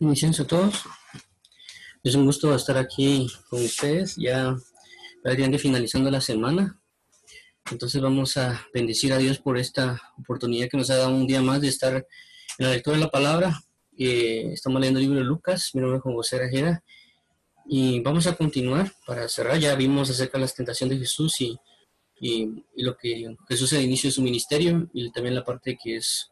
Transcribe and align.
Inicienso 0.00 0.44
a 0.44 0.46
todos. 0.46 0.84
Es 2.04 2.14
un 2.14 2.24
gusto 2.24 2.54
estar 2.54 2.78
aquí 2.78 3.28
con 3.50 3.64
ustedes, 3.64 4.14
ya 4.16 4.56
prácticamente 5.24 5.58
finalizando 5.58 6.08
la 6.08 6.20
semana. 6.20 6.80
Entonces 7.68 8.00
vamos 8.00 8.36
a 8.36 8.64
bendecir 8.72 9.12
a 9.12 9.18
Dios 9.18 9.40
por 9.40 9.58
esta 9.58 10.00
oportunidad 10.16 10.68
que 10.68 10.76
nos 10.76 10.88
ha 10.90 10.96
dado 10.98 11.10
un 11.10 11.26
día 11.26 11.42
más 11.42 11.60
de 11.60 11.68
estar 11.68 12.06
en 12.58 12.66
la 12.66 12.70
lectura 12.70 12.96
de 12.96 13.02
la 13.02 13.10
palabra. 13.10 13.60
Eh, 13.98 14.52
estamos 14.52 14.80
leyendo 14.80 15.00
el 15.00 15.06
libro 15.06 15.18
de 15.18 15.24
Lucas, 15.24 15.70
mi 15.74 15.80
nombre 15.80 15.96
es 15.96 16.02
Juan 16.04 16.14
José 16.14 16.38
Rajera. 16.38 16.84
Y 17.66 17.98
vamos 17.98 18.28
a 18.28 18.36
continuar 18.36 18.92
para 19.04 19.28
cerrar. 19.28 19.58
Ya 19.58 19.74
vimos 19.74 20.08
acerca 20.10 20.38
de 20.38 20.44
la 20.44 20.50
tentación 20.50 20.90
de 20.90 20.98
Jesús 20.98 21.40
y, 21.40 21.58
y, 22.20 22.62
lo 22.76 22.96
que 22.96 23.34
Jesús 23.48 23.72
al 23.72 23.82
inicio 23.82 24.08
de 24.08 24.14
su 24.14 24.22
ministerio 24.22 24.88
y 24.92 25.10
también 25.10 25.34
la 25.34 25.44
parte 25.44 25.76
que 25.82 25.96
es 25.96 26.30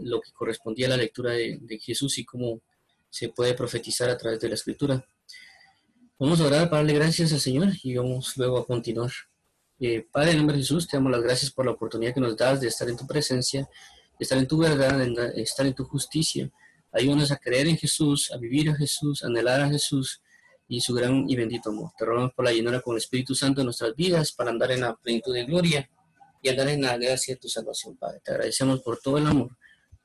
lo 0.00 0.20
que 0.20 0.32
correspondía 0.32 0.86
a 0.86 0.90
la 0.90 0.96
lectura 0.96 1.32
de, 1.32 1.78
Jesús 1.80 2.18
y 2.18 2.24
cómo 2.24 2.60
se 3.10 3.28
puede 3.28 3.54
profetizar 3.54 4.08
a 4.10 4.16
través 4.16 4.40
de 4.40 4.48
la 4.48 4.54
escritura. 4.54 5.04
Vamos 6.18 6.40
a 6.40 6.46
orar 6.46 6.68
para 6.68 6.82
darle 6.82 6.94
gracias 6.94 7.32
al 7.32 7.40
Señor 7.40 7.68
y 7.82 7.94
vamos 7.96 8.36
luego 8.36 8.58
a 8.58 8.66
continuar. 8.66 9.10
Eh, 9.80 10.06
Padre, 10.10 10.32
en 10.32 10.38
nombre 10.38 10.56
de 10.56 10.62
Jesús, 10.62 10.88
te 10.88 10.96
damos 10.96 11.12
las 11.12 11.22
gracias 11.22 11.50
por 11.52 11.64
la 11.64 11.72
oportunidad 11.72 12.12
que 12.12 12.20
nos 12.20 12.36
das 12.36 12.60
de 12.60 12.68
estar 12.68 12.88
en 12.88 12.96
tu 12.96 13.06
presencia, 13.06 13.62
de 13.62 14.22
estar 14.22 14.36
en 14.38 14.48
tu 14.48 14.58
verdad, 14.58 14.98
de 14.98 15.42
estar 15.42 15.64
en 15.64 15.74
tu 15.74 15.84
justicia. 15.84 16.50
Ayúdanos 16.92 17.30
a 17.30 17.36
creer 17.36 17.68
en 17.68 17.76
Jesús, 17.76 18.32
a 18.32 18.38
vivir 18.38 18.70
a 18.70 18.74
Jesús, 18.74 19.22
a 19.22 19.28
anhelar 19.28 19.60
a 19.60 19.68
Jesús 19.68 20.20
y 20.68 20.80
su 20.80 20.94
gran 20.94 21.28
y 21.28 21.34
bendito 21.34 21.70
amor. 21.70 21.92
Te 21.98 22.04
rogamos 22.04 22.32
por 22.34 22.44
la 22.44 22.52
llenura 22.52 22.80
con 22.80 22.94
el 22.94 22.98
Espíritu 22.98 23.34
Santo 23.34 23.60
en 23.60 23.66
nuestras 23.66 23.94
vidas 23.96 24.32
para 24.32 24.50
andar 24.50 24.70
en 24.72 24.82
la 24.82 24.94
plenitud 24.94 25.32
de 25.32 25.44
gloria 25.44 25.88
y 26.42 26.48
andar 26.50 26.68
en 26.68 26.82
la 26.82 26.96
gracia 26.96 27.34
de 27.34 27.40
tu 27.40 27.48
salvación, 27.48 27.96
Padre. 27.96 28.20
Te 28.22 28.32
agradecemos 28.32 28.80
por 28.82 28.98
todo 29.00 29.18
el 29.18 29.26
amor, 29.26 29.56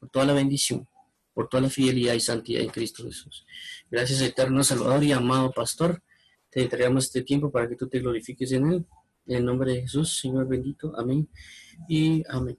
por 0.03 0.09
toda 0.09 0.25
la 0.25 0.33
bendición, 0.33 0.85
por 1.33 1.47
toda 1.47 1.61
la 1.61 1.69
fidelidad 1.69 2.13
y 2.13 2.19
santidad 2.19 2.61
en 2.61 2.69
Cristo 2.69 3.03
Jesús. 3.03 3.45
Gracias, 3.89 4.19
eterno 4.21 4.61
Salvador 4.63 5.01
y 5.03 5.13
amado 5.13 5.51
Pastor. 5.51 6.03
Te 6.49 6.61
entregamos 6.61 7.05
este 7.05 7.23
tiempo 7.23 7.49
para 7.49 7.69
que 7.69 7.77
tú 7.77 7.87
te 7.87 7.99
glorifiques 7.99 8.51
en 8.51 8.71
él. 8.71 8.85
En 9.25 9.37
el 9.37 9.45
nombre 9.45 9.71
de 9.71 9.81
Jesús, 9.83 10.19
Señor 10.19 10.45
bendito. 10.45 10.93
Amén. 10.97 11.29
Y 11.87 12.21
amén. 12.27 12.57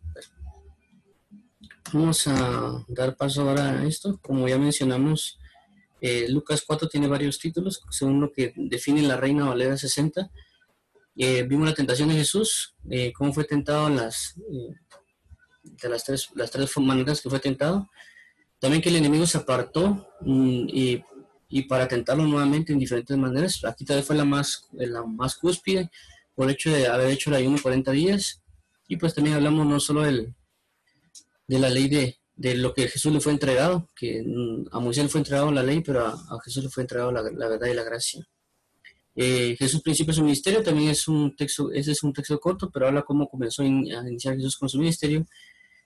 Vamos 1.92 2.26
a 2.26 2.82
dar 2.88 3.14
paso 3.14 3.42
ahora 3.42 3.80
a 3.80 3.86
esto. 3.86 4.18
Como 4.22 4.48
ya 4.48 4.56
mencionamos, 4.56 5.38
eh, 6.00 6.26
Lucas 6.30 6.64
4 6.66 6.88
tiene 6.88 7.06
varios 7.08 7.38
títulos, 7.38 7.82
según 7.90 8.22
lo 8.22 8.32
que 8.32 8.54
define 8.56 9.02
la 9.02 9.18
Reina 9.18 9.44
Valera 9.44 9.76
60 9.76 10.30
eh, 11.16 11.44
vimos 11.44 11.68
la 11.68 11.74
tentación 11.74 12.08
de 12.08 12.16
Jesús, 12.16 12.74
eh, 12.90 13.12
cómo 13.12 13.32
fue 13.32 13.44
tentado 13.44 13.88
las, 13.88 14.34
de 15.64 15.88
las 15.88 16.04
tres, 16.04 16.28
las 16.34 16.50
tres 16.50 16.70
maneras 16.78 17.20
que 17.20 17.30
fue 17.30 17.40
tentado. 17.40 17.90
También 18.58 18.82
que 18.82 18.88
el 18.88 18.96
enemigo 18.96 19.26
se 19.26 19.38
apartó 19.38 20.08
mm, 20.20 20.68
y, 20.68 21.02
y, 21.48 21.62
para 21.62 21.88
tentarlo 21.88 22.24
nuevamente 22.24 22.72
en 22.72 22.78
diferentes 22.78 23.16
maneras. 23.16 23.64
Aquí 23.64 23.84
tal 23.84 23.96
vez 23.96 24.06
fue 24.06 24.16
la 24.16 24.24
más, 24.24 24.68
la 24.72 25.02
más 25.04 25.36
cúspide 25.36 25.90
por 26.34 26.46
el 26.46 26.54
hecho 26.54 26.72
de 26.72 26.86
haber 26.86 27.10
hecho 27.10 27.30
el 27.30 27.36
ayuno 27.36 27.58
40 27.60 27.90
días. 27.92 28.42
Y 28.88 28.96
pues 28.96 29.14
también 29.14 29.36
hablamos 29.36 29.66
no 29.66 29.80
solo 29.80 30.02
del, 30.02 30.34
de 31.46 31.58
la 31.58 31.70
ley 31.70 31.88
de, 31.88 32.18
de 32.36 32.54
lo 32.54 32.74
que 32.74 32.88
Jesús 32.88 33.12
le 33.12 33.20
fue 33.20 33.32
entregado, 33.32 33.88
que 33.96 34.22
mm, 34.22 34.66
a 34.70 34.80
Moisés 34.80 35.04
le 35.04 35.10
fue 35.10 35.20
entregado 35.20 35.50
la 35.50 35.62
ley, 35.62 35.80
pero 35.80 36.06
a, 36.06 36.10
a 36.10 36.38
Jesús 36.44 36.64
le 36.64 36.70
fue 36.70 36.82
entregado 36.82 37.10
la, 37.12 37.22
la 37.22 37.48
verdad 37.48 37.68
y 37.68 37.74
la 37.74 37.84
gracia. 37.84 38.26
Eh, 39.16 39.54
Jesús 39.56 39.80
principio 39.80 40.12
su 40.12 40.22
ministerio 40.22 40.62
también 40.62 40.90
es 40.90 41.06
un 41.06 41.36
texto, 41.36 41.70
ese 41.72 41.92
es 41.92 42.02
un 42.02 42.12
texto 42.12 42.38
corto, 42.40 42.70
pero 42.70 42.88
habla 42.88 43.02
cómo 43.02 43.28
comenzó 43.28 43.62
a 43.62 43.66
iniciar 43.66 44.34
Jesús 44.34 44.56
con 44.56 44.68
su 44.68 44.78
ministerio. 44.78 45.24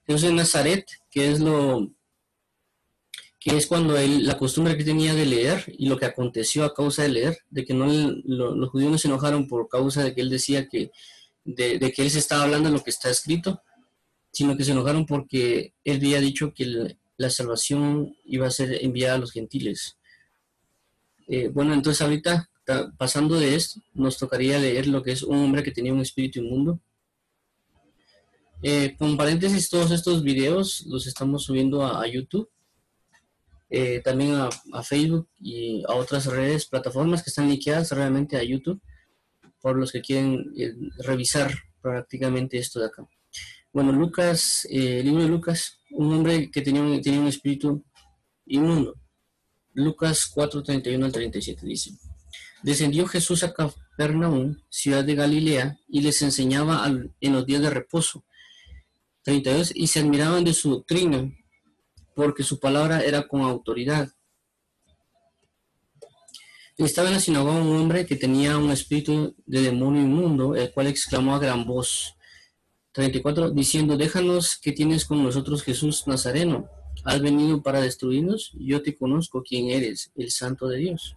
Jesús 0.09 0.29
en 0.29 0.37
Nazaret, 0.37 0.87
que 1.11 1.31
es 1.31 1.39
lo 1.39 1.91
que 3.39 3.57
es 3.57 3.67
cuando 3.67 3.97
él, 3.97 4.27
la 4.27 4.37
costumbre 4.37 4.77
que 4.77 4.83
tenía 4.83 5.15
de 5.15 5.27
leer 5.27 5.65
y 5.79 5.87
lo 5.87 5.97
que 5.97 6.07
aconteció 6.07 6.65
a 6.65 6.75
causa 6.75 7.03
de 7.03 7.11
leer, 7.11 7.39
de 7.51 7.65
que 7.65 7.75
no 7.75 7.87
los 8.25 8.71
judíos 8.71 8.91
no 8.91 8.99
se 8.99 9.07
enojaron 9.07 9.47
por 9.47 9.69
causa 9.69 10.03
de 10.03 10.15
que 10.15 10.23
él 10.23 10.31
decía 10.31 10.67
que 10.69 10.91
de, 11.45 11.79
que 11.93 12.03
él 12.03 12.11
se 12.11 12.19
estaba 12.19 12.43
hablando 12.43 12.69
de 12.69 12.77
lo 12.77 12.83
que 12.83 12.91
está 12.91 13.11
escrito, 13.11 13.63
sino 14.33 14.57
que 14.57 14.65
se 14.65 14.73
enojaron 14.73 15.07
porque 15.07 15.75
él 15.85 15.97
había 15.99 16.21
dicho 16.21 16.53
que 16.53 16.97
la 17.17 17.31
salvación 17.31 18.17
iba 18.25 18.47
a 18.47 18.51
ser 18.51 18.85
enviada 18.85 19.15
a 19.15 19.19
los 19.19 19.33
gentiles. 19.33 19.99
Eh, 21.29 21.49
bueno, 21.49 21.75
entonces 21.75 22.03
ahorita 22.03 22.51
pasando 22.97 23.39
de 23.39 23.55
esto, 23.55 23.81
nos 23.95 24.19
tocaría 24.19 24.59
leer 24.59 24.87
lo 24.87 25.03
que 25.03 25.13
es 25.13 25.23
un 25.23 25.39
hombre 25.39 25.63
que 25.63 25.71
tenía 25.71 25.93
un 25.93 26.01
espíritu 26.01 26.41
inmundo. 26.41 26.81
Eh, 28.61 28.97
con 28.99 29.17
paréntesis, 29.17 29.71
todos 29.71 29.93
estos 29.93 30.25
videos 30.25 30.85
los 30.87 31.07
estamos 31.07 31.45
subiendo 31.45 31.87
a, 31.87 32.05
YouTube, 32.09 32.51
eh, 33.71 34.01
también 34.03 34.35
a, 34.35 34.83
Facebook 34.83 35.29
y 35.39 35.85
a 35.87 35.95
otras 35.95 36.27
redes, 36.27 36.67
plataformas 36.67 37.23
que 37.23 37.31
están 37.31 37.49
linkeadas 37.49 37.93
realmente 37.93 38.37
a 38.37 38.43
YouTube, 38.43 38.81
por 39.61 39.77
los 39.77 39.93
que 39.93 40.01
quieren 40.01 40.45
eh, 40.57 40.75
revisar 40.99 41.53
prácticamente 41.81 42.59
esto 42.59 42.81
de 42.81 42.87
acá. 42.87 43.07
Bueno, 43.73 43.93
Lucas, 43.93 44.67
el 44.69 45.05
libro 45.05 45.23
de 45.23 45.29
Lucas, 45.29 45.79
un 45.93 46.13
hombre 46.13 46.51
que 46.51 46.63
tenía 46.63 46.83
un, 46.83 47.29
espíritu 47.29 47.85
inmundo. 48.47 48.97
Lucas 49.75 50.27
4, 50.35 50.65
31 50.65 51.07
al 51.07 51.13
37 51.13 51.65
dice. 51.65 51.93
Descendió 52.65 53.07
Jesús 53.07 53.45
a 53.45 53.53
Capernaum, 53.53 54.57
ciudad 54.69 55.05
de 55.05 55.15
Galilea, 55.15 55.79
y 55.87 56.01
les 56.01 56.23
enseñaba 56.23 56.85
en 57.21 57.33
los 57.33 57.47
días 57.47 57.63
de 57.63 57.71
reposo. 57.71 58.25
32. 59.23 59.73
Y 59.75 59.87
se 59.87 60.01
admiraban 60.01 60.45
de 60.45 60.55
su 60.55 60.71
doctrina, 60.71 61.33
porque 62.15 62.43
su 62.43 62.59
palabra 62.59 63.01
era 63.01 63.27
con 63.27 63.43
autoridad. 63.43 64.09
Estaba 66.77 67.09
en 67.09 67.15
la 67.15 67.21
sinagoga 67.21 67.61
un 67.61 67.77
hombre 67.77 68.07
que 68.07 68.15
tenía 68.15 68.57
un 68.57 68.71
espíritu 68.71 69.35
de 69.47 69.63
demonio 69.63 70.03
inmundo, 70.03 70.55
el 70.55 70.71
cual 70.73 70.87
exclamó 70.87 71.35
a 71.35 71.41
gran 71.41 71.67
voz. 71.67 72.15
34. 72.93 73.51
Diciendo, 73.51 73.97
déjanos 73.97 74.57
que 74.57 74.73
tienes 74.73 75.05
con 75.05 75.23
nosotros 75.23 75.63
Jesús 75.63 76.07
Nazareno. 76.07 76.69
¿Has 77.05 77.21
venido 77.21 77.63
para 77.63 77.81
destruirnos? 77.81 78.53
Yo 78.55 78.83
te 78.83 78.97
conozco 78.97 79.43
quién 79.43 79.71
eres, 79.71 80.13
el 80.17 80.31
santo 80.31 80.69
de 80.69 80.79
Dios. 80.79 81.17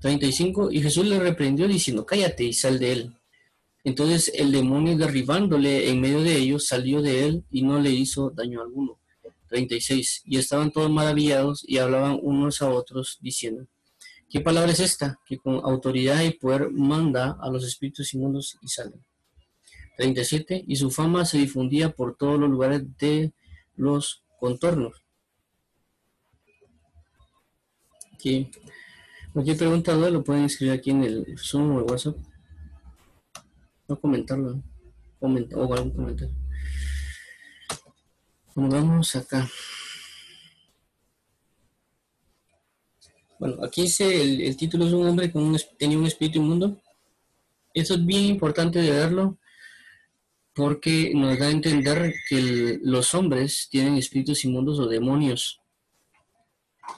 35, 0.00 0.70
y 0.70 0.80
Jesús 0.80 1.06
le 1.06 1.18
reprendió 1.18 1.66
diciendo, 1.66 2.06
cállate 2.06 2.44
y 2.44 2.52
sal 2.52 2.78
de 2.78 2.92
él. 2.92 3.17
Entonces 3.88 4.30
el 4.34 4.52
demonio 4.52 4.98
derribándole 4.98 5.88
en 5.88 5.98
medio 5.98 6.20
de 6.20 6.36
ellos 6.36 6.66
salió 6.66 7.00
de 7.00 7.26
él 7.26 7.44
y 7.50 7.62
no 7.62 7.80
le 7.80 7.90
hizo 7.90 8.28
daño 8.28 8.60
alguno. 8.60 8.98
36. 9.48 10.24
Y 10.26 10.36
estaban 10.36 10.70
todos 10.70 10.90
maravillados 10.90 11.64
y 11.66 11.78
hablaban 11.78 12.18
unos 12.22 12.60
a 12.60 12.68
otros 12.68 13.16
diciendo, 13.22 13.66
¿qué 14.28 14.42
palabra 14.42 14.72
es 14.72 14.80
esta? 14.80 15.18
Que 15.24 15.38
con 15.38 15.54
autoridad 15.64 16.22
y 16.22 16.32
poder 16.32 16.70
manda 16.70 17.38
a 17.40 17.48
los 17.48 17.64
espíritus 17.64 18.12
inmundos 18.12 18.58
y 18.60 18.68
salen. 18.68 19.02
37. 19.96 20.64
Y 20.68 20.76
su 20.76 20.90
fama 20.90 21.24
se 21.24 21.38
difundía 21.38 21.90
por 21.90 22.14
todos 22.14 22.38
los 22.38 22.50
lugares 22.50 22.82
de 22.98 23.32
los 23.74 24.22
contornos. 24.38 25.02
Aquí 28.12 28.50
Cualquier 29.32 29.56
pregunta 29.56 29.94
lo 29.94 30.22
pueden 30.22 30.44
escribir 30.44 30.74
aquí 30.74 30.90
en 30.90 31.04
el 31.04 31.38
Zoom 31.38 31.76
o 31.76 31.78
el 31.78 31.84
WhatsApp. 31.90 32.16
No 33.88 34.00
comentarlo. 34.00 34.62
o 35.20 35.74
algún 35.74 35.90
comentario. 35.90 36.34
Bueno, 38.54 38.70
vamos 38.70 39.16
acá. 39.16 39.48
Bueno, 43.38 43.64
aquí 43.64 43.82
dice 43.82 44.46
el, 44.46 44.56
título 44.56 44.86
es 44.86 44.92
un 44.92 45.06
hombre 45.06 45.30
con 45.30 45.44
un, 45.44 45.58
tenía 45.78 45.98
un 45.98 46.06
espíritu 46.06 46.40
inmundo. 46.40 46.80
Eso 47.72 47.94
es 47.94 48.04
bien 48.04 48.24
importante 48.24 48.80
de 48.80 48.90
verlo 48.90 49.38
porque 50.54 51.12
nos 51.14 51.38
da 51.38 51.46
a 51.46 51.50
entender 51.52 52.14
que 52.28 52.80
los 52.82 53.14
hombres 53.14 53.68
tienen 53.70 53.94
espíritus 53.94 54.44
inmundos 54.44 54.80
o 54.80 54.88
demonios. 54.88 55.60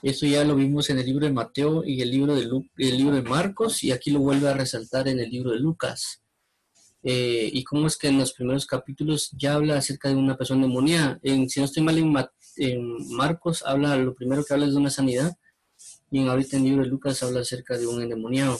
Esto 0.02 0.24
ya 0.24 0.44
lo 0.44 0.56
vimos 0.56 0.88
en 0.88 0.98
el 0.98 1.04
libro 1.04 1.26
de 1.26 1.32
Mateo 1.32 1.84
y 1.84 2.00
el 2.00 2.10
libro 2.10 2.34
de, 2.34 2.44
el 2.78 2.96
libro 2.96 3.16
de 3.16 3.22
Marcos 3.22 3.84
y 3.84 3.92
aquí 3.92 4.10
lo 4.10 4.20
vuelve 4.20 4.48
a 4.48 4.54
resaltar 4.54 5.08
en 5.08 5.20
el 5.20 5.28
libro 5.28 5.50
de 5.50 5.58
Lucas. 5.58 6.22
Eh, 7.02 7.48
y 7.52 7.64
cómo 7.64 7.86
es 7.86 7.96
que 7.96 8.08
en 8.08 8.18
los 8.18 8.32
primeros 8.32 8.66
capítulos 8.66 9.30
ya 9.32 9.54
habla 9.54 9.76
acerca 9.76 10.08
de 10.08 10.16
una 10.16 10.36
persona 10.36 10.66
demoníaca. 10.66 11.18
En, 11.22 11.48
si 11.48 11.60
no 11.60 11.66
estoy 11.66 11.82
mal, 11.82 12.30
en, 12.56 13.14
Marcos 13.14 13.62
habla, 13.64 13.96
lo 13.96 14.14
primero 14.14 14.44
que 14.44 14.52
habla 14.52 14.66
es 14.66 14.72
de 14.72 14.78
una 14.78 14.90
sanidad 14.90 15.36
y 16.10 16.18
en 16.20 16.28
ahorita 16.28 16.56
en 16.56 16.64
el 16.64 16.68
libro 16.70 16.84
de 16.84 16.90
Lucas 16.90 17.22
habla 17.22 17.40
acerca 17.40 17.78
de 17.78 17.86
un 17.86 18.02
endemoniado. 18.02 18.58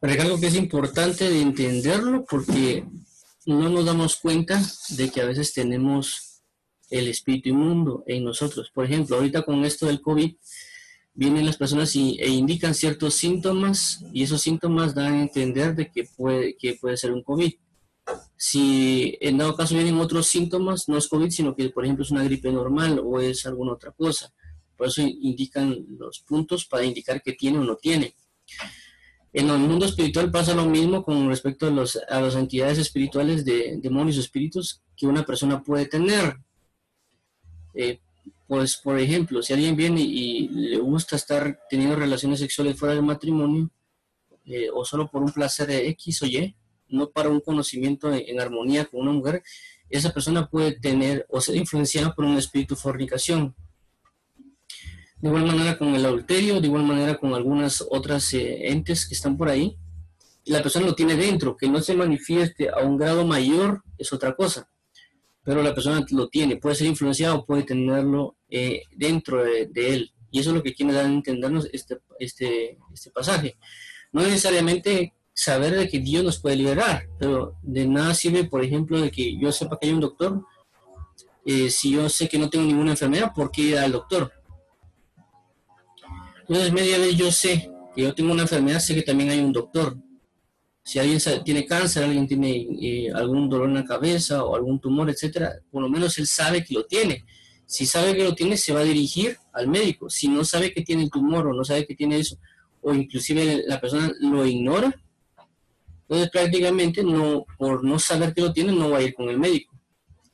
Pero 0.00 0.22
algo 0.22 0.40
que 0.40 0.48
es 0.48 0.54
importante 0.56 1.28
de 1.28 1.40
entenderlo 1.40 2.24
porque 2.28 2.84
no 3.46 3.68
nos 3.68 3.84
damos 3.84 4.16
cuenta 4.16 4.60
de 4.90 5.10
que 5.10 5.20
a 5.20 5.26
veces 5.26 5.52
tenemos 5.52 6.42
el 6.90 7.08
espíritu 7.08 7.48
inmundo 7.48 8.04
en 8.06 8.24
nosotros. 8.24 8.70
Por 8.72 8.84
ejemplo, 8.84 9.16
ahorita 9.16 9.42
con 9.42 9.64
esto 9.64 9.86
del 9.86 10.00
COVID, 10.00 10.34
vienen 11.14 11.46
las 11.46 11.56
personas 11.56 11.94
y, 11.96 12.18
e 12.20 12.28
indican 12.28 12.74
ciertos 12.74 13.14
síntomas 13.14 14.04
y 14.12 14.22
esos 14.22 14.40
síntomas 14.40 14.94
dan 14.94 15.14
a 15.14 15.22
entender 15.22 15.74
de 15.74 15.90
que 15.90 16.04
puede, 16.04 16.56
que 16.56 16.74
puede 16.74 16.96
ser 16.96 17.12
un 17.12 17.22
COVID. 17.22 17.52
Si 18.36 19.16
en 19.20 19.38
dado 19.38 19.54
caso 19.54 19.74
vienen 19.74 19.98
otros 19.98 20.26
síntomas, 20.26 20.88
no 20.88 20.96
es 20.96 21.08
COVID, 21.08 21.30
sino 21.30 21.54
que 21.54 21.68
por 21.70 21.84
ejemplo 21.84 22.04
es 22.04 22.10
una 22.10 22.24
gripe 22.24 22.50
normal 22.50 23.00
o 23.04 23.20
es 23.20 23.46
alguna 23.46 23.72
otra 23.72 23.92
cosa. 23.92 24.32
Por 24.76 24.88
eso 24.88 25.02
indican 25.02 25.86
los 25.98 26.20
puntos 26.20 26.64
para 26.66 26.84
indicar 26.84 27.22
que 27.22 27.34
tiene 27.34 27.58
o 27.58 27.64
no 27.64 27.76
tiene. 27.76 28.14
En 29.34 29.48
el 29.48 29.58
mundo 29.58 29.86
espiritual 29.86 30.30
pasa 30.30 30.54
lo 30.54 30.66
mismo 30.66 31.04
con 31.04 31.28
respecto 31.28 31.66
a, 31.66 31.70
los, 31.70 31.98
a 32.08 32.20
las 32.20 32.34
entidades 32.34 32.78
espirituales 32.78 33.44
de 33.44 33.78
demonios 33.80 34.18
o 34.18 34.20
espíritus 34.20 34.82
que 34.96 35.06
una 35.06 35.24
persona 35.24 35.62
puede 35.62 35.86
tener. 35.86 36.36
Eh, 37.74 38.00
pues, 38.52 38.76
por 38.76 39.00
ejemplo, 39.00 39.40
si 39.42 39.54
alguien 39.54 39.74
viene 39.74 40.02
y 40.02 40.46
le 40.48 40.76
gusta 40.76 41.16
estar 41.16 41.58
teniendo 41.70 41.96
relaciones 41.96 42.38
sexuales 42.38 42.78
fuera 42.78 42.94
del 42.94 43.02
matrimonio, 43.02 43.70
eh, 44.44 44.68
o 44.70 44.84
solo 44.84 45.10
por 45.10 45.22
un 45.22 45.32
placer 45.32 45.68
de 45.68 45.88
X 45.88 46.20
o 46.20 46.26
Y, 46.26 46.54
no 46.88 47.08
para 47.08 47.30
un 47.30 47.40
conocimiento 47.40 48.12
en, 48.12 48.38
armonía 48.38 48.84
con 48.84 49.00
una 49.00 49.12
mujer, 49.12 49.42
esa 49.88 50.12
persona 50.12 50.50
puede 50.50 50.72
tener 50.72 51.24
o 51.30 51.40
ser 51.40 51.56
influenciada 51.56 52.14
por 52.14 52.26
un 52.26 52.36
espíritu 52.36 52.76
fornicación. 52.76 53.54
De 55.16 55.30
igual 55.30 55.46
manera 55.46 55.78
con 55.78 55.94
el 55.94 56.04
adulterio, 56.04 56.60
de 56.60 56.66
igual 56.66 56.84
manera 56.84 57.16
con 57.16 57.32
algunas 57.32 57.82
otras 57.88 58.34
eh, 58.34 58.68
entes 58.68 59.08
que 59.08 59.14
están 59.14 59.38
por 59.38 59.48
ahí. 59.48 59.78
La 60.44 60.62
persona 60.62 60.84
lo 60.84 60.94
tiene 60.94 61.16
dentro, 61.16 61.56
que 61.56 61.70
no 61.70 61.80
se 61.80 61.94
manifieste 61.94 62.68
a 62.68 62.80
un 62.80 62.98
grado 62.98 63.26
mayor 63.26 63.82
es 63.96 64.12
otra 64.12 64.36
cosa, 64.36 64.68
pero 65.42 65.62
la 65.62 65.74
persona 65.74 66.04
lo 66.10 66.28
tiene, 66.28 66.58
puede 66.58 66.74
ser 66.74 66.88
influenciado 66.88 67.36
o 67.36 67.46
puede 67.46 67.62
tenerlo 67.62 68.36
eh, 68.54 68.82
dentro 68.94 69.42
de, 69.42 69.70
él. 69.74 70.12
Y 70.30 70.40
eso 70.40 70.50
es 70.50 70.56
lo 70.56 70.62
que 70.62 70.74
quiere 70.74 70.92
dar 70.92 71.06
a 71.06 71.08
entendernos 71.08 71.66
este, 71.72 71.98
este, 72.18 72.78
este 72.92 73.10
pasaje. 73.10 73.56
No 74.12 74.22
necesariamente 74.22 75.14
saber 75.32 75.74
de 75.74 75.88
que 75.88 76.00
Dios 76.00 76.22
nos 76.22 76.38
puede 76.38 76.56
liberar, 76.56 77.08
pero 77.18 77.56
de 77.62 77.86
nada 77.86 78.12
sirve, 78.12 78.44
por 78.44 78.62
ejemplo, 78.62 79.00
de 79.00 79.10
que 79.10 79.38
yo 79.38 79.50
sepa 79.52 79.78
que 79.78 79.86
hay 79.86 79.94
un 79.94 80.00
doctor. 80.00 80.44
Eh, 81.46 81.70
si 81.70 81.92
yo 81.92 82.10
sé 82.10 82.28
que 82.28 82.38
no 82.38 82.50
tengo 82.50 82.66
ninguna 82.66 82.90
enfermedad, 82.90 83.32
¿por 83.34 83.50
qué 83.50 83.62
ir 83.62 83.78
al 83.78 83.92
doctor? 83.92 84.30
Entonces, 86.40 86.72
media 86.74 86.98
vez 86.98 87.16
yo 87.16 87.32
sé 87.32 87.70
que 87.96 88.02
yo 88.02 88.14
tengo 88.14 88.32
una 88.32 88.42
enfermedad, 88.42 88.80
sé 88.80 88.94
que 88.94 89.02
también 89.02 89.30
hay 89.30 89.40
un 89.40 89.52
doctor. 89.52 89.96
Si 90.84 90.98
alguien 90.98 91.18
tiene 91.42 91.64
cáncer, 91.64 92.04
alguien 92.04 92.26
tiene 92.26 92.66
eh, 92.82 93.10
algún 93.14 93.48
dolor 93.48 93.70
en 93.70 93.76
la 93.76 93.84
cabeza 93.86 94.44
o 94.44 94.54
algún 94.54 94.78
tumor, 94.78 95.08
etcétera, 95.08 95.54
por 95.70 95.80
lo 95.80 95.88
menos 95.88 96.18
él 96.18 96.26
sabe 96.26 96.62
que 96.62 96.74
lo 96.74 96.84
tiene. 96.84 97.24
Si 97.72 97.86
sabe 97.86 98.14
que 98.14 98.22
lo 98.22 98.34
tiene, 98.34 98.58
se 98.58 98.74
va 98.74 98.80
a 98.80 98.84
dirigir 98.84 99.38
al 99.54 99.66
médico. 99.66 100.10
Si 100.10 100.28
no 100.28 100.44
sabe 100.44 100.74
que 100.74 100.82
tiene 100.82 101.04
el 101.04 101.10
tumor 101.10 101.46
o 101.46 101.54
no 101.54 101.64
sabe 101.64 101.86
que 101.86 101.94
tiene 101.94 102.18
eso, 102.18 102.36
o 102.82 102.92
inclusive 102.92 103.64
la 103.66 103.80
persona 103.80 104.12
lo 104.20 104.44
ignora, 104.44 104.94
entonces 106.02 106.28
prácticamente 106.30 107.02
no, 107.02 107.46
por 107.56 107.82
no 107.82 107.98
saber 107.98 108.34
que 108.34 108.42
lo 108.42 108.52
tiene, 108.52 108.72
no 108.72 108.90
va 108.90 108.98
a 108.98 109.02
ir 109.02 109.14
con 109.14 109.30
el 109.30 109.38
médico. 109.38 109.74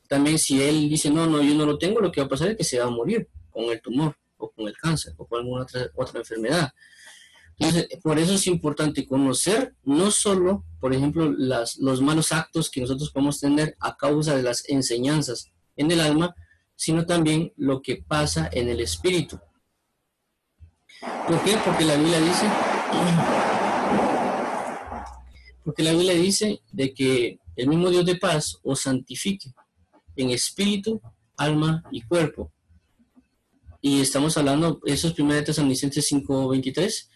También 0.08 0.36
si 0.36 0.60
él 0.60 0.88
dice, 0.88 1.10
no, 1.10 1.28
no, 1.28 1.40
yo 1.40 1.54
no 1.54 1.64
lo 1.64 1.78
tengo, 1.78 2.00
lo 2.00 2.10
que 2.10 2.20
va 2.20 2.26
a 2.26 2.30
pasar 2.30 2.48
es 2.48 2.56
que 2.56 2.64
se 2.64 2.80
va 2.80 2.86
a 2.86 2.90
morir 2.90 3.28
con 3.50 3.66
el 3.66 3.80
tumor 3.80 4.16
o 4.36 4.50
con 4.50 4.66
el 4.66 4.76
cáncer 4.76 5.14
o 5.16 5.24
con 5.24 5.38
alguna 5.38 5.62
otra, 5.62 5.88
otra 5.94 6.18
enfermedad. 6.18 6.72
Entonces, 7.56 7.86
por 8.02 8.18
eso 8.18 8.34
es 8.34 8.48
importante 8.48 9.06
conocer 9.06 9.76
no 9.84 10.10
solo, 10.10 10.64
por 10.80 10.92
ejemplo, 10.92 11.32
las, 11.38 11.76
los 11.78 12.02
malos 12.02 12.32
actos 12.32 12.68
que 12.68 12.80
nosotros 12.80 13.12
podemos 13.12 13.38
tener 13.38 13.76
a 13.78 13.96
causa 13.96 14.34
de 14.34 14.42
las 14.42 14.68
enseñanzas 14.68 15.52
en 15.76 15.92
el 15.92 16.00
alma, 16.00 16.34
sino 16.78 17.04
también 17.04 17.52
lo 17.56 17.82
que 17.82 17.96
pasa 17.96 18.48
en 18.52 18.68
el 18.68 18.80
espíritu. 18.80 19.36
¿Por 21.26 21.42
qué? 21.42 21.58
Porque 21.64 21.84
la 21.84 21.96
Biblia 21.96 22.20
dice, 22.20 22.46
porque 25.64 25.82
la 25.82 25.90
Biblia 25.90 26.14
dice 26.14 26.60
de 26.70 26.94
que 26.94 27.40
el 27.56 27.66
mismo 27.66 27.90
Dios 27.90 28.06
de 28.06 28.14
paz 28.14 28.60
os 28.62 28.82
santifique 28.82 29.52
en 30.14 30.30
espíritu, 30.30 31.02
alma 31.36 31.82
y 31.90 32.02
cuerpo. 32.02 32.52
Y 33.80 34.00
estamos 34.00 34.38
hablando, 34.38 34.80
eso 34.84 35.08
es 35.08 35.18
1 35.18 35.42
Tesalonicenses 35.42 36.12
5:23, 36.12 37.08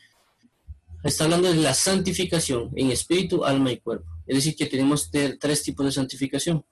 está 1.04 1.22
hablando 1.22 1.52
de 1.52 1.60
la 1.60 1.72
santificación 1.72 2.72
en 2.74 2.90
espíritu, 2.90 3.44
alma 3.44 3.70
y 3.70 3.78
cuerpo. 3.78 4.10
Es 4.26 4.38
decir, 4.38 4.56
que 4.56 4.66
tenemos 4.66 5.08
tres 5.08 5.62
tipos 5.62 5.86
de 5.86 5.92
santificación 5.92 6.64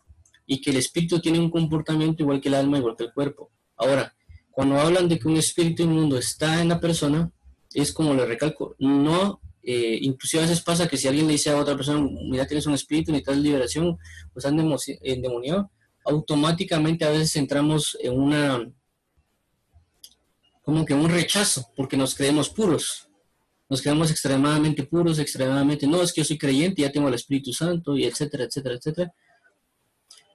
y 0.50 0.60
que 0.60 0.70
el 0.70 0.78
espíritu 0.78 1.20
tiene 1.20 1.38
un 1.38 1.48
comportamiento 1.48 2.24
igual 2.24 2.40
que 2.40 2.48
el 2.48 2.56
alma, 2.56 2.76
igual 2.76 2.96
que 2.96 3.04
el 3.04 3.12
cuerpo. 3.12 3.52
Ahora, 3.76 4.12
cuando 4.50 4.80
hablan 4.80 5.08
de 5.08 5.16
que 5.16 5.28
un 5.28 5.36
espíritu 5.36 5.84
inmundo 5.84 6.18
está 6.18 6.60
en 6.60 6.70
la 6.70 6.80
persona, 6.80 7.30
es 7.72 7.92
como 7.92 8.14
le 8.14 8.26
recalco, 8.26 8.74
no, 8.80 9.40
eh, 9.62 9.96
inclusive 10.02 10.42
a 10.42 10.46
veces 10.46 10.60
pasa 10.60 10.88
que 10.88 10.96
si 10.96 11.06
alguien 11.06 11.28
le 11.28 11.34
dice 11.34 11.50
a 11.50 11.56
otra 11.56 11.76
persona, 11.76 12.04
mira, 12.28 12.48
tienes 12.48 12.66
un 12.66 12.74
espíritu, 12.74 13.12
necesitas 13.12 13.38
liberación, 13.38 13.90
o 13.90 13.98
pues 14.32 14.44
están 14.44 14.58
endemoniado, 15.02 15.70
automáticamente 16.04 17.04
a 17.04 17.10
veces 17.10 17.36
entramos 17.36 17.96
en 18.00 18.20
una, 18.20 18.68
como 20.62 20.84
que 20.84 20.94
un 20.94 21.10
rechazo, 21.10 21.70
porque 21.76 21.96
nos 21.96 22.16
creemos 22.16 22.50
puros, 22.50 23.08
nos 23.68 23.80
creemos 23.80 24.10
extremadamente 24.10 24.82
puros, 24.82 25.20
extremadamente, 25.20 25.86
no, 25.86 26.02
es 26.02 26.12
que 26.12 26.22
yo 26.22 26.24
soy 26.24 26.38
creyente, 26.38 26.82
ya 26.82 26.90
tengo 26.90 27.06
el 27.06 27.14
Espíritu 27.14 27.52
Santo, 27.52 27.96
y 27.96 28.04
etcétera, 28.04 28.42
etcétera, 28.42 28.74
etcétera. 28.74 29.14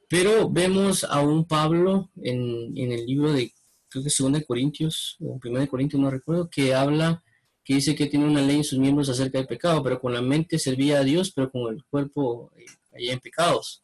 Pero 0.10 0.50
vemos 0.50 1.04
a 1.04 1.22
un 1.22 1.46
Pablo 1.46 2.12
en, 2.22 2.78
en 2.78 2.92
el 2.92 3.06
libro 3.06 3.34
de 3.34 3.54
creo 3.96 4.04
que 4.04 4.10
es 4.10 4.18
de 4.18 4.46
Corintios, 4.46 5.18
o 5.22 5.40
1 5.42 5.60
de 5.60 5.68
Corintios, 5.68 6.02
no 6.02 6.12
recuerdo, 6.12 6.50
que 6.50 6.74
habla, 6.74 7.24
que 7.64 7.76
dice 7.76 7.96
que 7.96 8.08
tiene 8.08 8.26
una 8.26 8.42
ley 8.42 8.58
en 8.58 8.64
sus 8.64 8.78
miembros 8.78 9.10
acerca 9.10 9.38
del 9.38 9.48
pecado, 9.48 9.82
pero 9.82 10.00
con 10.00 10.14
la 10.14 10.22
mente 10.22 10.60
servía 10.60 11.00
a 11.00 11.04
Dios, 11.04 11.32
pero 11.34 11.50
con 11.50 11.74
el 11.74 11.84
cuerpo 11.86 12.52
eh, 12.58 13.12
en 13.12 13.20
pecados. 13.20 13.84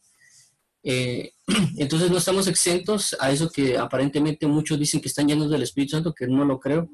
Eh, 0.84 1.32
entonces 1.78 2.12
no 2.12 2.18
estamos 2.18 2.48
exentos 2.48 3.16
a 3.20 3.32
eso 3.32 3.50
que 3.50 3.78
aparentemente 3.78 4.48
muchos 4.48 4.78
dicen 4.78 5.00
que 5.00 5.08
están 5.08 5.28
llenos 5.28 5.50
del 5.50 5.64
Espíritu 5.64 5.92
Santo, 5.92 6.14
que 6.14 6.28
no 6.28 6.44
lo 6.44 6.60
creo. 6.60 6.90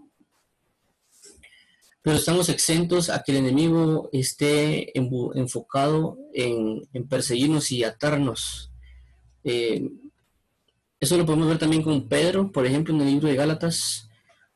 Pero 2.04 2.18
estamos 2.18 2.48
exentos 2.50 3.10
a 3.10 3.22
que 3.24 3.32
el 3.34 3.40
enemigo 3.40 4.10
esté 4.14 4.98
enfocado 4.98 6.18
en, 6.34 6.88
perseguirnos 7.10 7.72
y 7.72 7.84
atarnos. 7.84 8.67
Eh, 9.50 9.90
eso 11.00 11.18
lo 11.18 11.26
podemos 11.26 11.48
ver 11.48 11.58
también 11.58 11.82
con 11.82 12.10
Pedro, 12.10 12.52
por 12.52 12.66
ejemplo, 12.66 12.94
en 12.94 13.00
el 13.00 13.08
libro 13.08 13.30
de 13.30 13.36
Gálatas, 13.36 14.10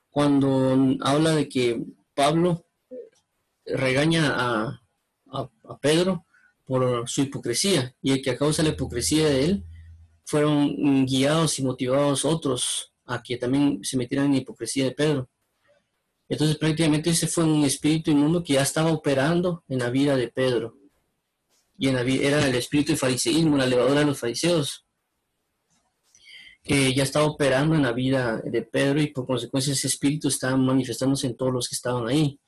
cuando 0.09 0.97
habla 0.99 1.31
de 1.33 1.47
que 1.47 1.81
Pablo 2.13 2.65
regaña 3.65 4.33
a, 4.35 4.77
Pedro 5.79 6.25
por 6.65 7.07
su 7.07 7.21
hipocresía 7.21 7.95
y 8.01 8.21
que 8.21 8.31
a 8.31 8.37
causa 8.37 8.61
de 8.61 8.69
la 8.69 8.75
hipocresía 8.75 9.29
de 9.29 9.45
él 9.45 9.63
fueron 10.25 11.05
guiados 11.05 11.57
y 11.57 11.63
motivados 11.63 12.25
otros 12.25 12.93
a 13.05 13.23
que 13.23 13.37
también 13.37 13.79
se 13.83 13.95
metieran 13.95 14.25
en 14.27 14.33
la 14.33 14.37
hipocresía 14.39 14.83
de 14.83 14.91
Pedro. 14.91 15.29
Entonces 16.27 16.57
prácticamente 16.57 17.09
ese 17.09 17.27
fue 17.27 17.45
un 17.45 17.63
espíritu 17.63 18.11
inmundo 18.11 18.43
que 18.43 18.53
ya 18.53 18.61
estaba 18.61 18.91
operando 18.91 19.63
en 19.69 19.79
la 19.79 19.89
vida 19.89 20.17
de 20.17 20.27
Pedro. 20.27 20.80
Y 21.81 21.87
en 21.87 21.95
la 21.95 22.01
era 22.03 22.47
el 22.47 22.53
espíritu 22.53 22.91
de 22.91 22.97
fariseísmo, 22.97 23.57
la 23.57 23.65
levadura 23.65 24.01
de 24.01 24.05
los 24.05 24.19
fariseos 24.19 24.85
que 26.61 26.93
ya 26.93 27.01
estaba 27.01 27.25
operando 27.25 27.73
en 27.73 27.81
la 27.81 27.91
vida 27.91 28.39
de 28.45 28.61
Pedro 28.61 29.01
y 29.01 29.07
por 29.07 29.25
consecuencia 29.25 29.73
ese 29.73 29.87
espíritu 29.87 30.27
estaba 30.27 30.55
manifestándose 30.57 31.25
en 31.25 31.35
todos 31.35 31.51
los 31.51 31.67
que 31.67 31.73
estaban 31.73 32.07
ahí. 32.07 32.39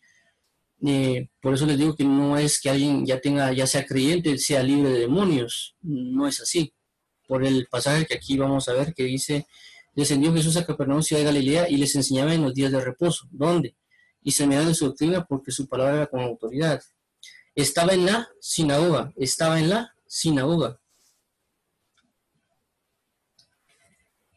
Eh, 0.85 1.29
por 1.41 1.55
eso 1.55 1.65
les 1.65 1.79
digo 1.79 1.95
que 1.95 2.03
no 2.03 2.37
es 2.37 2.61
que 2.61 2.69
alguien 2.69 3.07
ya 3.07 3.19
tenga, 3.19 3.51
ya 3.53 3.65
sea 3.65 3.87
creyente, 3.87 4.37
sea 4.37 4.61
libre 4.61 4.91
de 4.91 4.99
demonios. 4.99 5.75
No 5.81 6.27
es 6.27 6.39
así. 6.39 6.71
Por 7.27 7.43
el 7.43 7.65
pasaje 7.71 8.05
que 8.05 8.13
aquí 8.13 8.37
vamos 8.37 8.69
a 8.69 8.73
ver 8.73 8.93
que 8.93 9.05
dice, 9.05 9.47
descendió 9.95 10.31
Jesús 10.31 10.57
a 10.57 10.63
Capernaum, 10.63 11.01
ciudad 11.01 11.23
de 11.23 11.25
Galilea, 11.25 11.69
y 11.71 11.77
les 11.77 11.95
enseñaba 11.95 12.35
en 12.35 12.43
los 12.43 12.53
días 12.53 12.71
de 12.71 12.81
reposo. 12.81 13.25
¿Dónde? 13.31 13.75
Y 14.21 14.31
se 14.31 14.45
da 14.45 14.71
su 14.75 14.85
doctrina 14.85 15.25
porque 15.25 15.51
su 15.51 15.67
palabra 15.67 15.95
era 15.95 16.05
con 16.05 16.19
autoridad. 16.19 16.83
Estaba 17.55 17.93
en 17.93 18.05
la 18.05 18.29
sinagoga, 18.39 19.13
estaba 19.15 19.59
en 19.59 19.69
la 19.69 19.95
sinagoga. 20.07 20.79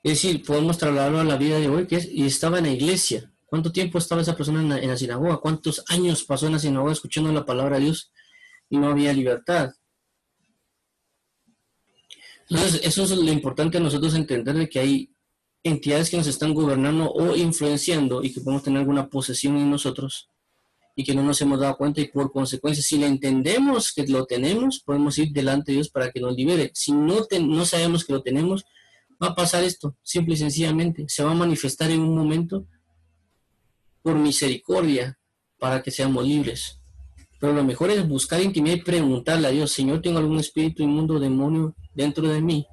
Es 0.02 0.23
decir, 0.23 0.44
podemos 0.44 0.78
trasladarlo 0.78 1.18
a 1.18 1.25
la 1.25 1.37
vida 1.37 1.58
de 1.58 1.68
hoy, 1.68 1.87
que 1.87 1.96
es, 1.96 2.08
y 2.08 2.25
estaba 2.26 2.58
en 2.58 2.64
la 2.64 2.70
iglesia. 2.70 3.32
¿Cuánto 3.44 3.73
tiempo 3.73 3.99
estaba 3.99 4.23
esa 4.23 4.37
persona 4.37 4.61
en 4.61 4.88
la, 4.88 4.96
sinagoga? 4.96 5.38
¿Cuántos 5.38 5.82
años 5.88 6.25
pasó 6.25 6.46
en 6.46 6.52
la 6.52 6.58
sinagoga 6.58 6.92
escuchando 6.92 7.32
la 7.32 7.44
palabra 7.44 7.78
de 7.78 7.87
Dios 7.87 8.12
y 8.68 8.76
no 8.76 8.88
había 8.88 9.12
libertad? 9.12 9.73
Entonces, 12.49 12.82
eso 12.85 13.02
es 13.02 13.11
lo 13.11 13.32
importante 13.32 13.78
a 13.78 13.80
nosotros 13.80 14.14
entender 14.14 14.54
de 14.54 14.68
que 14.68 14.78
hay 14.78 15.12
entidades 15.64 16.11
que 16.11 16.18
nos 16.18 16.28
están 16.28 16.54
gobernando 16.54 17.11
o 17.11 17.35
influenciando 17.35 18.23
y 18.23 18.32
que 18.32 18.40
podemos 18.40 18.62
tener 18.62 18.80
alguna 18.80 19.08
posesión 19.08 19.56
en 19.56 19.70
nosotros 19.70 20.30
y 20.98 21.04
que 21.04 21.14
no 21.14 21.22
nos 21.22 21.40
hemos 21.42 21.60
dado 21.60 21.76
cuenta 21.76 22.00
y 22.00 22.08
por 22.08 22.32
consecuencia, 22.32 22.82
si 22.82 22.96
le 22.96 23.06
entendemos 23.06 23.92
que 23.92 24.06
lo 24.06 24.24
tenemos, 24.24 24.80
podemos 24.80 25.18
ir 25.18 25.30
delante 25.30 25.70
de 25.70 25.76
Dios 25.76 25.90
para 25.90 26.10
que 26.10 26.20
nos 26.20 26.34
libere. 26.34 26.70
Si 26.74 26.90
no, 26.90 27.26
no 27.42 27.66
sabemos 27.66 28.02
que 28.02 28.14
lo 28.14 28.22
tenemos, 28.22 28.64
va 29.22 29.28
a 29.28 29.34
pasar 29.34 29.62
esto, 29.62 29.94
simple 30.02 30.34
y 30.34 30.38
sencillamente. 30.38 31.04
Se 31.08 31.22
va 31.22 31.32
a 31.32 31.34
manifestar 31.34 31.90
en 31.90 32.00
un 32.00 32.16
momento 32.16 32.66
por 34.00 34.14
misericordia 34.16 35.18
para 35.58 35.82
que 35.82 35.90
seamos 35.90 36.26
libres. 36.26 36.80
Pero 37.38 37.52
lo 37.52 37.62
mejor 37.62 37.90
es 37.90 38.08
buscar 38.08 38.40
intimidad 38.40 38.76
y 38.76 38.80
preguntarle 38.80 39.48
a 39.48 39.50
Dios, 39.50 39.72
Señor, 39.72 40.00
¿tengo 40.00 40.18
algún 40.18 40.38
espíritu 40.38 40.82
inmundo, 40.82 41.20
demonio 41.20 41.74
dentro 41.94 42.26
de 42.26 42.40
mí? 42.40 42.66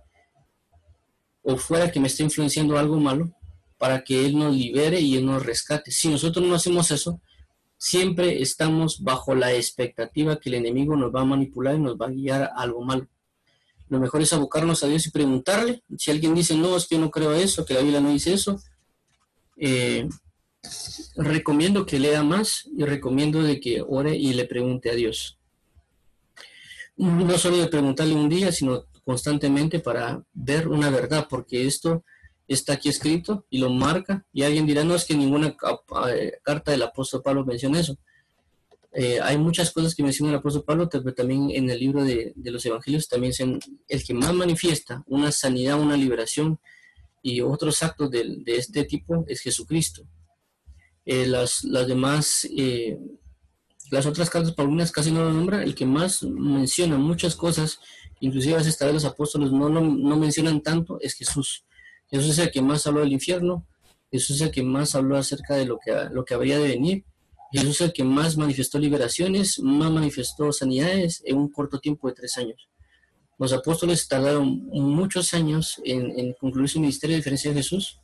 O 1.42 1.58
fuera 1.58 1.92
que 1.92 2.00
me 2.00 2.08
esté 2.08 2.24
influenciando 2.24 2.78
algo 2.78 2.98
malo, 2.98 3.36
para 3.78 4.02
que 4.02 4.26
Él 4.26 4.40
nos 4.40 4.56
libere 4.56 5.02
y 5.02 5.18
Él 5.18 5.26
nos 5.26 5.46
rescate. 5.46 5.92
Si 5.92 6.08
nosotros 6.08 6.48
no 6.48 6.56
hacemos 6.56 6.90
eso, 6.90 7.20
siempre 7.84 8.42
estamos 8.42 9.04
bajo 9.04 9.36
la 9.36 9.54
expectativa 9.54 10.40
que 10.40 10.48
el 10.48 10.56
enemigo 10.56 10.96
nos 10.96 11.14
va 11.14 11.20
a 11.20 11.26
manipular 11.26 11.76
y 11.76 11.80
nos 11.80 11.98
va 11.98 12.06
a 12.06 12.12
guiar 12.12 12.44
a 12.44 12.62
algo 12.62 12.82
malo. 12.82 13.10
Lo 13.90 14.00
mejor 14.00 14.22
es 14.22 14.32
abocarnos 14.32 14.84
a 14.84 14.88
Dios 14.88 15.06
y 15.06 15.12
preguntarle. 15.12 15.84
Si 15.98 16.10
alguien 16.10 16.34
dice, 16.34 16.56
no, 16.56 16.78
es 16.78 16.88
que 16.88 16.96
yo 16.96 17.02
no 17.02 17.12
creo 17.12 17.34
eso, 17.34 17.66
que 17.66 17.74
la 17.74 17.82
Biblia 17.82 18.00
no 18.00 18.10
dice 18.10 18.34
eso, 18.34 18.58
eh, 19.58 20.08
recomiendo 21.18 21.86
que 21.86 22.00
lea 22.00 22.24
más 22.24 22.70
y 22.74 22.86
recomiendo 22.86 23.44
de 23.44 23.60
que 23.60 23.84
ore 23.86 24.16
y 24.16 24.32
le 24.32 24.46
pregunte 24.46 24.90
a 24.90 24.96
Dios. 24.96 25.38
No 26.96 27.38
solo 27.38 27.58
de 27.58 27.68
preguntarle 27.68 28.16
un 28.16 28.30
día, 28.30 28.54
sino 28.54 28.86
constantemente 29.04 29.80
para 29.80 30.24
ver 30.32 30.70
una 30.70 30.90
verdad, 30.90 31.28
porque 31.30 31.68
esto 31.68 32.06
está 32.48 32.74
aquí 32.74 32.90
escrito 32.90 33.46
y 33.50 33.58
lo 33.58 33.70
marca, 33.70 34.26
y 34.34 34.44
alguien 34.44 34.66
dirá, 34.66 34.84
no 34.84 34.96
es 34.96 35.06
que 35.06 35.16
ninguna 35.16 35.56
eh, 36.10 36.34
carta 36.44 36.72
del 36.72 36.84
apóstol 36.84 37.22
Pablo 37.24 37.46
menciona 37.46 37.80
eso. 37.80 37.98
Eh, 38.92 39.20
hay 39.22 39.38
muchas 39.38 39.72
cosas 39.72 39.96
que 39.96 40.04
menciona 40.04 40.32
el 40.32 40.38
apóstol 40.38 40.64
Pablo, 40.66 40.88
pero 40.90 41.14
también 41.14 41.50
en 41.52 41.70
el 41.70 41.80
libro 41.80 42.04
de, 42.04 42.34
los 42.36 42.66
evangelios 42.66 43.08
también 43.08 43.34
el 43.88 44.04
que 44.04 44.14
más 44.14 44.34
manifiesta 44.34 45.04
una 45.08 45.32
sanidad, 45.32 45.80
una 45.80 45.98
liberación 45.98 46.60
y 47.24 47.42
otros 47.42 47.82
actos 47.82 48.12
de, 48.12 48.44
este 48.46 48.84
tipo 48.84 49.26
es 49.28 49.42
Jesucristo. 49.42 50.04
Eh, 51.06 51.26
las, 51.26 51.64
las 51.64 51.88
demás, 51.88 52.48
las 53.90 54.06
otras 54.06 54.30
cartas 54.30 54.54
paulinas 54.54 54.92
casi 54.92 55.12
no 55.12 55.24
lo 55.24 55.34
nombra, 55.34 55.64
el 55.64 55.76
que 55.76 55.86
más 55.86 56.24
menciona 56.24 56.98
muchas 56.98 57.36
cosas, 57.36 57.80
inclusive 58.20 58.56
a 58.56 58.58
veces 58.58 58.78
tal 58.78 58.94
los 58.94 59.06
apóstoles 59.06 59.52
no, 59.52 59.70
no, 59.70 60.18
mencionan 60.18 60.62
tanto, 60.62 60.98
es 61.02 61.14
Jesús. 61.14 61.66
Jesús 62.14 62.38
es 62.38 62.46
el 62.46 62.52
que 62.52 62.62
más 62.62 62.86
habló 62.86 63.00
del 63.00 63.12
infierno, 63.12 63.66
Jesús 64.12 64.36
es 64.36 64.44
el 64.44 64.52
que 64.52 64.62
más 64.62 64.94
habló 64.94 65.18
acerca 65.18 65.56
de 65.56 65.66
lo 65.66 65.80
que, 65.84 65.92
lo 66.12 66.24
que 66.24 66.36
habría 66.36 66.60
de 66.60 66.68
venir, 66.68 67.06
Jesús 67.52 67.72
es 67.72 67.82
el 67.82 67.94
que 67.94 68.04
más 68.04 68.38
manifestó 68.38 68.78
liberaciones, 68.78 69.60
más 69.60 69.92
manifestó 69.92 70.52
sanidades 70.52 71.24
en 71.26 71.38
un 71.38 71.52
corto 71.52 71.80
tiempo 71.80 72.08
de 72.08 72.14
tres 72.14 72.38
años. 72.38 72.70
Los 73.40 73.52
apóstoles 73.52 74.08
tardaron 74.08 74.68
muchos 74.68 75.34
años 75.34 75.82
en, 75.84 76.34
concluir 76.34 76.70
su 76.70 76.80
ministerio 76.80 77.16
a 77.16 77.18
diferencia 77.18 77.50
de 77.50 77.58
Jesús. 77.58 78.00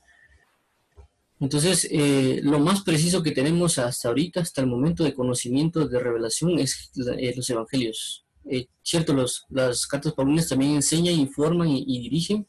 Entonces, 1.39 1.87
eh, 1.91 2.39
lo 2.41 2.57
más 2.57 2.81
preciso 2.81 3.21
que 3.21 3.29
tenemos 3.29 3.77
hasta 3.77 4.07
ahorita, 4.07 4.41
hasta 4.41 4.61
el 4.61 4.67
momento 4.67 5.03
de 5.03 5.13
conocimiento, 5.13 5.87
de 5.87 5.99
revelación, 5.99 6.57
es 6.57 6.91
eh, 7.19 7.31
los 7.35 7.47
evangelios. 7.47 8.25
Eh, 8.49 8.65
cierto, 8.81 9.13
los, 9.13 9.45
las 9.49 9.85
cartas 9.85 10.13
paulinas 10.13 10.49
también 10.49 10.71
enseñan, 10.71 11.13
informan 11.13 11.67
y, 11.67 11.83
y 11.87 11.99
dirigen, 11.99 12.47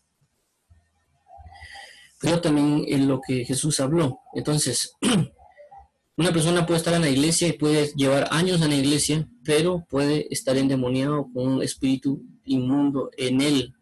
pero 2.20 2.40
también 2.40 2.84
en 2.86 3.08
lo 3.08 3.20
que 3.20 3.44
Jesús 3.44 3.80
habló. 3.80 4.20
Entonces, 4.34 4.94
Una 6.20 6.34
persona 6.34 6.66
puede 6.66 6.76
estar 6.76 6.92
en 6.92 7.00
la 7.00 7.08
iglesia 7.08 7.48
y 7.48 7.54
puede 7.54 7.94
llevar 7.94 8.28
años 8.30 8.60
en 8.60 8.68
la 8.68 8.76
iglesia, 8.76 9.26
pero 9.42 9.86
puede 9.88 10.26
estar 10.30 10.54
endemoniado 10.58 11.26
con 11.32 11.48
un 11.48 11.62
espíritu 11.62 12.22
inmundo 12.44 13.10
en 13.16 13.40
él. 13.40 13.72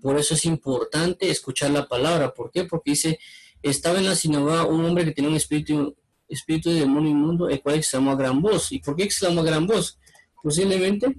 Por 0.00 0.16
eso 0.16 0.32
es 0.32 0.46
importante 0.46 1.28
escuchar 1.28 1.72
la 1.72 1.86
palabra. 1.86 2.32
¿Por 2.32 2.50
qué? 2.50 2.64
Porque 2.64 2.92
dice, 2.92 3.18
estaba 3.60 3.98
en 3.98 4.06
la 4.06 4.14
sinagoga 4.14 4.64
un 4.64 4.86
hombre 4.86 5.04
que 5.04 5.12
tenía 5.12 5.28
un 5.28 5.36
espíritu, 5.36 5.94
espíritu 6.30 6.70
de 6.70 6.80
demonio 6.80 7.10
inmundo, 7.10 7.50
el 7.50 7.60
cual 7.60 7.76
exclamó 7.76 8.12
a 8.12 8.16
gran 8.16 8.40
voz. 8.40 8.72
¿Y 8.72 8.78
por 8.78 8.96
qué 8.96 9.02
exclamó 9.02 9.42
a 9.42 9.44
gran 9.44 9.66
voz? 9.66 9.98
Posiblemente 10.42 11.14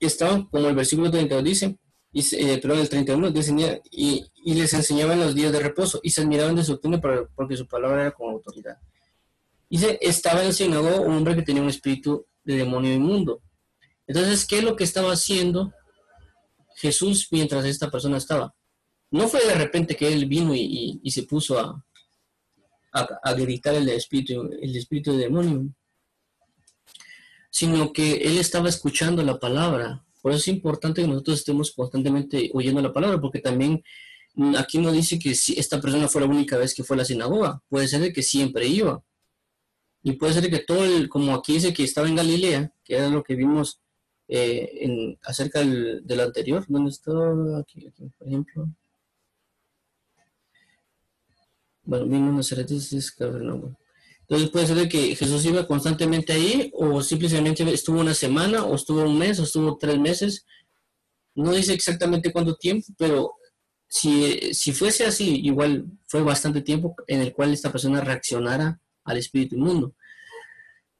estaba, 0.00 0.48
como 0.48 0.68
el 0.68 0.74
versículo 0.74 1.10
32 1.10 1.44
dice, 1.44 1.78
y, 2.12 2.20
eh, 2.36 2.58
perdón, 2.58 2.80
el 2.80 2.88
31 2.88 3.30
dice, 3.30 3.82
y, 3.90 4.24
y 4.44 4.54
les 4.54 4.72
enseñaba 4.72 5.12
en 5.12 5.20
los 5.20 5.34
días 5.34 5.52
de 5.52 5.60
reposo, 5.60 6.00
y 6.02 6.10
se 6.10 6.22
admiraban 6.22 6.56
de 6.56 6.64
su 6.64 6.78
túnel 6.78 7.00
porque 7.34 7.56
su 7.56 7.66
palabra 7.66 8.02
era 8.02 8.10
con 8.12 8.30
autoridad. 8.30 8.78
Dice, 9.68 9.98
estaba 10.00 10.44
enseñado 10.44 11.02
un 11.02 11.16
hombre 11.16 11.34
que 11.34 11.42
tenía 11.42 11.62
un 11.62 11.68
espíritu 11.68 12.26
de 12.44 12.56
demonio 12.56 12.94
inmundo. 12.94 13.42
Entonces, 14.06 14.46
¿qué 14.46 14.58
es 14.58 14.64
lo 14.64 14.74
que 14.74 14.84
estaba 14.84 15.12
haciendo 15.12 15.72
Jesús 16.76 17.28
mientras 17.30 17.66
esta 17.66 17.90
persona 17.90 18.16
estaba? 18.16 18.54
No 19.10 19.28
fue 19.28 19.44
de 19.44 19.54
repente 19.54 19.94
que 19.94 20.10
él 20.10 20.26
vino 20.26 20.54
y, 20.54 21.00
se 21.10 21.24
puso 21.24 21.58
a, 21.58 21.84
a, 22.92 23.32
gritar 23.34 23.74
el 23.74 23.88
espíritu, 23.90 24.50
el 24.60 24.76
espíritu 24.76 25.12
de 25.12 25.18
demonio, 25.18 25.68
sino 27.50 27.92
que 27.92 28.16
él 28.16 28.38
estaba 28.38 28.70
escuchando 28.70 29.22
la 29.22 29.38
palabra. 29.38 30.04
Por 30.20 30.32
eso 30.32 30.40
es 30.40 30.48
importante 30.48 31.02
que 31.02 31.08
nosotros 31.08 31.38
estemos 31.38 31.72
constantemente 31.72 32.50
oyendo 32.54 32.80
la 32.80 32.92
palabra, 32.92 33.20
porque 33.20 33.40
también 33.40 33.82
aquí 34.56 34.78
no 34.78 34.92
dice 34.92 35.18
que 35.18 35.34
si 35.34 35.58
esta 35.58 35.80
persona 35.80 36.08
fue 36.08 36.20
la 36.20 36.28
única 36.28 36.56
vez 36.56 36.74
que 36.74 36.84
fue 36.84 36.96
a 36.96 36.98
la 36.98 37.04
sinagoga, 37.04 37.60
puede 37.68 37.88
ser 37.88 38.12
que 38.12 38.22
siempre 38.22 38.66
iba. 38.66 39.02
Y 40.02 40.12
puede 40.12 40.32
ser 40.32 40.48
que 40.48 40.60
todo 40.60 40.84
el, 40.84 41.08
como 41.08 41.34
aquí 41.34 41.54
dice 41.54 41.72
que 41.72 41.84
estaba 41.84 42.08
en 42.08 42.16
Galilea, 42.16 42.72
que 42.84 42.94
era 42.96 43.08
lo 43.08 43.22
que 43.22 43.34
vimos 43.34 43.80
eh, 44.28 45.16
acerca 45.22 45.60
del, 45.60 46.20
anterior, 46.20 46.64
¿dónde 46.68 46.90
estaba? 46.90 47.58
Aquí, 47.58 47.86
aquí, 47.86 48.10
por 48.16 48.28
ejemplo. 48.28 48.68
Bueno, 51.82 52.06
vimos 52.06 52.34
Nazaret 52.34 52.70
es 52.70 53.10
Capernaum. 53.12 53.74
Entonces 54.28 54.50
puede 54.50 54.66
ser 54.66 54.88
que 54.90 55.16
Jesús 55.16 55.44
iba 55.46 55.66
constantemente 55.66 56.34
ahí, 56.34 56.70
o 56.74 57.00
simplemente 57.00 57.62
estuvo 57.72 58.00
una 58.00 58.12
semana, 58.12 58.62
o 58.64 58.74
estuvo 58.74 59.02
un 59.02 59.18
mes, 59.18 59.40
o 59.40 59.44
estuvo 59.44 59.78
tres 59.78 59.98
meses. 59.98 60.44
No 61.34 61.52
dice 61.52 61.72
exactamente 61.72 62.30
cuánto 62.30 62.54
tiempo, 62.56 62.86
pero 62.98 63.36
si, 63.88 64.52
si 64.52 64.72
fuese 64.72 65.06
así, 65.06 65.40
igual 65.44 65.86
fue 66.06 66.22
bastante 66.22 66.60
tiempo 66.60 66.94
en 67.06 67.22
el 67.22 67.32
cual 67.32 67.54
esta 67.54 67.72
persona 67.72 68.02
reaccionara 68.02 68.78
al 69.04 69.16
espíritu 69.16 69.56
inmundo. 69.56 69.94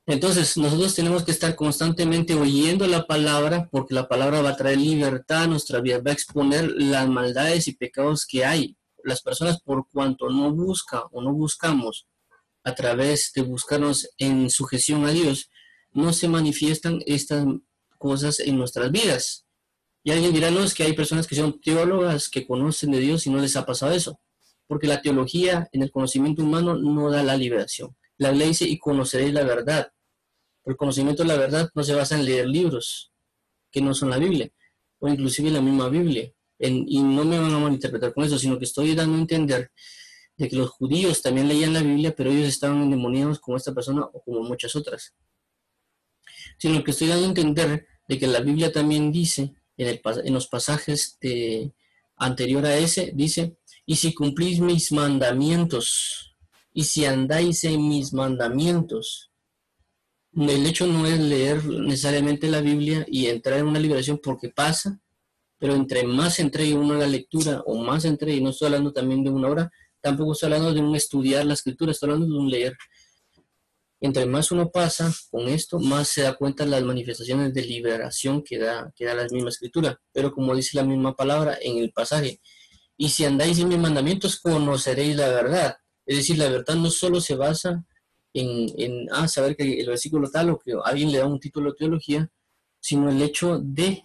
Entonces, 0.06 0.56
nosotros 0.56 0.94
tenemos 0.94 1.22
que 1.22 1.32
estar 1.32 1.54
constantemente 1.54 2.32
oyendo 2.32 2.86
la 2.86 3.06
palabra, 3.06 3.68
porque 3.70 3.92
la 3.92 4.08
palabra 4.08 4.40
va 4.40 4.50
a 4.50 4.56
traer 4.56 4.78
libertad 4.78 5.42
a 5.42 5.48
nuestra 5.48 5.82
vida, 5.82 6.00
va 6.00 6.12
a 6.12 6.14
exponer 6.14 6.72
las 6.78 7.06
maldades 7.10 7.68
y 7.68 7.76
pecados 7.76 8.24
que 8.26 8.46
hay. 8.46 8.74
Las 9.04 9.20
personas, 9.20 9.60
por 9.60 9.86
cuanto 9.90 10.30
no 10.30 10.50
buscan 10.54 11.02
o 11.12 11.20
no 11.20 11.34
buscamos 11.34 12.06
a 12.64 12.74
través 12.74 13.32
de 13.34 13.42
buscarnos 13.42 14.08
en 14.18 14.50
sujeción 14.50 15.04
a 15.06 15.10
Dios, 15.10 15.50
no 15.92 16.12
se 16.12 16.28
manifiestan 16.28 17.00
estas 17.06 17.46
cosas 17.96 18.40
en 18.40 18.58
nuestras 18.58 18.90
vidas. 18.90 19.46
Y 20.04 20.12
alguien 20.12 20.32
dirá, 20.32 20.50
no, 20.50 20.62
es 20.62 20.74
que 20.74 20.84
hay 20.84 20.92
personas 20.92 21.26
que 21.26 21.34
son 21.34 21.60
teólogas, 21.60 22.28
que 22.28 22.46
conocen 22.46 22.90
de 22.92 23.00
Dios 23.00 23.26
y 23.26 23.30
no 23.30 23.38
les 23.38 23.56
ha 23.56 23.66
pasado 23.66 23.92
eso 23.92 24.20
porque 24.68 24.86
la 24.86 25.02
teología 25.02 25.68
en 25.72 25.82
el 25.82 25.90
conocimiento 25.90 26.42
humano 26.42 26.76
no 26.76 27.10
da 27.10 27.24
la 27.24 27.36
liberación. 27.36 27.96
La 28.18 28.30
ley 28.30 28.48
dice, 28.48 28.68
y 28.68 28.78
conoceréis 28.78 29.32
la 29.32 29.42
verdad. 29.42 29.90
el 30.66 30.76
conocimiento 30.76 31.22
de 31.22 31.28
la 31.28 31.36
verdad 31.36 31.70
no 31.74 31.82
se 31.82 31.94
basa 31.94 32.14
en 32.14 32.26
leer 32.26 32.46
libros 32.46 33.10
que 33.72 33.80
no 33.80 33.94
son 33.94 34.10
la 34.10 34.18
Biblia, 34.18 34.50
o 34.98 35.08
inclusive 35.08 35.50
la 35.50 35.62
misma 35.62 35.88
Biblia. 35.88 36.30
y 36.58 37.02
no 37.02 37.24
me 37.24 37.38
van 37.38 37.54
a 37.54 37.58
malinterpretar 37.58 38.12
con 38.12 38.24
eso, 38.24 38.38
sino 38.38 38.58
que 38.58 38.66
estoy 38.66 38.94
dando 38.94 39.16
a 39.16 39.20
entender 39.20 39.70
de 40.38 40.48
que 40.48 40.56
los 40.56 40.70
judíos 40.70 41.20
también 41.20 41.48
leían 41.48 41.74
la 41.74 41.82
Biblia, 41.82 42.14
pero 42.16 42.30
ellos 42.30 42.48
estaban 42.48 42.80
endemoniados 42.80 43.38
como 43.40 43.56
esta 43.56 43.74
persona 43.74 44.04
o 44.04 44.22
como 44.22 44.40
muchas 44.42 44.74
otras. 44.74 45.14
Sino 46.58 46.82
que 46.82 46.92
estoy 46.92 47.08
dando 47.08 47.26
a 47.26 47.28
entender 47.28 47.86
de 48.08 48.18
que 48.18 48.26
la 48.26 48.40
Biblia 48.40 48.72
también 48.72 49.12
dice, 49.12 49.54
en, 49.76 49.88
el, 49.88 50.00
en 50.24 50.32
los 50.32 50.46
pasajes 50.46 51.18
de, 51.20 51.74
anterior 52.18 52.64
a 52.66 52.76
ese, 52.76 53.12
dice, 53.14 53.56
y 53.86 53.96
si 53.96 54.14
cumplís 54.14 54.60
mis 54.60 54.92
mandamientos, 54.92 56.28
y 56.72 56.84
si 56.84 57.04
andáis 57.04 57.64
en 57.64 57.88
mis 57.88 58.12
mandamientos. 58.12 59.32
El 60.32 60.66
hecho 60.66 60.86
no 60.86 61.06
es 61.06 61.18
leer 61.18 61.64
necesariamente 61.64 62.48
la 62.48 62.60
Biblia 62.60 63.04
y 63.08 63.26
entrar 63.26 63.58
en 63.58 63.66
una 63.66 63.80
liberación 63.80 64.20
porque 64.22 64.50
pasa, 64.50 65.00
pero 65.58 65.74
entre 65.74 66.04
más 66.04 66.38
entregue 66.38 66.74
uno 66.74 66.94
a 66.94 66.98
la 66.98 67.06
lectura 67.06 67.62
o 67.66 67.82
más 67.82 68.04
entregue, 68.04 68.38
y 68.38 68.42
no 68.42 68.50
estoy 68.50 68.66
hablando 68.66 68.92
también 68.92 69.24
de 69.24 69.30
una 69.30 69.48
hora, 69.48 69.70
tampoco 70.08 70.32
estoy 70.32 70.46
hablando 70.46 70.72
de 70.72 70.80
un 70.80 70.96
estudiar 70.96 71.44
la 71.44 71.54
escritura, 71.54 71.92
estoy 71.92 72.10
hablando 72.10 72.34
de 72.34 72.40
un 72.40 72.50
leer. 72.50 72.76
Entre 74.00 74.24
más 74.26 74.50
uno 74.52 74.70
pasa 74.70 75.12
con 75.30 75.48
esto, 75.48 75.78
más 75.78 76.08
se 76.08 76.22
da 76.22 76.34
cuenta 76.34 76.64
las 76.64 76.82
manifestaciones 76.82 77.52
de 77.52 77.62
liberación 77.62 78.42
que 78.42 78.58
da, 78.58 78.92
que 78.96 79.04
da 79.04 79.14
la 79.14 79.26
misma 79.30 79.50
escritura. 79.50 80.00
Pero 80.12 80.32
como 80.32 80.54
dice 80.54 80.76
la 80.76 80.84
misma 80.84 81.14
palabra 81.14 81.58
en 81.60 81.78
el 81.78 81.92
pasaje, 81.92 82.40
y 82.96 83.08
si 83.10 83.24
andáis 83.24 83.58
en 83.58 83.68
mis 83.68 83.78
mandamientos, 83.78 84.40
conoceréis 84.40 85.16
la 85.16 85.28
verdad. 85.28 85.76
Es 86.06 86.16
decir, 86.16 86.38
la 86.38 86.48
verdad 86.48 86.74
no 86.74 86.90
solo 86.90 87.20
se 87.20 87.34
basa 87.34 87.84
en, 88.32 88.66
en 88.78 89.08
ah, 89.12 89.28
saber 89.28 89.56
que 89.56 89.80
el 89.80 89.86
versículo 89.86 90.30
tal 90.30 90.50
o 90.50 90.58
que 90.58 90.74
alguien 90.84 91.12
le 91.12 91.18
da 91.18 91.26
un 91.26 91.38
título 91.38 91.70
de 91.70 91.76
teología, 91.76 92.30
sino 92.80 93.10
el 93.10 93.20
hecho 93.20 93.58
de 93.62 94.02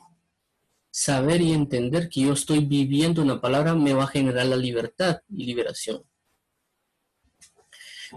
saber 0.93 1.41
y 1.41 1.53
entender 1.53 2.07
que 2.07 2.21
yo 2.21 2.33
estoy 2.33 2.63
viviendo 2.63 3.23
una 3.23 3.41
palabra 3.41 3.73
me 3.73 3.93
va 3.93 4.03
a 4.03 4.07
generar 4.15 4.45
la 4.45 4.55
libertad 4.55 5.21
y 5.27 5.43
liberación. 5.47 6.03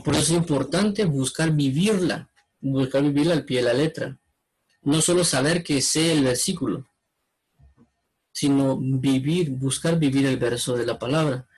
Por 0.04 0.12
eso 0.14 0.24
es 0.24 0.30
importante 0.32 1.06
buscar 1.06 1.52
vivirla. 1.52 2.28
buscar 2.60 3.02
vivirla 3.02 3.32
al 3.32 3.46
pie 3.46 3.58
de 3.58 3.62
la 3.62 3.72
letra. 3.72 4.18
No 4.82 5.00
solo 5.00 5.24
saber 5.24 5.62
que 5.62 5.80
sé 5.80 6.12
el 6.12 6.24
versículo, 6.24 6.86
sino 8.30 8.76
vivir, 8.76 9.50
buscar 9.52 9.98
vivir 9.98 10.26
el 10.26 10.36
verso 10.36 10.76
de 10.76 10.84
la 10.84 10.98
palabra. 10.98 11.48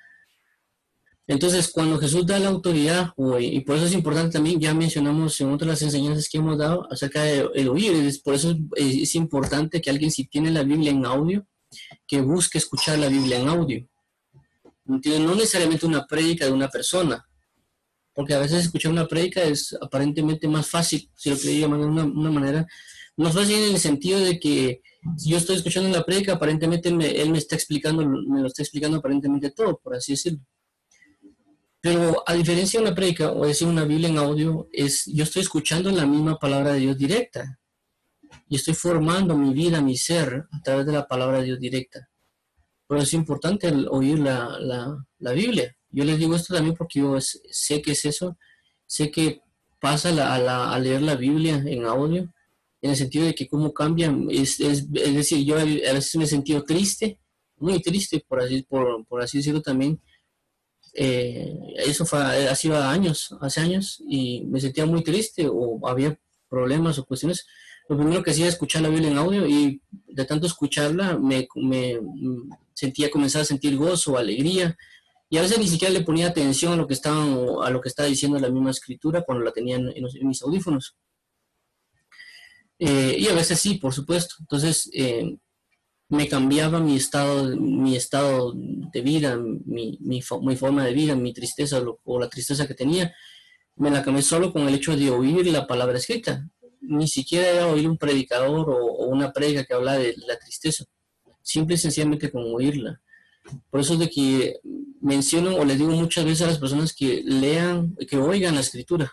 Entonces, 1.28 1.70
cuando 1.70 1.98
Jesús 1.98 2.24
da 2.26 2.38
la 2.38 2.48
autoridad, 2.48 3.12
y 3.38 3.60
por 3.60 3.76
eso 3.76 3.84
es 3.84 3.92
importante 3.92 4.32
también, 4.32 4.58
ya 4.58 4.72
mencionamos 4.72 5.38
en 5.42 5.52
otras 5.52 5.82
enseñanzas 5.82 6.26
que 6.26 6.38
hemos 6.38 6.56
dado 6.56 6.90
acerca 6.90 7.22
del 7.22 7.68
oír, 7.68 7.92
por 8.24 8.34
eso 8.34 8.56
es, 8.74 9.14
importante 9.14 9.82
que 9.82 9.90
alguien 9.90 10.10
si 10.10 10.24
tiene 10.24 10.50
la 10.50 10.62
Biblia 10.62 10.90
en 10.90 11.04
audio, 11.04 11.46
que 12.06 12.22
busque 12.22 12.56
escuchar 12.56 12.98
la 12.98 13.08
Biblia 13.08 13.38
en 13.38 13.48
audio. 13.48 13.86
No 14.86 15.34
necesariamente 15.34 15.84
una 15.84 16.06
prédica 16.06 16.46
de 16.46 16.52
una 16.52 16.68
persona, 16.68 17.22
porque 18.14 18.32
a 18.32 18.38
veces 18.38 18.64
escuchar 18.64 18.90
una 18.90 19.06
prédica 19.06 19.42
es 19.42 19.76
aparentemente 19.82 20.48
más 20.48 20.66
fácil, 20.66 21.10
si 21.14 21.28
lo 21.28 21.36
llamar 21.36 21.80
de 21.80 21.86
una, 21.86 22.30
manera, 22.30 22.66
más 23.18 23.34
fácil 23.34 23.56
en 23.56 23.74
el 23.74 23.78
sentido 23.78 24.18
de 24.18 24.40
que 24.40 24.80
si 25.18 25.28
yo 25.28 25.36
estoy 25.36 25.56
escuchando 25.56 25.90
la 25.90 26.06
prédica, 26.06 26.32
aparentemente 26.32 26.88
él 26.88 27.30
me 27.30 27.38
está 27.38 27.54
explicando, 27.54 28.02
me 28.08 28.40
lo 28.40 28.46
está 28.46 28.62
explicando 28.62 28.96
aparentemente 28.96 29.50
todo, 29.50 29.78
por 29.78 29.94
así 29.94 30.12
decirlo. 30.12 30.40
Pero 31.80 32.24
a 32.26 32.34
diferencia 32.34 32.80
de 32.80 32.86
una 32.86 32.94
prédica 32.94 33.30
o 33.30 33.46
decir 33.46 33.68
una 33.68 33.84
Biblia 33.84 34.08
en 34.08 34.18
audio, 34.18 34.68
es 34.72 35.04
yo 35.06 35.24
estoy 35.24 35.42
escuchando 35.42 35.90
la 35.90 36.06
misma 36.06 36.38
palabra 36.38 36.72
de 36.72 36.80
Dios 36.80 36.98
directa. 36.98 37.58
Y 38.48 38.56
estoy 38.56 38.74
formando 38.74 39.36
mi 39.36 39.54
vida, 39.54 39.80
mi 39.80 39.96
ser, 39.96 40.46
a 40.50 40.62
través 40.62 40.86
de 40.86 40.92
la 40.92 41.06
palabra 41.06 41.38
de 41.38 41.44
Dios 41.44 41.60
directa. 41.60 42.08
Por 42.86 42.96
eso 42.96 43.06
es 43.06 43.14
importante 43.14 43.68
oír 43.90 44.18
la, 44.18 44.58
la, 45.18 45.32
Biblia. 45.32 45.76
Yo 45.90 46.04
les 46.04 46.18
digo 46.18 46.34
esto 46.34 46.54
también 46.54 46.74
porque 46.74 47.00
yo 47.00 47.18
sé 47.20 47.80
que 47.82 47.92
es 47.92 48.04
eso. 48.04 48.36
Sé 48.86 49.10
que 49.10 49.42
pasa 49.80 50.08
a, 50.08 50.74
a, 50.74 50.78
leer 50.78 51.02
la 51.02 51.14
Biblia 51.14 51.62
en 51.66 51.84
audio, 51.84 52.32
en 52.80 52.90
el 52.90 52.96
sentido 52.96 53.26
de 53.26 53.34
que 53.34 53.46
cómo 53.46 53.72
cambia. 53.72 54.14
Es, 54.30 54.58
es, 54.58 54.90
decir, 54.90 55.44
yo 55.44 55.56
a 55.58 55.64
veces 55.64 56.16
me 56.16 56.24
he 56.24 56.26
sentido 56.26 56.64
triste, 56.64 57.20
muy 57.56 57.80
triste, 57.82 58.24
por 58.26 58.40
así, 58.40 58.62
por, 58.62 59.06
por 59.06 59.22
así 59.22 59.38
decirlo 59.38 59.60
también, 59.60 60.00
eh, 61.00 61.56
eso 61.76 62.04
fue 62.04 62.18
hace 62.48 62.74
años, 62.74 63.32
hace 63.40 63.60
años, 63.60 64.02
y 64.08 64.42
me 64.46 64.60
sentía 64.60 64.84
muy 64.84 65.04
triste 65.04 65.46
o 65.48 65.78
había 65.86 66.18
problemas 66.48 66.98
o 66.98 67.04
cuestiones. 67.04 67.46
Lo 67.88 67.96
primero 67.96 68.20
que 68.20 68.32
hacía 68.32 68.46
era 68.46 68.52
escuchar 68.52 68.82
la 68.82 68.88
Biblia 68.88 69.08
en 69.08 69.16
audio 69.16 69.46
y 69.46 69.80
de 69.90 70.24
tanto 70.24 70.48
escucharla 70.48 71.16
me, 71.16 71.46
sentía 72.74 73.12
comenzar 73.12 73.42
a 73.42 73.44
sentir 73.44 73.76
gozo, 73.76 74.18
alegría, 74.18 74.76
y 75.30 75.38
a 75.38 75.42
veces 75.42 75.60
ni 75.60 75.68
siquiera 75.68 75.94
le 75.94 76.02
ponía 76.02 76.26
atención 76.26 76.72
a 76.72 76.76
lo 76.76 76.88
que 76.88 76.94
estaba, 76.94 77.64
a 77.64 77.70
lo 77.70 77.80
que 77.80 77.88
estaba 77.90 78.08
diciendo 78.08 78.36
la 78.40 78.50
misma 78.50 78.72
escritura 78.72 79.22
cuando 79.22 79.44
la 79.44 79.52
tenía 79.52 79.76
en, 79.76 79.94
mis 80.26 80.42
audífonos. 80.42 80.96
Eh, 82.80 83.18
y 83.20 83.28
a 83.28 83.34
veces 83.34 83.60
sí, 83.60 83.76
por 83.76 83.94
supuesto. 83.94 84.34
Entonces, 84.40 84.90
eh, 84.92 85.36
me 86.08 86.26
cambiaba 86.26 86.80
mi 86.80 86.96
estado, 86.96 87.54
mi 87.56 87.94
estado 87.94 88.54
de 88.54 89.00
vida, 89.02 89.36
mi, 89.36 89.98
mi, 90.00 90.22
forma 90.22 90.84
de 90.84 90.94
vida, 90.94 91.14
mi 91.14 91.34
tristeza 91.34 91.82
o 92.04 92.18
la 92.18 92.30
tristeza 92.30 92.66
que 92.66 92.74
tenía, 92.74 93.14
me 93.76 93.90
la 93.90 94.02
cambié 94.02 94.22
solo 94.22 94.52
con 94.52 94.66
el 94.66 94.74
hecho 94.74 94.96
de 94.96 95.10
oír 95.10 95.46
la 95.48 95.66
palabra 95.66 95.98
escrita. 95.98 96.48
Ni 96.80 97.08
siquiera 97.08 97.48
era 97.48 97.66
oír 97.66 97.86
un 97.88 97.98
predicador 97.98 98.70
o, 98.70 99.06
una 99.06 99.32
predica 99.32 99.64
que 99.64 99.74
habla 99.74 99.98
de 99.98 100.14
la 100.26 100.38
tristeza, 100.38 100.84
simple 101.42 101.74
y 101.74 101.78
sencillamente 101.78 102.30
con 102.30 102.42
oírla. 102.54 103.00
Por 103.70 103.80
eso 103.80 103.94
es 103.94 103.98
de 103.98 104.08
que 104.08 104.60
menciono 105.00 105.56
o 105.56 105.64
les 105.64 105.78
digo 105.78 105.90
muchas 105.90 106.24
veces 106.24 106.42
a 106.42 106.46
las 106.48 106.58
personas 106.58 106.94
que 106.94 107.22
lean, 107.24 107.94
que 108.08 108.16
oigan 108.16 108.54
la 108.54 108.62
escritura, 108.62 109.12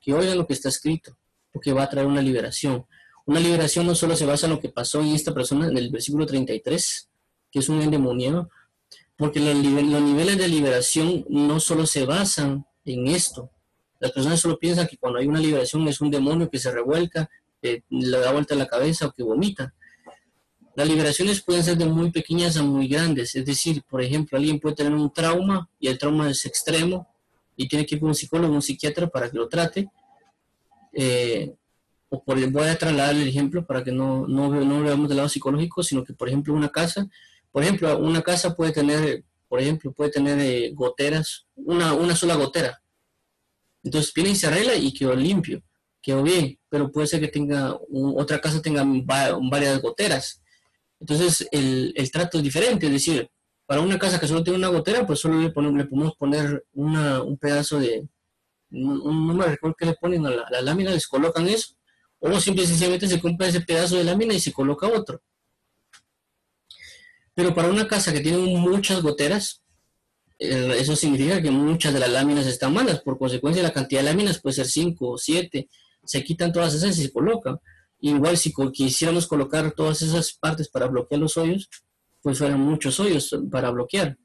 que 0.00 0.12
oigan 0.12 0.38
lo 0.38 0.46
que 0.46 0.54
está 0.54 0.68
escrito, 0.68 1.16
porque 1.52 1.72
va 1.72 1.84
a 1.84 1.90
traer 1.90 2.06
una 2.06 2.22
liberación 2.22 2.84
una 3.26 3.40
liberación 3.40 3.86
no 3.86 3.94
solo 3.94 4.16
se 4.16 4.24
basa 4.24 4.46
en 4.46 4.52
lo 4.52 4.60
que 4.60 4.68
pasó 4.68 5.00
en 5.00 5.08
esta 5.08 5.34
persona 5.34 5.66
en 5.66 5.76
el 5.76 5.90
versículo 5.90 6.26
33, 6.26 7.08
que 7.50 7.58
es 7.58 7.68
un 7.68 7.82
endemoniado, 7.82 8.48
porque 9.16 9.40
los, 9.40 9.54
niveles 9.56 10.38
de 10.38 10.48
liberación 10.48 11.24
no 11.28 11.58
solo 11.58 11.86
se 11.86 12.04
basan 12.06 12.64
en 12.84 13.08
esto. 13.08 13.50
Las 13.98 14.12
personas 14.12 14.40
solo 14.40 14.58
piensan 14.58 14.86
que 14.86 14.96
cuando 14.96 15.18
hay 15.18 15.26
una 15.26 15.40
liberación 15.40 15.86
es 15.88 16.00
un 16.00 16.10
demonio 16.10 16.48
que 16.48 16.58
se 16.58 16.70
revuelca, 16.70 17.28
le 17.62 18.18
da 18.18 18.32
vuelta 18.32 18.54
la 18.54 18.68
cabeza 18.68 19.06
o 19.06 19.12
que 19.12 19.24
vomita. 19.24 19.74
Las 20.76 20.86
liberaciones 20.86 21.42
pueden 21.42 21.64
ser 21.64 21.76
de 21.78 21.86
muy 21.86 22.12
pequeñas 22.12 22.56
a 22.58 22.62
muy 22.62 22.86
grandes. 22.86 23.34
Es 23.34 23.44
decir, 23.44 23.82
por 23.88 24.02
ejemplo, 24.02 24.38
alguien 24.38 24.60
puede 24.60 24.76
tener 24.76 24.92
un 24.92 25.12
trauma 25.12 25.68
y 25.80 25.88
el 25.88 25.98
trauma 25.98 26.30
es 26.30 26.44
extremo 26.44 27.08
y 27.56 27.66
tiene 27.66 27.86
que 27.86 27.96
ir 27.96 28.00
con 28.00 28.10
un 28.10 28.14
psicólogo, 28.14 28.54
un 28.54 28.62
psiquiatra 28.62 29.08
para 29.08 29.30
que 29.30 29.38
lo 29.38 29.48
trate. 29.48 29.88
Eh, 30.92 31.54
o 32.08 32.22
por, 32.22 32.38
voy 32.50 32.68
a 32.68 32.78
trasladar 32.78 33.14
el 33.14 33.28
ejemplo 33.28 33.66
para 33.66 33.82
que 33.82 33.92
no, 33.92 34.26
no, 34.26 34.48
no 34.48 34.82
veamos 34.82 35.08
del 35.08 35.16
lado 35.16 35.28
psicológico, 35.28 35.82
sino 35.82 36.04
que, 36.04 36.12
por 36.12 36.28
ejemplo, 36.28 36.54
una 36.54 36.68
casa, 36.68 37.08
por 37.50 37.62
ejemplo, 37.62 37.98
una 37.98 38.22
casa 38.22 38.54
puede 38.54 38.72
tener, 38.72 39.24
por 39.48 39.60
ejemplo, 39.60 39.92
puede 39.92 40.10
tener 40.10 40.38
eh, 40.38 40.72
goteras, 40.74 41.46
una, 41.54 41.94
una 41.94 42.14
sola 42.14 42.34
gotera. 42.34 42.80
Entonces 43.82 44.12
viene 44.14 44.30
y 44.30 44.36
se 44.36 44.46
arregla 44.46 44.74
y 44.74 44.92
quedó 44.92 45.14
limpio, 45.14 45.62
quedó 46.02 46.22
bien, 46.22 46.58
pero 46.68 46.90
puede 46.90 47.06
ser 47.06 47.20
que 47.20 47.28
tenga, 47.28 47.76
otra 48.16 48.40
casa 48.40 48.62
tenga 48.62 48.84
varias 49.04 49.80
goteras. 49.80 50.42
Entonces 51.00 51.46
el, 51.52 51.92
el, 51.96 52.10
trato 52.10 52.38
es 52.38 52.44
diferente, 52.44 52.86
es 52.86 52.92
decir, 52.92 53.28
para 53.66 53.80
una 53.80 53.98
casa 53.98 54.18
que 54.18 54.26
solo 54.26 54.42
tiene 54.42 54.58
una 54.58 54.68
gotera, 54.68 55.06
pues 55.06 55.20
solo 55.20 55.40
le, 55.40 55.50
ponemos, 55.50 55.76
le 55.76 55.84
podemos 55.84 56.16
poner 56.16 56.64
una, 56.72 57.22
un 57.22 57.36
pedazo 57.36 57.78
de, 57.78 58.08
un, 58.70 59.26
número 59.26 59.50
de 59.50 59.58
que 59.76 59.86
le 59.86 59.94
ponen 59.94 60.26
a 60.26 60.30
la, 60.30 60.46
la 60.50 60.62
lámina, 60.62 60.90
les 60.90 61.06
colocan 61.06 61.46
eso 61.48 61.75
o 62.34 62.40
simple 62.40 62.64
y 62.64 62.66
sencillamente 62.66 63.08
se 63.08 63.20
compra 63.20 63.48
ese 63.48 63.60
pedazo 63.60 63.96
de 63.96 64.04
lámina 64.04 64.34
y 64.34 64.40
se 64.40 64.52
coloca 64.52 64.86
otro. 64.86 65.22
Pero 67.34 67.54
para 67.54 67.68
una 67.68 67.86
casa 67.86 68.12
que 68.12 68.20
tiene 68.20 68.38
muchas 68.38 69.02
goteras, 69.02 69.62
eso 70.38 70.96
significa 70.96 71.40
que 71.40 71.50
muchas 71.50 71.92
de 71.92 72.00
las 72.00 72.10
láminas 72.10 72.46
están 72.46 72.72
malas. 72.72 73.00
Por 73.00 73.18
consecuencia, 73.18 73.62
la 73.62 73.72
cantidad 73.72 74.00
de 74.00 74.06
láminas 74.06 74.40
puede 74.40 74.54
ser 74.54 74.66
5 74.66 75.08
o 75.08 75.18
7. 75.18 75.68
Se 76.04 76.24
quitan 76.24 76.52
todas 76.52 76.74
esas 76.74 76.98
y 76.98 77.02
se 77.02 77.12
colocan. 77.12 77.58
Igual 78.00 78.36
si 78.36 78.52
quisiéramos 78.72 79.26
colocar 79.26 79.72
todas 79.72 80.02
esas 80.02 80.32
partes 80.32 80.68
para 80.68 80.86
bloquear 80.86 81.20
los 81.20 81.36
hoyos, 81.36 81.68
pues 82.22 82.38
fueran 82.38 82.60
muchos 82.60 82.98
hoyos 83.00 83.34
para 83.50 83.70
bloquear. 83.70 84.16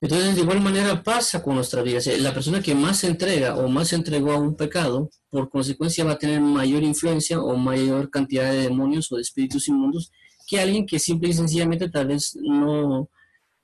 Entonces, 0.00 0.34
de 0.34 0.42
igual 0.42 0.60
manera 0.60 1.02
pasa 1.02 1.42
con 1.42 1.54
nuestra 1.54 1.82
vida. 1.82 2.00
La 2.18 2.34
persona 2.34 2.62
que 2.62 2.74
más 2.74 2.98
se 2.98 3.06
entrega 3.06 3.56
o 3.56 3.68
más 3.68 3.88
se 3.88 3.96
entregó 3.96 4.32
a 4.32 4.38
un 4.38 4.54
pecado, 4.54 5.10
por 5.30 5.48
consecuencia 5.48 6.04
va 6.04 6.12
a 6.12 6.18
tener 6.18 6.40
mayor 6.40 6.82
influencia 6.82 7.40
o 7.40 7.56
mayor 7.56 8.10
cantidad 8.10 8.50
de 8.52 8.62
demonios 8.62 9.10
o 9.10 9.16
de 9.16 9.22
espíritus 9.22 9.68
inmundos 9.68 10.10
que 10.46 10.60
alguien 10.60 10.86
que 10.86 10.98
simple 10.98 11.30
y 11.30 11.32
sencillamente 11.32 11.88
tal 11.90 12.06
vez 12.06 12.36
no, 12.40 13.10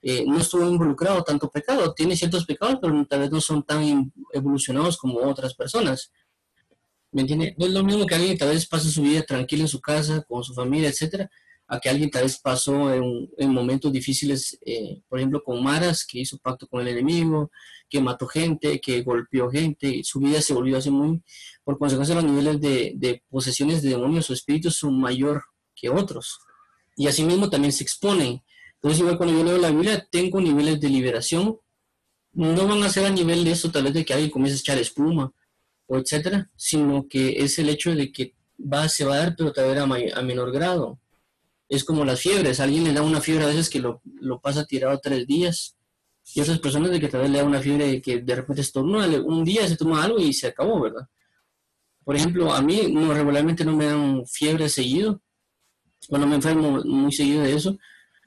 eh, 0.03 0.25
no 0.27 0.39
estuvo 0.39 0.69
involucrado 0.69 1.23
tanto 1.23 1.49
pecado. 1.51 1.95
Tiene 1.95 2.17
ciertos 2.17 2.45
pecados, 2.45 2.79
pero 2.81 3.07
tal 3.07 3.21
vez 3.21 3.31
no 3.31 3.41
son 3.41 3.63
tan 3.63 4.13
evolucionados 4.33 4.97
como 4.97 5.21
otras 5.21 5.55
personas. 5.55 6.11
¿Me 7.13 7.23
entiende? 7.23 7.55
No 7.59 7.67
es 7.67 7.73
lo 7.73 7.85
mismo 7.85 8.07
que 8.07 8.15
alguien 8.15 8.33
que 8.33 8.39
tal 8.39 8.49
vez 8.49 8.67
pasa 8.67 8.89
su 8.89 9.03
vida 9.03 9.23
tranquilo 9.23 9.63
en 9.63 9.69
su 9.69 9.81
casa, 9.81 10.23
con 10.27 10.43
su 10.43 10.55
familia, 10.55 10.89
etcétera, 10.89 11.31
a 11.73 11.81
que 11.81 11.89
alguien 11.89 12.11
tal 12.11 12.25
vez 12.25 12.39
pasó 12.39 12.93
en, 12.93 13.51
momentos 13.51 13.91
difíciles, 13.91 14.59
eh, 14.61 15.01
por 15.09 15.19
ejemplo, 15.19 15.43
con 15.43 15.65
Maras, 15.65 16.05
que 16.05 16.19
hizo 16.19 16.37
pacto 16.37 16.67
con 16.67 16.83
el 16.83 16.89
enemigo, 16.89 17.51
que 17.89 17.99
mató 17.99 18.27
gente, 18.27 18.79
que 18.79 19.01
golpeó 19.01 19.49
gente, 19.49 19.89
y 19.89 20.05
su 20.05 20.21
vida 20.21 20.43
se 20.43 20.53
volvió 20.53 20.77
así 20.77 20.91
muy, 20.91 21.23
por 21.65 21.79
consecuencia 21.79 22.15
los 22.15 22.25
niveles 22.25 22.61
de, 22.61 23.23
posesiones 23.31 23.81
de 23.81 23.89
demonios 23.89 24.29
o 24.29 24.35
espíritus 24.35 24.77
son 24.77 25.01
mayor 25.01 25.45
que 25.75 25.89
otros. 25.89 26.41
Y 26.95 27.07
asimismo 27.07 27.49
también 27.49 27.73
se 27.73 27.85
exponen. 27.85 28.43
Entonces, 28.75 29.01
igual 29.01 29.17
cuando 29.17 29.39
yo 29.39 29.43
leo 29.43 29.57
la 29.57 29.71
Biblia, 29.71 30.07
tengo 30.11 30.43
niveles 30.43 30.79
de 30.79 30.91
liberación. 30.91 31.57
No 32.35 32.69
van 32.69 32.83
a 32.83 32.91
ser 32.91 33.07
a 33.07 33.11
nivel 33.11 33.45
de 33.45 33.53
eso, 33.53 33.71
tal 33.71 33.85
vez 33.85 33.95
de 33.95 34.05
que 34.05 34.13
alguien 34.13 34.31
comience 34.31 34.59
a 34.59 34.61
echar 34.61 34.77
espuma 34.77 35.33
o 35.87 35.97
etcétera, 35.97 36.51
sino 36.55 37.09
que 37.09 37.43
es 37.43 37.59
el 37.59 37.71
hecho 37.71 37.95
de 37.95 38.13
que 38.13 38.35
va, 38.61 38.91
se 38.91 39.07
va 39.07 39.15
a 39.15 39.19
dar, 39.19 39.37
pero 39.37 39.55
tal 39.55 39.75
vez 39.75 40.13
a 40.15 40.21
menor 40.21 40.53
grado 40.53 40.99
es 41.73 41.85
como 41.85 42.05
las 42.05 42.21
fiebres. 42.21 42.61
alguien 42.61 42.85
le 42.85 42.93
da 42.93 43.01
una 43.01 43.23
fiebre 43.23 43.45
a 43.45 43.49
veces 43.49 43.71
que 43.71 43.81
lo, 43.81 44.03
pasa 44.43 44.67
tirado 44.67 45.01
tres 45.01 45.27
días. 45.27 45.75
Y 46.35 46.41
otras 46.43 46.59
personas 46.59 46.91
de 46.91 47.01
que 47.01 47.09
tal 47.09 47.23
vez 47.23 47.31
le 47.31 47.39
da 47.39 47.45
una 47.45 47.61
fiebre 47.61 48.03
que 48.03 48.21
de 48.21 48.35
repente 48.35 48.61
estornuda, 48.61 49.07
un 49.23 49.43
día 49.43 49.67
se 49.67 49.77
toma 49.77 50.05
algo 50.05 50.19
y 50.19 50.35
se 50.35 50.49
acabó, 50.49 50.83
¿verdad? 50.83 51.09
Por 52.05 52.15
ejemplo, 52.15 52.53
a 52.53 52.61
mí 52.61 52.93
no, 52.93 53.15
regularmente 53.15 53.65
no 53.65 53.75
me 53.75 53.87
dan 53.87 54.27
fiebre 54.27 54.69
seguido, 54.69 55.23
cuando 56.09 56.27
me 56.27 56.35
enfermo 56.37 56.83
muy 56.85 57.11
seguido 57.11 57.43
de 57.43 57.55
eso, 57.55 57.79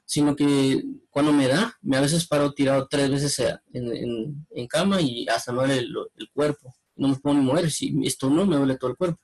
sino 0.04 0.34
que 0.34 0.82
cuando 1.08 1.32
me 1.32 1.46
da, 1.46 1.78
me 1.82 1.96
a 1.96 2.00
veces 2.00 2.26
paro 2.26 2.52
tirado 2.52 2.88
tres 2.90 3.10
veces 3.10 3.38
en, 3.72 4.44
en, 4.50 4.66
cama 4.66 5.00
y 5.00 5.28
hasta 5.28 5.52
me 5.52 5.58
duele 5.58 5.78
el, 5.78 6.30
cuerpo. 6.34 6.74
No 6.96 7.08
me 7.08 7.16
puedo 7.16 7.36
ni 7.36 7.44
mover, 7.44 7.70
si 7.70 7.94
estornudo 8.04 8.44
me 8.44 8.56
duele 8.56 8.76
todo 8.76 8.90
el 8.90 8.96
cuerpo. 8.96 9.20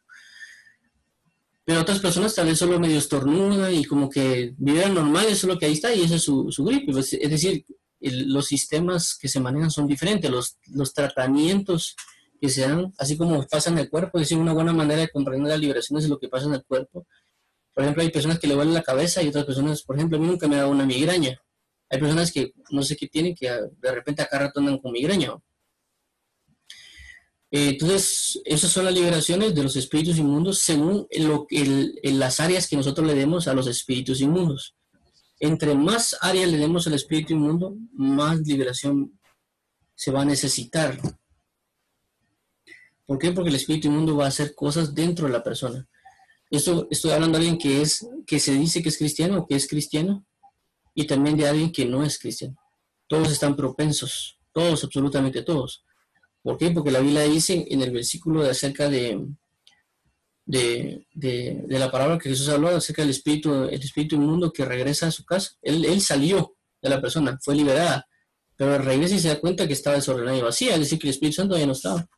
Pero 1.65 1.81
otras 1.81 2.01
personas 2.01 2.35
tal 2.35 2.47
vez 2.47 2.59
solo 2.59 2.81
medio 2.81 2.99
estornuda 2.99 3.71
y 3.71 3.85
como 3.85 4.11
que 4.11 4.55
viven 4.59 4.95
normal, 4.95 5.27
eso 5.27 5.47
es 5.47 5.55
lo 5.55 5.59
que 5.59 5.67
ahí 5.67 5.75
está 5.75 5.95
y 5.95 6.03
ese 6.03 6.17
es 6.17 6.23
su, 6.23 6.51
su 6.51 6.65
gripe. 6.65 6.93
Pues, 6.93 7.13
es 7.13 7.31
decir, 7.31 7.65
los 8.01 8.47
sistemas 8.47 9.17
que 9.17 9.29
se 9.29 9.41
manejan 9.41 9.71
son 9.71 9.87
diferentes, 9.87 10.31
los, 10.31 10.59
los 10.67 10.93
tratamientos 10.93 11.95
que 12.41 12.49
se 12.49 12.63
dan, 12.63 12.93
así 12.99 13.17
como 13.17 13.47
pasa 13.47 13.71
en 13.71 13.79
el 13.79 13.89
cuerpo, 13.89 14.19
es 14.19 14.23
decir, 14.23 14.39
una 14.39 14.53
buena 14.53 14.73
manera 14.73 15.03
de 15.03 15.11
comprender 15.11 15.51
la 15.51 15.57
liberación 15.57 15.99
es 16.01 16.09
lo 16.09 16.19
que 16.19 16.29
pasa 16.29 16.47
en 16.47 16.55
el 16.55 16.65
cuerpo. 16.65 17.07
Por 17.73 17.85
ejemplo, 17.85 18.03
hay 18.03 18.11
personas 18.11 18.41
que 18.41 18.49
le 18.49 18.55
duele 18.55 18.73
la 18.73 18.83
cabeza 18.83 19.23
y 19.23 19.29
otras 19.29 19.45
personas, 19.45 19.83
por 19.83 19.97
ejemplo, 19.97 20.19
a 20.19 20.21
mí 20.21 20.27
nunca 20.27 20.49
me 20.49 20.57
da 20.57 20.67
una 20.67 20.85
migraña. 20.85 21.41
Hay 21.89 22.01
personas 22.01 22.33
que 22.33 22.53
no 22.71 22.83
sé 22.83 22.97
qué 22.97 23.07
tienen, 23.07 23.37
que 23.37 23.49
de 23.49 23.93
repente 23.93 24.23
acá 24.23 24.41
rato 24.41 24.59
andan 24.59 24.79
con 24.79 24.91
migraña. 24.91 25.35
Entonces, 27.55 28.41
esas 28.47 28.73
son 28.73 28.87
las 28.87 28.95
liberaciones 28.95 29.55
de 29.55 29.63
los 29.63 29.77
espíritus 29.77 30.17
inmundos 30.17 30.61
según 30.61 31.07
lo, 31.19 31.47
las 32.03 32.41
áreas 32.41 32.67
que 32.67 32.77
nosotros 32.77 33.07
le 33.07 33.15
demos 33.15 33.47
a 33.47 33.53
los 33.53 33.67
espíritus 33.67 34.23
inmundos. 34.23 34.75
Entre 35.39 35.75
más 35.75 36.17
áreas 36.23 36.51
le 36.51 36.57
demos 36.57 36.87
al 36.87 36.95
espíritu 36.95 37.35
inmundo, 37.35 37.77
más 37.93 38.41
liberación 38.41 39.21
se 39.95 40.11
va 40.11 40.23
a 40.23 40.25
necesitar. 40.25 40.99
¿Por 43.05 43.19
qué? 43.19 43.33
Porque 43.33 43.51
el 43.51 43.57
espíritu 43.57 43.89
inmundo 43.89 44.17
va 44.17 44.25
a 44.25 44.29
hacer 44.29 44.55
cosas 44.55 44.95
dentro 44.95 45.27
de 45.27 45.35
la 45.35 45.45
persona. 45.45 45.87
Esto 46.51 46.89
estoy 46.91 47.11
hablando 47.11 47.39
de 47.39 47.45
alguien 47.45 47.59
que 47.59 47.83
es 47.83 48.07
que 48.27 48.41
se 48.41 48.55
dice 48.55 48.83
que 48.83 48.89
es 48.89 48.97
cristiano 48.97 49.41
o 49.41 49.47
que 49.47 49.57
es 49.57 49.69
cristiano 49.69 50.25
y 50.95 51.07
también 51.07 51.37
de 51.37 51.47
alguien 51.47 51.71
que 51.71 51.85
no 51.85 52.03
es 52.03 52.19
cristiano. 52.19 52.57
Todos 53.09 53.31
están 53.31 53.57
propensos, 53.57 54.39
todos, 54.55 54.85
absolutamente 54.85 55.43
todos. 55.43 55.85
¿Por 56.43 56.59
qué? 56.59 56.71
Porque 56.71 56.91
la 56.91 57.01
Biblia 57.01 57.23
dice 57.23 57.67
en 57.69 57.83
el 57.83 57.91
versículo 57.91 58.43
de 58.43 58.51
acerca 58.51 58.89
de, 58.89 59.27
de, 60.45 61.65
la 61.69 61.91
palabra 61.91 62.19
que 62.19 62.31
Jesús 62.31 62.49
habló 62.49 62.69
acerca 62.69 63.03
del 63.03 63.11
espíritu, 63.11 63.65
el 63.65 63.81
espíritu 63.81 64.17
inmundo 64.17 64.53
que 64.53 64.65
regresa 64.65 65.07
a 65.07 65.13
su 65.13 65.25
casa. 65.25 65.53
Él, 65.63 65.85
él 65.85 66.01
salió 66.01 66.57
de 66.81 66.89
la 66.89 67.01
persona, 67.01 67.39
fue 67.41 67.55
liberada, 67.55 68.07
pero 68.57 68.77
regresa 68.79 69.15
y 69.15 69.21
se 69.21 69.29
da 69.29 69.41
cuenta 69.41 69.67
que 69.67 69.73
estaba 69.73 69.97
desordenada 69.97 70.37
y 70.37 70.43
vacía, 70.43 70.75
es 70.75 70.81
decir, 70.81 70.99
que 70.99 71.07
el 71.07 71.13
Espíritu 71.13 71.37
Santo 71.37 71.57
ya 71.57 71.67
no 71.67 71.73
estaba 71.73 72.09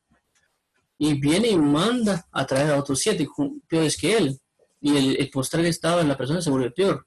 y 0.98 1.14
viene 1.14 1.48
y 1.48 1.56
manda 1.56 2.26
a 2.32 2.46
traer 2.46 2.70
a 2.70 2.78
otros 2.78 3.00
siete 3.00 3.26
peores 3.68 3.96
que 3.96 4.16
él. 4.16 4.38
Y 4.80 4.96
el, 4.96 5.16
el 5.18 5.30
postrer 5.30 5.64
estaba 5.66 6.00
en 6.02 6.08
la 6.08 6.16
persona 6.16 6.40
se 6.40 6.50
vuelve 6.50 6.70
peor. 6.70 7.06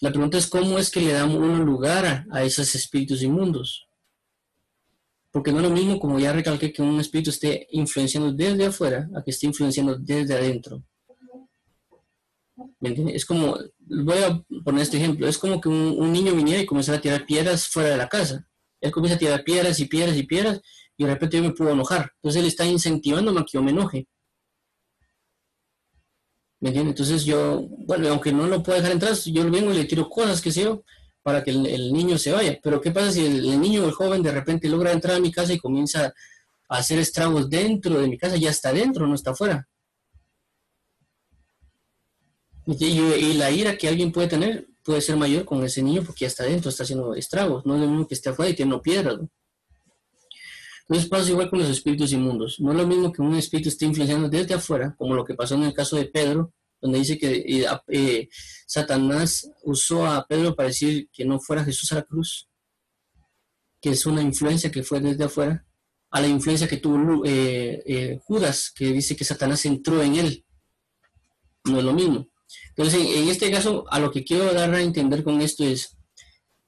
La 0.00 0.10
pregunta 0.10 0.38
es 0.38 0.46
cómo 0.46 0.78
es 0.78 0.90
que 0.90 1.00
le 1.00 1.12
damos 1.12 1.36
un 1.36 1.64
lugar 1.64 2.26
a, 2.30 2.42
esos 2.42 2.74
espíritus 2.74 3.22
inmundos. 3.22 3.86
Porque 5.30 5.52
no 5.52 5.58
es 5.58 5.64
lo 5.64 5.70
mismo, 5.70 6.00
como 6.00 6.18
ya 6.18 6.32
recalqué, 6.32 6.72
que 6.72 6.82
un 6.82 6.98
espíritu 6.98 7.30
esté 7.30 7.68
influenciando 7.70 8.32
desde 8.32 8.66
afuera 8.66 9.08
a 9.14 9.22
que 9.22 9.30
esté 9.30 9.46
influenciando 9.46 9.96
desde 9.96 10.34
adentro. 10.34 10.82
¿Me 12.80 13.14
Es 13.14 13.24
como, 13.24 13.56
voy 13.78 14.18
a 14.18 14.42
poner 14.64 14.82
este 14.82 14.96
ejemplo, 14.96 15.26
es 15.28 15.38
como 15.38 15.60
que 15.60 15.68
un, 15.68 15.96
un 15.98 16.12
niño 16.12 16.34
viniera 16.34 16.60
y 16.60 16.66
comenzara 16.66 16.98
a 16.98 17.00
tirar 17.00 17.26
piedras 17.26 17.68
fuera 17.68 17.90
de 17.90 17.96
la 17.96 18.08
casa. 18.08 18.46
Él 18.80 18.90
comienza 18.90 19.16
a 19.16 19.18
tirar 19.18 19.44
piedras 19.44 19.78
y 19.80 19.86
piedras 19.86 20.16
y 20.16 20.22
piedras 20.24 20.60
y 20.96 21.04
de 21.04 21.10
repente 21.10 21.36
yo 21.36 21.42
me 21.42 21.52
puedo 21.52 21.70
enojar. 21.70 22.12
Entonces 22.16 22.42
él 22.42 22.48
está 22.48 22.66
incentivándome 22.66 23.40
a 23.40 23.44
que 23.44 23.52
yo 23.52 23.62
me 23.62 23.70
enoje. 23.70 24.06
Entonces 26.60 27.24
yo, 27.24 27.66
bueno, 27.86 28.08
aunque 28.08 28.32
no 28.32 28.46
lo 28.46 28.62
puedo 28.62 28.76
dejar 28.76 28.92
entrar, 28.92 29.14
yo 29.14 29.50
vengo 29.50 29.72
y 29.72 29.76
le 29.76 29.84
tiro 29.86 30.10
cosas, 30.10 30.42
que 30.42 30.52
sé 30.52 30.64
yo, 30.64 30.84
para 31.22 31.44
que 31.44 31.50
el, 31.50 31.92
niño 31.92 32.18
se 32.18 32.32
vaya. 32.32 32.58
Pero 32.62 32.80
¿qué 32.80 32.90
pasa 32.90 33.12
si 33.12 33.24
el, 33.24 33.60
niño 33.60 33.82
o 33.82 33.86
el 33.86 33.92
joven 33.92 34.22
de 34.22 34.32
repente 34.32 34.68
logra 34.68 34.92
entrar 34.92 35.16
a 35.16 35.20
mi 35.20 35.30
casa 35.30 35.52
y 35.52 35.58
comienza 35.58 36.12
a 36.68 36.76
hacer 36.76 36.98
estragos 36.98 37.48
dentro 37.48 38.00
de 38.00 38.08
mi 38.08 38.18
casa? 38.18 38.36
Ya 38.36 38.50
está 38.50 38.72
dentro, 38.72 39.06
no 39.06 39.14
está 39.14 39.30
afuera. 39.32 39.66
Y, 42.66 43.34
la 43.34 43.50
ira 43.50 43.76
que 43.76 43.88
alguien 43.88 44.12
puede 44.12 44.28
tener 44.28 44.66
puede 44.82 45.00
ser 45.00 45.16
mayor 45.16 45.44
con 45.44 45.62
ese 45.62 45.82
niño 45.82 46.02
porque 46.02 46.20
ya 46.20 46.28
está 46.28 46.44
dentro, 46.44 46.70
está 46.70 46.84
haciendo 46.84 47.14
estragos. 47.14 47.66
No 47.66 47.74
es 47.74 47.80
lo 47.80 47.86
mismo 47.86 48.06
que 48.06 48.14
esté 48.14 48.30
afuera 48.30 48.50
y 48.50 48.54
tiene 48.54 48.78
piedras. 48.78 49.18
¿no? 49.18 49.28
Entonces 50.88 51.08
pasa 51.08 51.30
igual 51.30 51.48
con 51.48 51.60
los 51.60 51.68
espíritus 51.68 52.12
inmundos. 52.12 52.58
No 52.58 52.72
es 52.72 52.78
lo 52.78 52.86
mismo 52.86 53.12
que 53.12 53.22
un 53.22 53.36
espíritu 53.36 53.68
esté 53.68 53.84
influenciando 53.84 54.28
desde 54.28 54.54
afuera, 54.54 54.94
como 54.98 55.14
lo 55.14 55.24
que 55.24 55.34
pasó 55.34 55.54
en 55.54 55.62
el 55.62 55.72
caso 55.72 55.96
de 55.96 56.06
Pedro, 56.06 56.52
donde 56.80 56.98
dice 56.98 57.18
que 57.18 57.36
eh, 57.36 57.66
eh, 57.88 58.28
Satanás 58.66 59.50
usó 59.62 60.06
a 60.06 60.26
Pedro 60.26 60.54
para 60.54 60.68
decir 60.68 61.08
que 61.12 61.24
no 61.24 61.38
fuera 61.40 61.64
Jesús 61.64 61.92
a 61.92 61.96
la 61.96 62.02
cruz, 62.02 62.48
que 63.80 63.90
es 63.90 64.06
una 64.06 64.22
influencia 64.22 64.70
que 64.70 64.82
fue 64.82 65.00
desde 65.00 65.24
afuera, 65.24 65.66
a 66.10 66.20
la 66.20 66.26
influencia 66.26 66.68
que 66.68 66.78
tuvo 66.78 67.22
eh, 67.24 68.18
Judas, 68.22 68.72
que 68.74 68.92
dice 68.92 69.14
que 69.14 69.24
Satanás 69.24 69.64
entró 69.64 70.02
en 70.02 70.16
él. 70.16 70.44
No 71.64 71.78
es 71.78 71.84
lo 71.84 71.92
mismo. 71.92 72.28
Entonces, 72.70 73.00
en 73.16 73.28
este 73.28 73.50
caso, 73.50 73.84
a 73.90 74.00
lo 74.00 74.10
que 74.10 74.24
quiero 74.24 74.52
dar 74.52 74.74
a 74.74 74.82
entender 74.82 75.22
con 75.22 75.40
esto 75.40 75.64
es, 75.64 75.96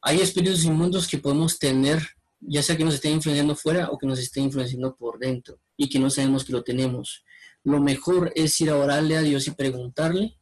hay 0.01 0.21
espíritus 0.21 0.65
inmundos 0.65 1.09
que 1.09 1.19
podemos 1.19 1.59
tener 1.59 2.03
ya 2.47 2.63
sea 2.63 2.77
que 2.77 2.85
nos 2.85 2.95
esté 2.95 3.11
influenciando 3.11 3.55
fuera 3.55 3.91
o 3.91 3.99
que 3.99 4.07
nos 4.07 4.19
esté 4.19 4.41
influenciando 4.41 4.97
por 4.97 5.19
dentro 5.19 5.61
y 5.77 5.89
que 5.89 5.99
no 5.99 6.11
sabemos 6.11 6.45
que 6.45 6.53
lo 6.53 6.63
tenemos. 6.63 7.25
Lo 7.65 7.81
mejor 7.81 8.33
es 8.35 8.61
ir 8.61 8.71
a 8.71 8.77
orarle 8.77 9.17
a 9.17 9.23
Dios 9.23 9.47
y 9.47 9.53
preguntarle 9.53 10.39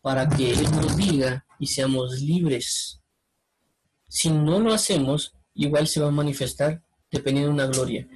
para 0.00 0.28
que 0.28 0.52
Él 0.52 0.62
nos 0.70 0.96
diga 0.96 1.46
y 1.58 1.66
seamos 1.66 2.20
libres. 2.20 3.00
Si 4.08 4.30
no 4.30 4.58
lo 4.60 4.72
hacemos, 4.72 5.34
igual 5.54 5.86
se 5.86 6.00
va 6.00 6.08
a 6.08 6.12
manifestar 6.12 6.82
dependiendo 7.10 7.48
de 7.48 7.54
una 7.54 7.66
gloria 7.66 8.08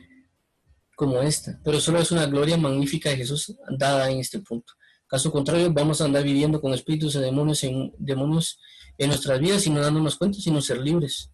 como 0.95 1.21
esta, 1.21 1.59
pero 1.65 1.81
solo 1.81 1.99
es 1.99 2.13
una 2.13 2.27
gloria 2.27 2.57
magnífica 2.57 3.11
de 3.11 3.17
Jesús 3.17 3.57
dada 3.79 4.11
en 4.11 4.19
este 4.19 4.39
punto. 4.41 4.75
Caso 5.07 5.33
contrario, 5.33 5.73
vamos 5.73 6.01
a 6.01 6.05
andar 6.05 6.23
viviendo 6.23 6.61
con 6.61 6.73
espíritus 6.73 7.17
y 7.17 7.19
demonios 7.19 7.65
en, 7.65 7.93
demonios 7.99 8.61
en 8.99 9.09
nuestras 9.09 9.41
vidas 9.41 9.67
y 9.67 9.71
no 9.71 9.81
dándonos 9.81 10.17
cuenta, 10.17 10.39
sino 10.39 10.61
ser 10.61 10.79
libres 10.79 11.33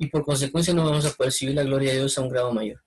y 0.00 0.06
por 0.06 0.24
consecuencia 0.24 0.72
no 0.72 0.86
vamos 0.86 1.04
a 1.04 1.12
percibir 1.12 1.54
la 1.54 1.62
gloria 1.62 1.92
de 1.92 1.98
Dios 1.98 2.16
a 2.16 2.22
un 2.22 2.30
grado 2.30 2.52
mayor. 2.54 2.82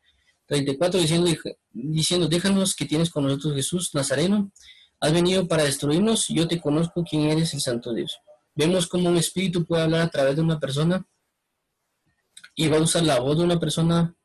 34 0.54 1.00
diciendo, 1.00 1.32
diciendo, 1.72 2.28
déjanos 2.28 2.76
que 2.76 2.86
tienes 2.86 3.10
con 3.10 3.24
nosotros 3.24 3.56
Jesús 3.56 3.94
Nazareno, 3.94 4.52
has 5.00 5.12
venido 5.12 5.48
para 5.48 5.64
destruirnos, 5.64 6.28
yo 6.30 6.48
te 6.48 6.62
conozco 6.62 7.04
quién 7.04 7.30
eres 7.30 7.54
el 7.54 7.62
Santo 7.62 7.94
Dios. 7.94 8.18
Vemos 8.56 8.88
cómo 8.88 9.10
un 9.10 9.18
espíritu 9.18 9.66
puede 9.66 9.84
hablar 9.84 10.02
a 10.02 10.10
través 10.10 10.36
de 10.36 10.42
una 10.42 10.60
persona 10.60 11.06
y 12.56 12.68
va 12.68 12.78
a 12.78 12.82
usar 12.82 13.04
la 13.04 13.20
voz 13.20 13.38
de 13.38 13.44
una 13.44 13.60
persona. 13.60 14.16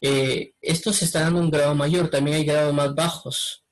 Eh, 0.00 0.54
esto 0.60 0.92
se 0.92 1.04
está 1.04 1.20
dando 1.20 1.40
un 1.40 1.50
grado 1.50 1.74
mayor, 1.74 2.08
también 2.08 2.36
hay 2.36 2.44
grados 2.44 2.72
más 2.72 2.94
bajos. 2.94 3.64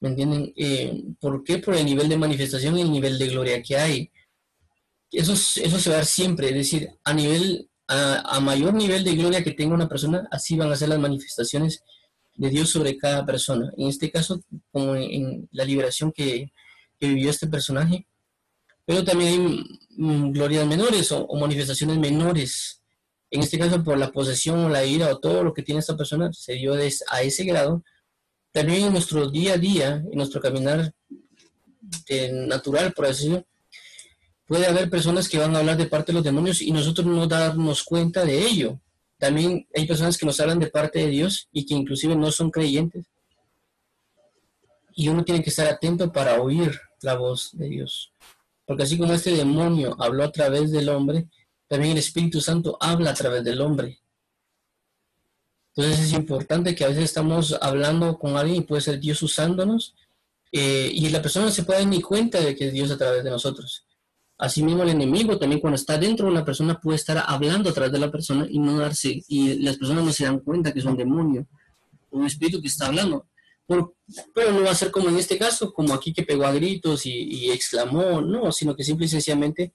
¿Me 0.00 0.10
entienden? 0.10 0.52
Eh, 0.56 1.02
¿Por 1.20 1.42
qué? 1.44 1.58
Por 1.58 1.74
el 1.74 1.84
nivel 1.84 2.08
de 2.08 2.16
manifestación 2.16 2.76
y 2.78 2.82
el 2.82 2.90
nivel 2.90 3.18
de 3.18 3.28
gloria 3.28 3.62
que 3.62 3.76
hay 3.76 4.10
eso, 5.10 5.32
eso 5.32 5.78
se 5.78 5.90
va 5.90 5.96
a 5.96 5.98
dar 5.98 6.06
siempre, 6.06 6.48
es 6.48 6.54
decir, 6.54 6.90
a 7.04 7.12
nivel, 7.12 7.70
a, 7.88 8.40
mayor 8.40 8.74
nivel 8.74 9.04
de 9.04 9.14
gloria 9.14 9.44
que 9.44 9.52
tenga 9.52 9.74
una 9.74 9.88
persona, 9.88 10.26
así 10.30 10.56
van 10.56 10.72
a 10.72 10.76
ser 10.76 10.88
las 10.88 10.98
manifestaciones 10.98 11.82
de 12.34 12.50
Dios 12.50 12.70
sobre 12.70 12.96
cada 12.96 13.24
persona. 13.24 13.72
En 13.76 13.88
este 13.88 14.10
caso, 14.10 14.40
como 14.72 14.96
en, 14.96 15.48
la 15.52 15.64
liberación 15.64 16.12
que, 16.12 16.52
vivió 16.98 17.28
este 17.28 17.46
personaje, 17.46 18.06
pero 18.86 19.04
también 19.04 19.32
hay 19.32 19.64
mm, 19.98 20.32
glorias 20.32 20.66
menores 20.66 21.12
o, 21.12 21.28
manifestaciones 21.36 21.98
menores. 21.98 22.82
En 23.30 23.42
este 23.42 23.58
caso, 23.58 23.84
por 23.84 23.98
la 23.98 24.10
posesión 24.10 24.64
o 24.64 24.68
la 24.70 24.84
ira 24.84 25.12
o 25.12 25.18
todo 25.18 25.44
lo 25.44 25.52
que 25.52 25.62
tiene 25.62 25.80
esta 25.80 25.96
persona, 25.96 26.32
se 26.32 26.54
dio 26.54 26.72
a 26.74 27.22
ese 27.22 27.44
grado. 27.44 27.84
También 28.50 28.86
en 28.86 28.92
nuestro 28.92 29.30
día 29.30 29.54
a 29.54 29.58
día, 29.58 30.02
en 30.10 30.16
nuestro 30.16 30.40
caminar 30.40 30.92
natural, 32.32 32.92
por 32.92 33.06
así 33.06 33.28
decirlo, 33.28 33.46
puede 34.46 34.66
haber 34.66 34.88
personas 34.88 35.28
que 35.28 35.38
van 35.38 35.54
a 35.54 35.58
hablar 35.58 35.76
de 35.76 35.86
parte 35.86 36.12
de 36.12 36.14
los 36.14 36.24
demonios 36.24 36.62
y 36.62 36.70
nosotros 36.70 37.06
no 37.06 37.26
darnos 37.26 37.82
cuenta 37.82 38.24
de 38.24 38.46
ello. 38.46 38.80
También 39.18 39.66
hay 39.74 39.86
personas 39.86 40.16
que 40.16 40.26
nos 40.26 40.38
hablan 40.40 40.58
de 40.58 40.68
parte 40.68 41.00
de 41.00 41.08
Dios 41.08 41.48
y 41.52 41.66
que 41.66 41.74
inclusive 41.74 42.14
no 42.14 42.30
son 42.30 42.50
creyentes. 42.50 43.06
Y 44.94 45.08
uno 45.08 45.24
tiene 45.24 45.42
que 45.42 45.50
estar 45.50 45.66
atento 45.66 46.12
para 46.12 46.40
oír 46.40 46.78
la 47.02 47.14
voz 47.14 47.50
de 47.52 47.68
Dios. 47.68 48.12
Porque 48.64 48.84
así 48.84 48.98
como 48.98 49.12
este 49.12 49.30
demonio 49.30 49.96
habló 49.98 50.24
a 50.24 50.32
través 50.32 50.70
del 50.70 50.88
hombre, 50.88 51.28
también 51.68 51.92
el 51.92 51.98
Espíritu 51.98 52.40
Santo 52.40 52.76
habla 52.80 53.10
a 53.10 53.14
través 53.14 53.44
del 53.44 53.60
hombre. 53.60 54.00
Entonces 55.74 56.06
es 56.06 56.12
importante 56.12 56.74
que 56.74 56.84
a 56.84 56.88
veces 56.88 57.04
estamos 57.04 57.56
hablando 57.60 58.18
con 58.18 58.36
alguien 58.36 58.62
y 58.62 58.64
puede 58.64 58.80
ser 58.80 58.98
Dios 58.98 59.22
usándonos 59.22 59.94
eh, 60.50 60.90
y 60.92 61.08
la 61.10 61.20
persona 61.20 61.50
se 61.50 61.64
puede 61.64 61.80
dar 61.80 61.88
ni 61.88 62.00
cuenta 62.00 62.40
de 62.40 62.56
que 62.56 62.68
es 62.68 62.72
Dios 62.72 62.90
a 62.90 62.96
través 62.96 63.22
de 63.22 63.30
nosotros. 63.30 63.85
Asimismo, 64.38 64.82
el 64.82 64.90
enemigo 64.90 65.38
también 65.38 65.60
cuando 65.60 65.76
está 65.76 65.96
dentro 65.96 66.26
de 66.26 66.32
una 66.32 66.44
persona 66.44 66.78
puede 66.78 66.96
estar 66.96 67.24
hablando 67.26 67.70
a 67.70 67.72
través 67.72 67.92
de 67.92 67.98
la 67.98 68.10
persona 68.10 68.46
y 68.48 68.58
no 68.58 68.78
darse, 68.78 69.22
y 69.28 69.54
las 69.60 69.78
personas 69.78 70.04
no 70.04 70.12
se 70.12 70.24
dan 70.24 70.40
cuenta 70.40 70.72
que 70.72 70.80
es 70.80 70.84
un 70.84 70.96
demonio, 70.96 71.46
un 72.10 72.26
espíritu 72.26 72.60
que 72.60 72.68
está 72.68 72.86
hablando. 72.86 73.26
pero 73.66 74.52
no 74.52 74.62
va 74.62 74.70
a 74.70 74.74
ser 74.74 74.90
como 74.90 75.08
en 75.08 75.16
este 75.16 75.38
caso, 75.38 75.72
como 75.72 75.94
aquí 75.94 76.12
que 76.12 76.22
pegó 76.22 76.44
a 76.44 76.52
gritos 76.52 77.06
y, 77.06 77.12
y 77.12 77.50
exclamó, 77.50 78.20
no, 78.20 78.52
sino 78.52 78.76
que 78.76 78.84
simple 78.84 79.06
y 79.06 79.08
sencillamente 79.08 79.74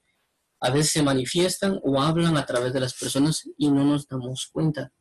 a 0.59 0.69
veces 0.69 0.91
se 0.91 1.03
manifiestan 1.03 1.79
o 1.83 1.99
hablan 1.99 2.37
a 2.37 2.45
través 2.45 2.71
de 2.71 2.79
las 2.79 2.93
personas 2.93 3.49
y 3.57 3.71
no 3.71 3.83
nos 3.83 4.07
damos 4.07 4.47
cuenta. 4.51 4.91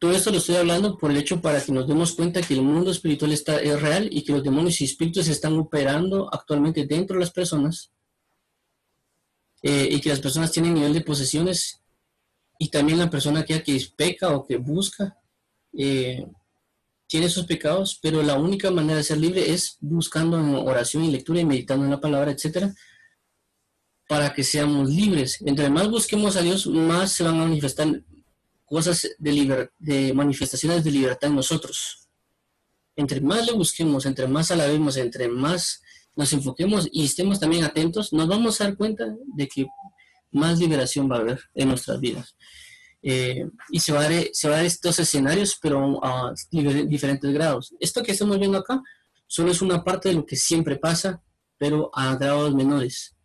Todo 0.00 0.12
esto 0.12 0.30
lo 0.30 0.38
estoy 0.38 0.56
hablando 0.56 0.96
por 0.96 1.10
el 1.10 1.18
hecho 1.18 1.42
para 1.42 1.60
que 1.60 1.72
nos 1.72 1.86
demos 1.86 2.14
cuenta 2.14 2.40
que 2.40 2.54
el 2.54 2.62
mundo 2.62 2.90
espiritual 2.90 3.32
está, 3.32 3.60
es 3.60 3.82
real 3.82 4.08
y 4.10 4.24
que 4.24 4.32
los 4.32 4.42
demonios 4.42 4.80
y 4.80 4.84
espíritus 4.84 5.28
están 5.28 5.58
operando 5.58 6.32
actualmente 6.32 6.86
dentro 6.86 7.16
de 7.16 7.20
las 7.20 7.30
personas 7.30 7.92
eh, 9.62 9.88
y 9.90 10.00
que 10.00 10.08
las 10.08 10.20
personas 10.20 10.52
tienen 10.52 10.72
nivel 10.72 10.94
de 10.94 11.02
posesiones 11.02 11.82
y 12.58 12.68
también 12.68 12.98
la 12.98 13.10
persona 13.10 13.44
que, 13.44 13.62
que 13.62 13.78
peca 13.94 14.34
o 14.34 14.46
que 14.46 14.56
busca 14.56 15.18
eh, 15.76 16.26
tiene 17.06 17.28
sus 17.28 17.44
pecados, 17.44 17.98
pero 18.00 18.22
la 18.22 18.38
única 18.38 18.70
manera 18.70 18.96
de 18.96 19.04
ser 19.04 19.18
libre 19.18 19.52
es 19.52 19.76
buscando 19.80 20.40
en 20.40 20.54
oración 20.54 21.04
y 21.04 21.10
lectura 21.10 21.40
y 21.40 21.44
meditando 21.44 21.84
en 21.84 21.90
la 21.90 22.00
palabra, 22.00 22.30
etcétera, 22.30 22.74
para 24.08 24.32
que 24.32 24.44
seamos 24.44 24.88
libres. 24.88 25.42
Entre 25.42 25.68
más 25.68 25.90
busquemos 25.90 26.36
a 26.36 26.40
Dios, 26.40 26.66
más 26.66 27.12
se 27.12 27.22
van 27.22 27.38
a 27.38 27.44
manifestar 27.44 28.02
cosas 28.70 29.16
de, 29.18 29.68
de 29.78 30.14
manifestaciones 30.14 30.84
de 30.84 30.92
libertad 30.92 31.28
en 31.28 31.36
nosotros. 31.36 32.08
Entre 32.94 33.20
más 33.20 33.44
le 33.44 33.52
busquemos, 33.52 34.06
entre 34.06 34.28
más 34.28 34.52
alabemos, 34.52 34.96
entre 34.96 35.28
más 35.28 35.82
nos 36.14 36.32
enfoquemos 36.32 36.88
y 36.92 37.04
estemos 37.04 37.40
también 37.40 37.64
atentos, 37.64 38.12
nos 38.12 38.28
vamos 38.28 38.60
a 38.60 38.64
dar 38.64 38.76
cuenta 38.76 39.12
de 39.34 39.48
que 39.48 39.66
más 40.30 40.60
liberación 40.60 41.10
va 41.10 41.16
a 41.16 41.20
haber 41.20 41.40
en 41.54 41.68
nuestras 41.68 41.98
vidas. 41.98 42.36
Eh, 43.02 43.44
y 43.70 43.80
se 43.80 43.92
va, 43.92 44.00
a 44.00 44.08
dar, 44.08 44.24
se 44.32 44.48
va 44.48 44.54
a 44.54 44.56
dar 44.58 44.66
estos 44.66 45.00
escenarios, 45.00 45.58
pero 45.60 46.04
a 46.04 46.32
diferentes 46.50 47.32
grados. 47.32 47.74
Esto 47.80 48.04
que 48.04 48.12
estamos 48.12 48.38
viendo 48.38 48.58
acá 48.58 48.80
solo 49.26 49.50
es 49.50 49.62
una 49.62 49.82
parte 49.82 50.10
de 50.10 50.14
lo 50.14 50.24
que 50.24 50.36
siempre 50.36 50.76
pasa, 50.76 51.20
pero 51.58 51.90
a 51.92 52.14
grados 52.14 52.54
menores. 52.54 53.16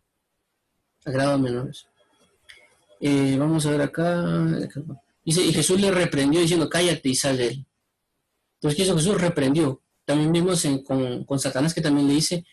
A 1.04 1.10
grados 1.12 1.40
menores. 1.40 1.86
Eh, 3.00 3.36
vamos 3.38 3.64
a 3.64 3.70
ver 3.70 3.82
acá. 3.82 4.24
Y 5.28 5.52
Jesús 5.52 5.80
le 5.80 5.90
reprendió 5.90 6.40
diciendo, 6.40 6.70
cállate 6.70 7.08
y 7.08 7.16
sal 7.16 7.36
de 7.36 7.48
él. 7.48 7.66
Entonces, 8.54 8.76
¿qué 8.76 8.84
hizo 8.84 8.96
Jesús? 8.96 9.20
Reprendió. 9.20 9.82
También 10.04 10.30
vimos 10.30 10.64
con, 10.84 11.24
con 11.24 11.40
Satanás 11.40 11.74
que 11.74 11.80
también 11.80 12.06
le 12.06 12.14
dice, 12.14 12.46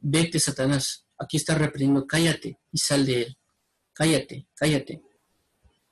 vete 0.00 0.40
Satanás, 0.40 1.06
aquí 1.16 1.36
está 1.36 1.54
reprendiendo, 1.54 2.08
cállate 2.08 2.58
y 2.72 2.78
sal 2.78 3.06
de 3.06 3.22
él. 3.22 3.38
Cállate, 3.92 4.48
cállate. 4.56 5.00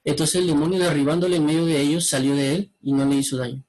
Entonces 0.02 0.40
el 0.40 0.48
demonio 0.48 0.80
derribándole 0.80 1.36
en 1.36 1.46
medio 1.46 1.64
de 1.64 1.80
ellos 1.80 2.08
salió 2.08 2.34
de 2.34 2.56
él 2.56 2.72
y 2.82 2.92
no 2.92 3.04
le 3.04 3.14
hizo 3.14 3.36
daño. 3.36 3.64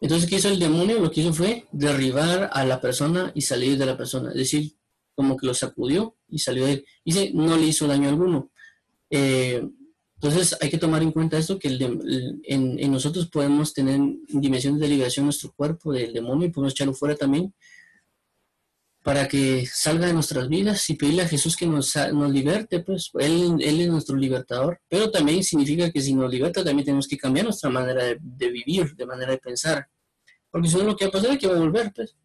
Entonces, 0.00 0.30
¿qué 0.30 0.36
hizo 0.36 0.48
el 0.48 0.60
demonio? 0.60 1.00
Lo 1.00 1.10
que 1.10 1.22
hizo 1.22 1.32
fue 1.32 1.66
derribar 1.72 2.50
a 2.52 2.64
la 2.64 2.80
persona 2.80 3.32
y 3.34 3.40
salir 3.40 3.76
de 3.78 3.86
la 3.86 3.96
persona. 3.96 4.28
Es 4.30 4.36
decir, 4.36 4.76
como 5.16 5.36
que 5.36 5.46
lo 5.46 5.54
sacudió 5.54 6.14
y 6.28 6.38
salió 6.38 6.66
de 6.66 6.72
él. 6.72 6.86
Dice, 7.04 7.32
no 7.34 7.56
le 7.56 7.66
hizo 7.66 7.88
daño 7.88 8.08
alguno. 8.08 8.50
Eh, 9.10 9.66
entonces 10.16 10.56
hay 10.60 10.70
que 10.70 10.78
tomar 10.78 11.02
en 11.02 11.12
cuenta 11.12 11.36
esto, 11.36 11.58
que 11.58 11.68
en, 11.68 12.90
nosotros 12.90 13.28
podemos 13.28 13.74
tener 13.74 14.00
dimensiones 14.28 14.80
de 14.80 14.88
liberación 14.88 15.24
en 15.24 15.26
nuestro 15.26 15.52
cuerpo 15.52 15.92
del 15.92 16.12
demonio 16.12 16.46
y 16.46 16.50
podemos 16.50 16.72
echarlo 16.72 16.94
fuera 16.94 17.14
también 17.14 17.52
para 19.02 19.28
que 19.28 19.64
salga 19.66 20.06
de 20.06 20.14
nuestras 20.14 20.48
vidas 20.48 20.88
y 20.90 20.94
pedirle 20.94 21.22
a 21.22 21.28
Jesús 21.28 21.54
que 21.54 21.66
nos, 21.66 21.94
nos 22.12 22.32
liberte, 22.32 22.80
pues 22.80 23.10
él, 23.20 23.56
es 23.60 23.88
nuestro 23.88 24.16
libertador, 24.16 24.80
pero 24.88 25.10
también 25.12 25.44
significa 25.44 25.92
que 25.92 26.00
si 26.00 26.12
nos 26.12 26.28
liberta 26.28 26.64
también 26.64 26.86
tenemos 26.86 27.06
que 27.06 27.16
cambiar 27.16 27.44
nuestra 27.44 27.70
manera 27.70 28.02
de, 28.02 28.50
vivir, 28.50 28.96
de 28.96 29.06
manera 29.06 29.30
de 29.30 29.38
pensar, 29.38 29.86
porque 30.50 30.68
si 30.68 30.76
no 30.76 30.84
lo 30.84 30.96
que 30.96 31.04
va 31.04 31.10
a 31.10 31.12
pasar 31.12 31.30
es 31.30 31.38
que 31.38 31.46
va 31.46 31.56
a 31.56 31.60
volver, 31.60 31.92
pues. 31.94 32.16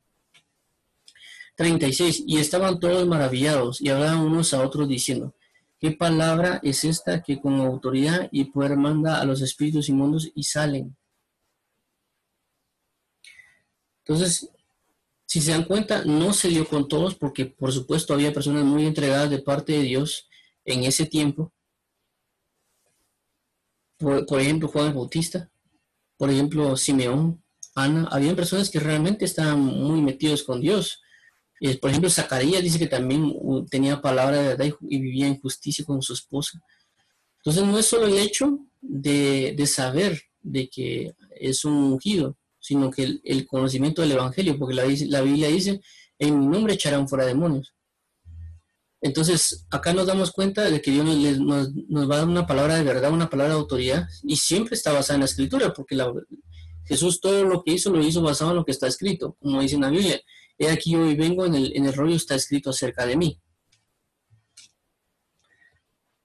36. 1.56 2.24
Y 2.26 2.40
estaban 2.40 2.80
todos 2.80 3.06
maravillados 3.06 3.82
y 3.82 3.90
hablaban 3.90 4.20
unos 4.20 4.54
a 4.54 4.66
otros 4.66 4.88
diciendo, 4.88 5.36
¿qué 5.82 5.92
palabra 5.92 6.60
es 6.62 6.84
esta 6.84 7.24
que 7.24 7.42
con 7.42 7.60
autoridad 7.60 8.30
y 8.32 8.46
poder 8.46 8.78
manda 8.78 9.20
a 9.20 9.26
los 9.26 9.42
espíritus 9.42 9.90
inmundos 9.90 10.32
y 10.36 10.44
salen? 10.44 10.96
Entonces, 14.06 14.50
si 15.26 15.42
se 15.42 15.52
dan 15.52 15.64
cuenta, 15.64 16.06
no 16.06 16.34
se 16.34 16.50
dio 16.50 16.68
con 16.68 16.88
todos 16.88 17.16
porque 17.16 17.46
por 17.46 17.72
supuesto 17.72 18.14
había 18.14 18.34
personas 18.34 18.64
muy 18.64 18.86
entregadas 18.86 19.30
de 19.30 19.40
parte 19.40 19.74
de 19.74 19.82
Dios 19.82 20.30
en 20.66 20.84
ese 20.84 21.06
tiempo. 21.08 21.52
Por, 23.98 24.40
ejemplo, 24.40 24.68
Juan 24.68 24.88
el 24.88 24.94
Bautista, 24.94 25.50
por 26.18 26.30
ejemplo, 26.30 26.76
Simeón, 26.78 27.44
Ana, 27.74 28.08
había 28.12 28.36
personas 28.36 28.70
que 28.70 28.80
realmente 28.80 29.26
estaban 29.26 29.60
muy 29.60 30.02
metidos 30.02 30.44
con 30.44 30.60
Dios. 30.62 31.01
Por 31.80 31.92
ejemplo, 31.92 32.10
Zacarías 32.10 32.64
dice 32.64 32.80
que 32.80 32.88
también 32.88 33.34
tenía 33.70 34.02
palabra 34.02 34.42
de 34.42 34.48
verdad 34.48 34.66
y 34.82 35.00
vivía 35.00 35.28
en 35.28 35.40
justicia 35.40 35.86
con 35.86 36.02
su 36.02 36.14
esposa. 36.14 36.60
Entonces 37.38 37.64
no 37.64 37.78
es 37.78 37.86
solo 37.86 38.08
el 38.08 38.18
hecho 38.18 38.60
de, 38.82 39.64
saber 39.68 40.22
de 40.42 40.68
que 40.70 41.14
es 41.40 41.64
un 41.64 41.74
ungido, 41.74 42.36
sino 42.60 42.90
que 42.90 43.20
el, 43.24 43.46
conocimiento 43.46 44.02
del 44.02 44.14
Evangelio, 44.14 44.58
porque 44.58 44.74
la, 44.74 44.86
la, 44.86 45.22
Biblia 45.22 45.50
dice, 45.50 45.82
en 46.18 46.40
mi 46.40 46.48
nombre 46.48 46.74
echarán 46.74 47.08
fuera 47.08 47.26
demonios. 47.26 47.74
Entonces, 49.02 49.66
acá 49.70 49.94
nos 49.94 50.08
damos 50.08 50.32
cuenta 50.32 50.70
de 50.70 50.82
que 50.82 50.92
Dios 50.92 51.06
nos, 51.40 52.10
va 52.10 52.16
a 52.16 52.18
dar 52.20 52.28
una 52.28 52.46
palabra 52.46 52.76
de 52.76 52.84
verdad, 52.84 53.12
una 53.12 53.30
palabra 53.30 53.54
de 53.54 53.60
autoridad, 53.60 54.08
y 54.24 54.36
siempre 54.36 54.76
está 54.76 54.94
basada 54.94 55.16
en 55.16 55.22
la 55.22 55.26
escritura, 55.26 55.74
porque 55.74 55.96
Jesús 56.86 57.22
todo 57.22 57.44
lo 57.44 57.64
que 57.64 57.74
hizo 57.74 57.92
lo 57.92 58.04
hizo 58.04 58.22
basado 58.22 58.52
en 58.52 58.58
lo 58.58 58.66
que 58.66 58.72
está 58.72 58.88
escrito, 58.88 59.36
como 59.40 59.62
dice 59.62 59.76
en 59.76 59.82
la 59.82 59.90
Biblia. 59.90 60.22
He 60.62 60.70
aquí 60.70 60.96
hoy 60.96 61.16
vengo, 61.16 61.46
en 61.46 61.56
el, 61.56 61.76
en 61.76 61.86
el 61.86 61.94
rollo 61.94 62.16
está 62.16 62.36
escrito 62.36 62.70
acerca 62.70 63.06
de 63.06 63.18
mí. 63.18 63.40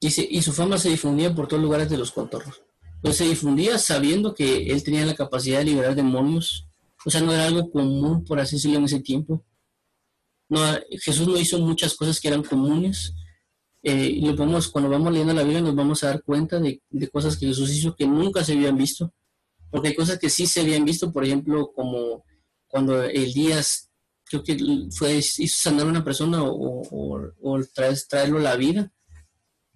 Dice, 0.00 0.26
y 0.28 0.42
su 0.42 0.52
fama 0.52 0.78
se 0.78 0.90
difundía 0.90 1.34
por 1.34 1.48
todos 1.48 1.62
lugares 1.62 1.88
de 1.88 1.96
los 1.96 2.12
contornos 2.12 2.66
pues 3.06 3.18
se 3.18 3.24
difundía 3.24 3.78
sabiendo 3.78 4.34
que 4.34 4.70
él 4.70 4.82
tenía 4.82 5.06
la 5.06 5.14
capacidad 5.14 5.58
de 5.58 5.66
liberar 5.66 5.94
demonios. 5.94 6.66
O 7.04 7.10
sea, 7.10 7.20
no 7.20 7.32
era 7.32 7.46
algo 7.46 7.70
común, 7.70 8.24
por 8.24 8.40
así 8.40 8.56
decirlo, 8.56 8.78
en 8.78 8.84
ese 8.84 9.00
tiempo. 9.00 9.44
No, 10.48 10.60
Jesús 10.90 11.28
no 11.28 11.38
hizo 11.38 11.58
muchas 11.60 11.94
cosas 11.94 12.20
que 12.20 12.28
eran 12.28 12.42
comunes. 12.42 13.14
Eh, 13.82 14.10
y 14.12 14.22
lo 14.22 14.34
vamos, 14.34 14.68
cuando 14.68 14.90
vamos 14.90 15.12
leyendo 15.12 15.34
la 15.34 15.42
Biblia 15.42 15.60
nos 15.60 15.76
vamos 15.76 16.02
a 16.02 16.08
dar 16.08 16.22
cuenta 16.24 16.58
de, 16.58 16.80
cosas 17.12 17.36
que 17.36 17.46
Jesús 17.46 17.70
hizo 17.70 17.94
que 17.94 18.06
nunca 18.06 18.42
se 18.42 18.54
habían 18.54 18.76
visto. 18.76 19.12
Porque 19.70 19.88
hay 19.88 19.94
cosas 19.94 20.18
que 20.18 20.30
sí 20.30 20.46
se 20.46 20.62
habían 20.62 20.84
visto, 20.84 21.12
por 21.12 21.24
ejemplo, 21.24 21.70
como 21.72 22.24
cuando 22.66 23.02
Elías, 23.04 23.85
creo 24.28 24.42
que 24.42 24.56
fue, 24.90 25.16
hizo 25.16 25.58
sanar 25.58 25.86
a 25.86 25.90
una 25.90 26.04
persona 26.04 26.42
o, 26.42 26.82
o, 27.40 27.60
traerlo 28.08 28.38
a 28.38 28.42
la 28.42 28.56
vida. 28.56 28.92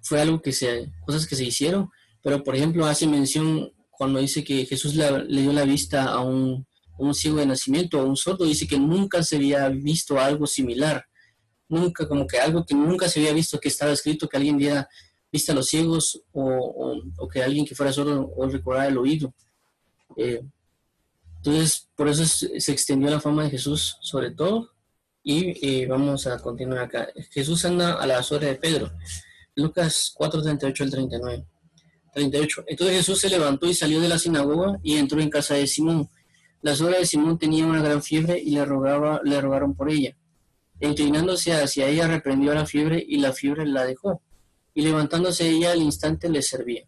Fue 0.02 0.20
algo 0.20 0.40
que 0.42 0.52
se, 0.52 0.90
cosas 1.06 1.26
que 1.26 1.36
se 1.36 1.44
hicieron 1.44 1.90
pero, 2.22 2.42
por 2.44 2.54
ejemplo, 2.54 2.86
hace 2.86 3.06
mención 3.06 3.72
cuando 3.90 4.18
dice 4.20 4.44
que 4.44 4.66
Jesús 4.66 4.94
le, 4.94 5.24
dio 5.26 5.52
la 5.52 5.64
vista 5.64 6.04
a 6.04 6.20
un, 6.20 6.66
ciego 7.14 7.38
de 7.38 7.46
nacimiento, 7.46 7.98
a 7.98 8.04
un 8.04 8.16
sordo, 8.16 8.44
dice 8.44 8.66
que 8.66 8.78
nunca 8.78 9.22
se 9.22 9.36
había 9.36 9.68
visto 9.70 10.18
algo 10.18 10.46
similar. 10.46 11.04
Nunca, 11.68 12.06
como 12.06 12.26
que 12.26 12.38
algo 12.38 12.64
que 12.66 12.74
nunca 12.74 13.08
se 13.08 13.20
había 13.20 13.32
visto 13.32 13.58
que 13.58 13.68
estaba 13.68 13.92
escrito, 13.92 14.28
que 14.28 14.36
alguien 14.36 14.58
diera 14.58 14.88
vista 15.32 15.52
a 15.52 15.54
los 15.54 15.68
ciegos 15.68 16.20
o, 16.32 17.00
que 17.32 17.42
alguien 17.42 17.64
que 17.64 17.74
fuera 17.74 17.92
sordo 17.92 18.30
o 18.36 18.46
recordara 18.48 18.88
el 18.88 18.98
oído. 18.98 19.32
Eh, 20.16 20.42
entonces, 21.42 21.88
por 21.96 22.06
eso 22.06 22.26
se 22.26 22.70
extendió 22.70 23.08
la 23.08 23.18
fama 23.18 23.44
de 23.44 23.50
Jesús 23.50 23.96
sobre 24.02 24.30
todo. 24.30 24.72
Y 25.22 25.66
eh, 25.66 25.86
vamos 25.86 26.26
a 26.26 26.38
continuar 26.38 26.80
acá. 26.80 27.08
Jesús 27.30 27.64
anda 27.64 27.94
a 27.94 28.06
la 28.06 28.22
suerte 28.22 28.46
de 28.46 28.56
Pedro. 28.56 28.92
Lucas 29.54 30.12
4, 30.14 30.42
38 30.42 30.84
al 30.84 30.90
39. 30.90 31.46
38. 32.12 32.64
Entonces 32.66 32.96
Jesús 32.96 33.20
se 33.20 33.30
levantó 33.30 33.66
y 33.66 33.74
salió 33.74 34.00
de 34.02 34.08
la 34.08 34.18
sinagoga 34.18 34.78
y 34.82 34.96
entró 34.96 35.18
en 35.20 35.30
casa 35.30 35.54
de 35.54 35.66
Simón. 35.66 36.10
La 36.60 36.74
suegra 36.74 36.98
de 36.98 37.06
Simón 37.06 37.38
tenía 37.38 37.64
una 37.64 37.82
gran 37.82 38.02
fiebre 38.02 38.38
y 38.38 38.50
le, 38.50 38.66
rogaba, 38.66 39.22
le 39.24 39.40
rogaron 39.40 39.74
por 39.74 39.90
ella. 39.90 40.14
Inclinándose 40.78 41.54
hacia 41.54 41.88
ella, 41.88 42.06
reprendió 42.06 42.52
a 42.52 42.56
la 42.56 42.66
fiebre 42.66 43.02
y 43.06 43.16
la 43.16 43.32
fiebre 43.32 43.64
la 43.64 43.86
dejó. 43.86 44.22
Y 44.74 44.82
levantándose 44.82 45.48
ella 45.48 45.72
al 45.72 45.80
instante 45.80 46.28
le 46.28 46.42
servía. 46.42 46.86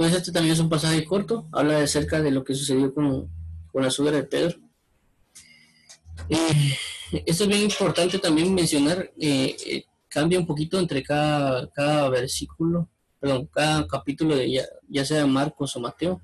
Pues 0.00 0.14
este 0.14 0.32
también 0.32 0.54
es 0.54 0.60
un 0.60 0.70
pasaje 0.70 1.04
corto, 1.04 1.46
habla 1.52 1.76
de 1.76 1.84
acerca 1.84 2.22
de 2.22 2.30
lo 2.30 2.42
que 2.42 2.54
sucedió 2.54 2.94
con, 2.94 3.30
la 3.74 3.90
suegra 3.90 4.16
de 4.16 4.22
Pedro. 4.22 4.58
Eh, 6.30 6.74
esto 7.26 7.44
es 7.44 7.48
bien 7.50 7.60
importante 7.60 8.18
también 8.18 8.54
mencionar, 8.54 9.12
eh, 9.20 9.54
eh, 9.66 9.84
cambia 10.08 10.38
un 10.38 10.46
poquito 10.46 10.78
entre 10.78 11.02
cada, 11.02 11.68
cada 11.72 12.08
versículo 12.08 12.88
perdón, 13.20 13.50
cada 13.52 13.86
capítulo 13.86 14.36
de 14.36 14.64
ya, 14.88 15.04
sea 15.04 15.26
Marcos 15.26 15.76
o 15.76 15.80
Mateo. 15.80 16.22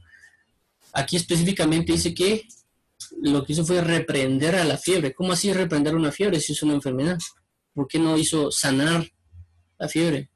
Aquí 0.94 1.16
específicamente 1.16 1.92
dice 1.92 2.14
que 2.14 2.48
lo 3.20 3.44
que 3.44 3.52
hizo 3.52 3.66
fue 3.66 3.82
reprender 3.82 4.56
a 4.56 4.64
la 4.64 4.78
fiebre. 4.78 5.12
¿Cómo 5.12 5.32
así 5.32 5.52
reprender 5.52 5.94
una 5.94 6.12
fiebre 6.12 6.40
si 6.40 6.54
es 6.54 6.62
una 6.62 6.72
enfermedad? 6.72 7.18
¿Por 7.74 7.86
qué 7.86 7.98
no 7.98 8.16
hizo 8.16 8.50
sanar 8.50 9.06
la 9.78 9.86
fiebre? 9.86 10.30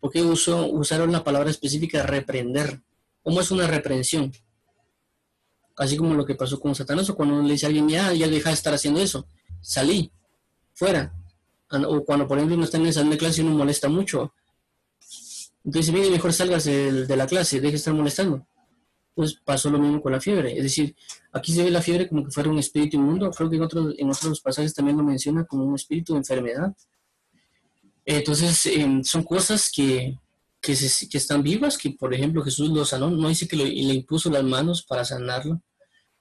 ¿Por 0.00 0.10
qué 0.10 0.22
usó, 0.22 0.66
usaron 0.66 1.12
la 1.12 1.24
palabra 1.24 1.50
específica 1.50 2.04
reprender? 2.04 2.80
¿Cómo 3.22 3.40
es 3.40 3.50
una 3.50 3.66
reprensión? 3.66 4.32
Así 5.76 5.96
como 5.96 6.14
lo 6.14 6.24
que 6.24 6.34
pasó 6.34 6.58
con 6.58 6.74
Satanás 6.74 7.08
o 7.10 7.14
cuando 7.14 7.42
le 7.42 7.52
dice 7.52 7.66
a 7.66 7.68
alguien, 7.68 7.88
ya, 7.88 8.12
ya 8.12 8.28
deja 8.28 8.50
de 8.50 8.54
estar 8.54 8.74
haciendo 8.74 9.00
eso, 9.00 9.26
salí, 9.60 10.12
fuera. 10.74 11.14
O 11.70 12.04
cuando, 12.04 12.26
por 12.26 12.38
ejemplo, 12.38 12.56
uno 12.56 12.64
está 12.64 12.78
en 12.78 12.86
el 12.86 13.10
de 13.10 13.18
clase 13.18 13.42
y 13.42 13.44
uno 13.44 13.56
molesta 13.56 13.88
mucho, 13.88 14.32
entonces, 15.68 15.92
viene 15.92 16.08
mejor 16.08 16.32
salgas 16.32 16.64
de, 16.64 17.14
la 17.14 17.26
clase, 17.26 17.60
deje 17.60 17.72
de 17.72 17.76
estar 17.76 17.92
molestando. 17.92 18.46
Pues 19.14 19.34
pasó 19.44 19.68
lo 19.68 19.78
mismo 19.78 20.00
con 20.00 20.12
la 20.12 20.20
fiebre. 20.20 20.56
Es 20.56 20.62
decir, 20.62 20.96
aquí 21.30 21.52
se 21.52 21.62
ve 21.62 21.70
la 21.70 21.82
fiebre 21.82 22.08
como 22.08 22.24
que 22.24 22.30
fuera 22.30 22.48
un 22.48 22.58
espíritu 22.58 22.96
inmundo. 22.96 23.30
Creo 23.30 23.50
que 23.50 23.56
en 23.98 24.10
otros 24.10 24.40
pasajes 24.40 24.72
también 24.72 24.96
lo 24.96 25.02
menciona 25.02 25.44
como 25.44 25.64
un 25.64 25.74
espíritu 25.74 26.14
de 26.14 26.20
enfermedad. 26.20 26.74
Entonces, 28.10 28.64
em, 28.64 29.04
son 29.04 29.22
cosas 29.22 29.70
que, 29.70 30.18
que, 30.62 30.72
están 30.72 31.42
vivas, 31.42 31.76
que 31.76 31.90
por 31.90 32.14
ejemplo 32.14 32.42
Jesús 32.42 32.70
lo 32.70 32.86
sanó, 32.86 33.10
no 33.10 33.28
dice 33.28 33.46
que 33.46 33.54
le 33.54 33.94
impuso 33.94 34.30
las 34.30 34.42
manos 34.42 34.82
para 34.82 35.04
sanarlo. 35.04 35.60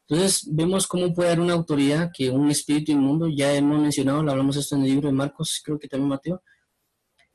Entonces, 0.06 0.43
vemos 0.52 0.86
cómo 0.86 1.13
puede 1.13 1.30
haber 1.30 1.39
una 1.39 1.54
autoridad 1.54 2.12
que 2.13 2.30
un 2.30 2.52
espíritu 2.52 2.91
inmundo, 2.91 3.30
ya 3.30 3.54
hemos 3.54 3.80
mencionado, 3.80 4.19
hablamos 4.19 4.58
esto 4.58 4.76
en 4.76 4.82
el 4.82 4.89
libro 4.89 5.08
de 5.08 5.13
Marcos, 5.13 5.62
creo 5.63 5.80
que 5.80 5.88
también 5.88 6.10
Mateo, 6.10 6.43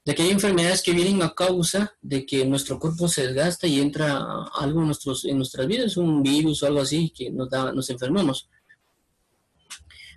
de 0.05 0.15
que 0.15 0.23
hay 0.23 0.31
enfermedades 0.31 0.83
que 0.83 0.93
vienen 0.93 1.23
a 1.23 1.33
causa 1.33 1.95
de 2.03 2.27
que 2.27 2.45
nuestro 2.45 2.79
cuerpo 2.79 3.09
se 3.09 3.29
desgasta 3.29 3.67
y 3.67 3.81
entra 3.81 4.19
algo 4.55 4.83
en, 4.83 4.93
en 5.31 5.37
nuestras 5.39 5.67
vidas, 5.67 5.97
un 5.97 6.23
virus 6.23 6.63
o 6.63 6.67
algo 6.67 6.83
así, 6.83 7.11
que 7.17 7.31
nos, 7.31 7.49
da, 7.49 7.73
nos 7.73 7.89
enfermamos. 7.89 8.51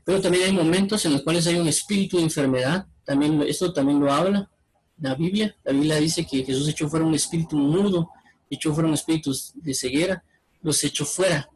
Pero 0.03 0.19
también 0.19 0.43
hay 0.43 0.51
momentos 0.51 1.05
en 1.05 1.13
los 1.13 1.21
cuales 1.21 1.47
hay 1.47 1.55
un 1.55 1.69
espíritu 1.69 2.17
de 2.17 2.23
enfermedad, 2.23 2.85
también, 3.05 3.41
esto 3.43 3.71
también 3.71 3.99
lo 3.99 4.11
habla 4.11 4.49
la 4.97 5.15
Biblia. 5.15 5.55
La 5.63 5.71
Biblia 5.71 5.97
dice 5.97 6.25
que 6.25 6.43
Jesús 6.43 6.67
echó 6.67 6.89
fuera 6.89 7.05
un 7.05 7.15
espíritu 7.15 7.57
mudo, 7.57 8.09
echó 8.49 8.73
fuera 8.73 8.87
un 8.87 8.93
espíritu 8.93 9.33
de 9.55 9.73
ceguera, 9.73 10.23
los 10.61 10.83
echó 10.83 11.05
fuera. 11.05 11.49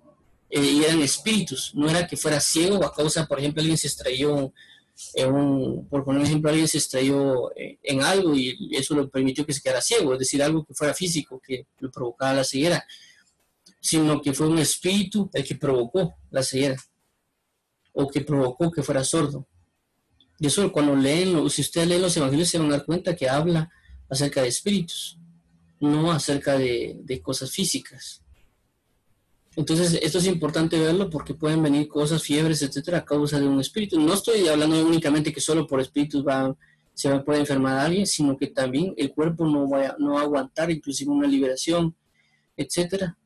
Eh, 0.50 0.62
y 0.62 0.84
eran 0.84 1.02
espíritus, 1.02 1.74
no 1.76 1.88
era 1.90 2.08
que 2.08 2.18
fuera 2.18 2.40
ciego 2.40 2.84
a 2.84 2.94
causa, 2.94 3.28
por 3.28 3.40
ejemplo, 3.40 3.62
alguien 3.62 3.78
se 3.78 3.88
extrayó 3.88 4.52
en 5.14 5.32
un, 5.32 5.88
por 5.88 6.04
poner 6.04 6.22
un 6.22 6.28
ejemplo, 6.28 6.50
alguien 6.50 6.68
se 6.68 6.80
extrayó 6.80 7.56
eh, 7.56 7.78
en 7.84 8.02
algo 8.02 8.36
y 8.36 8.76
eso 8.76 8.96
lo 8.96 9.08
permitió 9.10 9.46
que 9.46 9.54
se 9.54 9.62
quedara 9.62 9.80
ciego, 9.80 10.14
es 10.14 10.20
decir, 10.20 10.42
algo 10.42 10.66
que 10.66 10.74
fuera 10.74 10.96
físico, 10.96 11.40
que 11.46 11.68
lo 11.80 11.92
provocara 11.92 12.34
la 12.34 12.44
ceguera, 12.44 12.84
sino 13.80 14.22
que 14.22 14.34
fue 14.34 14.48
un 14.48 14.58
espíritu 14.58 15.30
el 15.34 15.44
que 15.44 15.56
provocó 15.56 16.16
la 16.32 16.42
ceguera, 16.42 16.78
o 17.94 18.08
que 18.08 18.22
provocó 18.22 18.72
que 18.72 18.82
fuera 18.82 19.04
sordo. 19.04 19.48
Y 20.40 20.48
eso 20.48 20.72
cuando 20.72 20.96
leen, 20.96 21.50
si 21.50 21.62
ustedes 21.62 21.88
leen 21.88 22.02
los 22.02 22.16
evangelios 22.16 22.48
se 22.48 22.58
van 22.58 22.70
a 22.70 22.78
dar 22.78 22.86
cuenta 22.86 23.16
que 23.16 23.30
habla 23.30 23.70
acerca 24.10 24.42
de 24.42 24.48
espíritus, 24.48 25.18
no 25.80 26.12
acerca 26.12 26.58
de, 26.58 26.98
de 27.04 27.22
cosas 27.22 27.52
físicas. 27.52 28.22
Entonces, 29.56 30.00
esto 30.02 30.20
es 30.20 30.26
importante 30.28 30.80
verlo 30.80 31.10
porque 31.10 31.34
pueden 31.34 31.62
venir 31.62 31.88
cosas, 31.88 32.24
fiebres, 32.24 32.62
etcétera, 32.62 33.00
a 33.00 33.06
causa 33.06 33.40
de 33.40 33.48
un 33.48 33.60
espíritu. 33.60 34.00
No 34.00 34.14
estoy 34.14 34.48
hablando 34.48 34.86
únicamente 34.86 35.34
que 35.34 35.42
solo 35.42 35.68
por 35.68 35.82
espíritus 35.82 36.26
va, 36.26 36.56
se 36.94 37.10
va, 37.10 37.24
puede 37.24 37.42
enfermar 37.42 37.78
a 37.78 37.86
alguien, 37.86 38.08
sino 38.08 38.38
que 38.38 38.48
también 38.48 38.94
el 38.96 39.12
cuerpo 39.14 39.46
no 39.46 39.70
va, 39.70 39.96
no 40.00 40.18
a 40.18 40.22
aguantar 40.22 40.72
inclusive 40.72 41.12
una 41.12 41.28
liberación, 41.28 41.94
etcétera. 42.56 43.18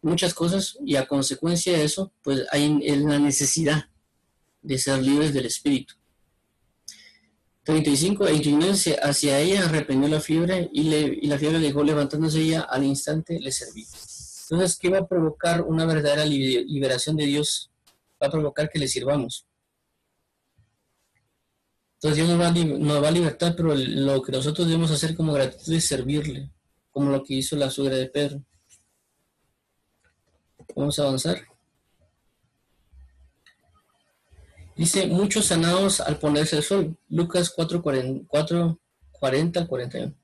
Muchas 0.00 0.32
cosas, 0.32 0.78
y 0.84 0.96
a 0.96 1.06
consecuencia 1.06 1.76
de 1.76 1.84
eso, 1.84 2.12
pues 2.22 2.44
hay 2.52 2.78
la 2.96 3.18
necesidad 3.18 3.90
de 4.62 4.78
ser 4.78 5.02
libres 5.02 5.34
del 5.34 5.46
espíritu. 5.46 5.94
35, 7.66 8.28
e 8.28 8.34
inclinándose 8.34 8.96
hacia 9.02 9.40
ella, 9.40 9.66
reprendió 9.66 10.08
la 10.08 10.20
fiebre 10.20 10.70
y, 10.72 10.84
le, 10.84 11.00
y 11.20 11.26
la 11.26 11.36
fiebre 11.36 11.58
dejó 11.58 11.82
levantándose 11.82 12.40
ella, 12.40 12.60
al 12.60 12.84
instante 12.84 13.40
le 13.40 13.50
serví. 13.50 13.84
Entonces, 14.48 14.78
¿qué 14.78 14.88
va 14.88 14.98
a 14.98 15.08
provocar 15.08 15.62
una 15.62 15.84
verdadera 15.84 16.24
liberación 16.24 17.16
de 17.16 17.26
Dios? 17.26 17.72
Va 18.22 18.28
a 18.28 18.30
provocar 18.30 18.70
que 18.70 18.78
le 18.78 18.86
sirvamos. 18.86 19.48
Entonces 21.94 22.18
Dios 22.18 22.28
nos 22.28 22.40
va, 22.40 22.48
a, 22.48 22.52
nos 22.52 23.02
va 23.02 23.08
a 23.08 23.10
libertar, 23.10 23.56
pero 23.56 23.74
lo 23.74 24.22
que 24.22 24.30
nosotros 24.30 24.68
debemos 24.68 24.92
hacer 24.92 25.16
como 25.16 25.32
gratitud 25.32 25.72
es 25.72 25.86
servirle, 25.86 26.52
como 26.92 27.10
lo 27.10 27.24
que 27.24 27.34
hizo 27.34 27.56
la 27.56 27.68
suegra 27.68 27.96
de 27.96 28.06
Pedro. 28.06 28.44
Vamos 30.76 30.96
a 31.00 31.02
avanzar. 31.02 31.55
Dice, 34.76 35.06
muchos 35.06 35.46
sanados 35.46 36.00
al 36.00 36.18
ponerse 36.18 36.56
el 36.56 36.62
sol. 36.62 36.96
Lucas 37.08 37.50
4, 37.50 37.80
40, 37.80 38.26
40 39.10 39.66
41. 39.66 40.14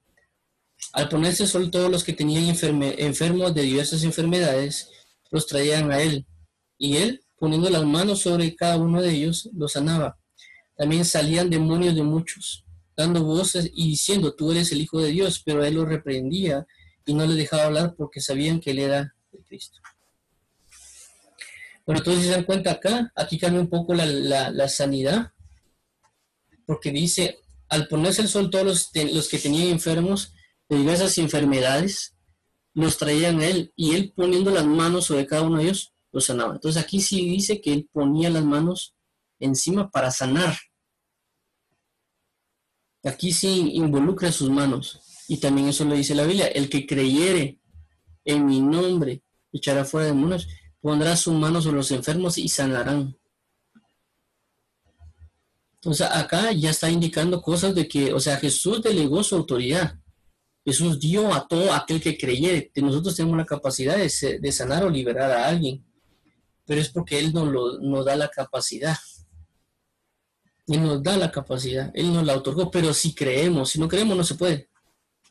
Al 0.92 1.08
ponerse 1.08 1.46
sol 1.46 1.70
todos 1.70 1.90
los 1.90 2.04
que 2.04 2.12
tenían 2.12 2.44
enfermos 2.44 3.54
de 3.54 3.62
diversas 3.62 4.04
enfermedades, 4.04 4.90
los 5.30 5.46
traían 5.46 5.90
a 5.90 6.02
él, 6.02 6.26
y 6.76 6.96
él, 6.98 7.22
poniendo 7.38 7.70
las 7.70 7.84
manos 7.84 8.20
sobre 8.20 8.54
cada 8.54 8.76
uno 8.76 9.00
de 9.00 9.10
ellos, 9.10 9.48
los 9.54 9.72
sanaba. 9.72 10.18
También 10.76 11.04
salían 11.06 11.48
demonios 11.48 11.94
de 11.94 12.02
muchos, 12.02 12.66
dando 12.94 13.22
voces 13.24 13.70
y 13.72 13.88
diciendo, 13.88 14.34
tú 14.34 14.52
eres 14.52 14.70
el 14.72 14.82
Hijo 14.82 15.00
de 15.00 15.10
Dios, 15.10 15.40
pero 15.44 15.64
él 15.64 15.74
los 15.74 15.88
reprendía 15.88 16.66
y 17.06 17.14
no 17.14 17.24
les 17.24 17.36
dejaba 17.36 17.64
hablar 17.64 17.94
porque 17.96 18.20
sabían 18.20 18.60
que 18.60 18.72
él 18.72 18.80
era 18.80 19.14
el 19.32 19.44
Cristo. 19.44 19.78
Bueno, 21.84 21.98
entonces 21.98 22.24
se 22.24 22.30
dan 22.30 22.44
cuenta 22.44 22.72
acá, 22.72 23.12
aquí 23.16 23.38
cambia 23.38 23.60
un 23.60 23.68
poco 23.68 23.94
la, 23.94 24.68
sanidad, 24.68 25.32
porque 26.66 26.90
dice, 26.92 27.38
al 27.68 27.88
ponerse 27.88 28.22
el 28.22 28.28
sol 28.28 28.50
todos 28.50 28.64
los, 28.64 28.90
los 29.12 29.28
que 29.28 29.38
tenían 29.38 29.68
enfermos, 29.68 30.32
de 30.68 30.78
diversas 30.78 31.18
enfermedades, 31.18 32.16
los 32.74 32.96
traían 32.96 33.40
a 33.40 33.46
él 33.46 33.72
y 33.76 33.94
él 33.94 34.12
poniendo 34.16 34.50
las 34.50 34.64
manos 34.64 35.06
sobre 35.06 35.26
cada 35.26 35.42
uno 35.42 35.58
de 35.58 35.64
ellos, 35.64 35.92
los 36.12 36.24
sanaba. 36.24 36.54
Entonces 36.54 36.82
aquí 36.82 37.00
sí 37.00 37.28
dice 37.28 37.60
que 37.60 37.72
él 37.72 37.88
ponía 37.92 38.30
las 38.30 38.44
manos 38.44 38.94
encima 39.38 39.90
para 39.90 40.10
sanar. 40.10 40.56
Aquí 43.04 43.32
sí 43.32 43.72
involucra 43.74 44.30
sus 44.30 44.48
manos. 44.48 45.00
Y 45.28 45.38
también 45.38 45.68
eso 45.68 45.84
lo 45.84 45.94
dice 45.94 46.14
la 46.14 46.24
Biblia. 46.24 46.46
El 46.46 46.68
que 46.68 46.86
creyere 46.86 47.58
en 48.24 48.46
mi 48.46 48.60
nombre, 48.60 49.22
echará 49.52 49.84
fuera 49.84 50.06
demonios, 50.06 50.46
pondrá 50.82 51.16
sus 51.16 51.32
manos 51.32 51.64
sobre 51.64 51.78
los 51.78 51.90
enfermos 51.92 52.36
y 52.36 52.48
sanarán. 52.48 53.16
Entonces 55.76 56.06
acá 56.10 56.52
ya 56.52 56.70
está 56.70 56.90
indicando 56.90 57.40
cosas 57.40 57.74
de 57.74 57.88
que, 57.88 58.12
o 58.12 58.20
sea, 58.20 58.36
Jesús 58.36 58.82
delegó 58.82 59.22
su 59.22 59.36
autoridad. 59.36 59.98
Jesús 60.64 61.00
dio 61.00 61.32
a 61.32 61.46
todo 61.48 61.72
aquel 61.72 62.00
que 62.00 62.18
creyere. 62.18 62.70
Nosotros 62.76 63.16
tenemos 63.16 63.36
la 63.36 63.46
capacidad 63.46 63.96
de, 63.96 64.52
sanar 64.52 64.84
o 64.84 64.90
liberar 64.90 65.30
a 65.30 65.48
alguien, 65.48 65.84
pero 66.64 66.80
es 66.80 66.88
porque 66.88 67.18
Él 67.18 67.32
nos, 67.32 67.80
nos 67.80 68.04
da 68.04 68.14
la 68.14 68.28
capacidad. 68.28 68.96
Él 70.68 70.82
nos 70.82 71.02
da 71.02 71.16
la 71.16 71.32
capacidad, 71.32 71.90
Él 71.94 72.12
nos 72.12 72.24
la 72.24 72.36
otorgó, 72.36 72.70
pero 72.70 72.94
si 72.94 73.14
creemos, 73.14 73.70
si 73.70 73.80
no 73.80 73.88
creemos 73.88 74.16
no 74.16 74.22
se 74.22 74.36
puede. 74.36 74.68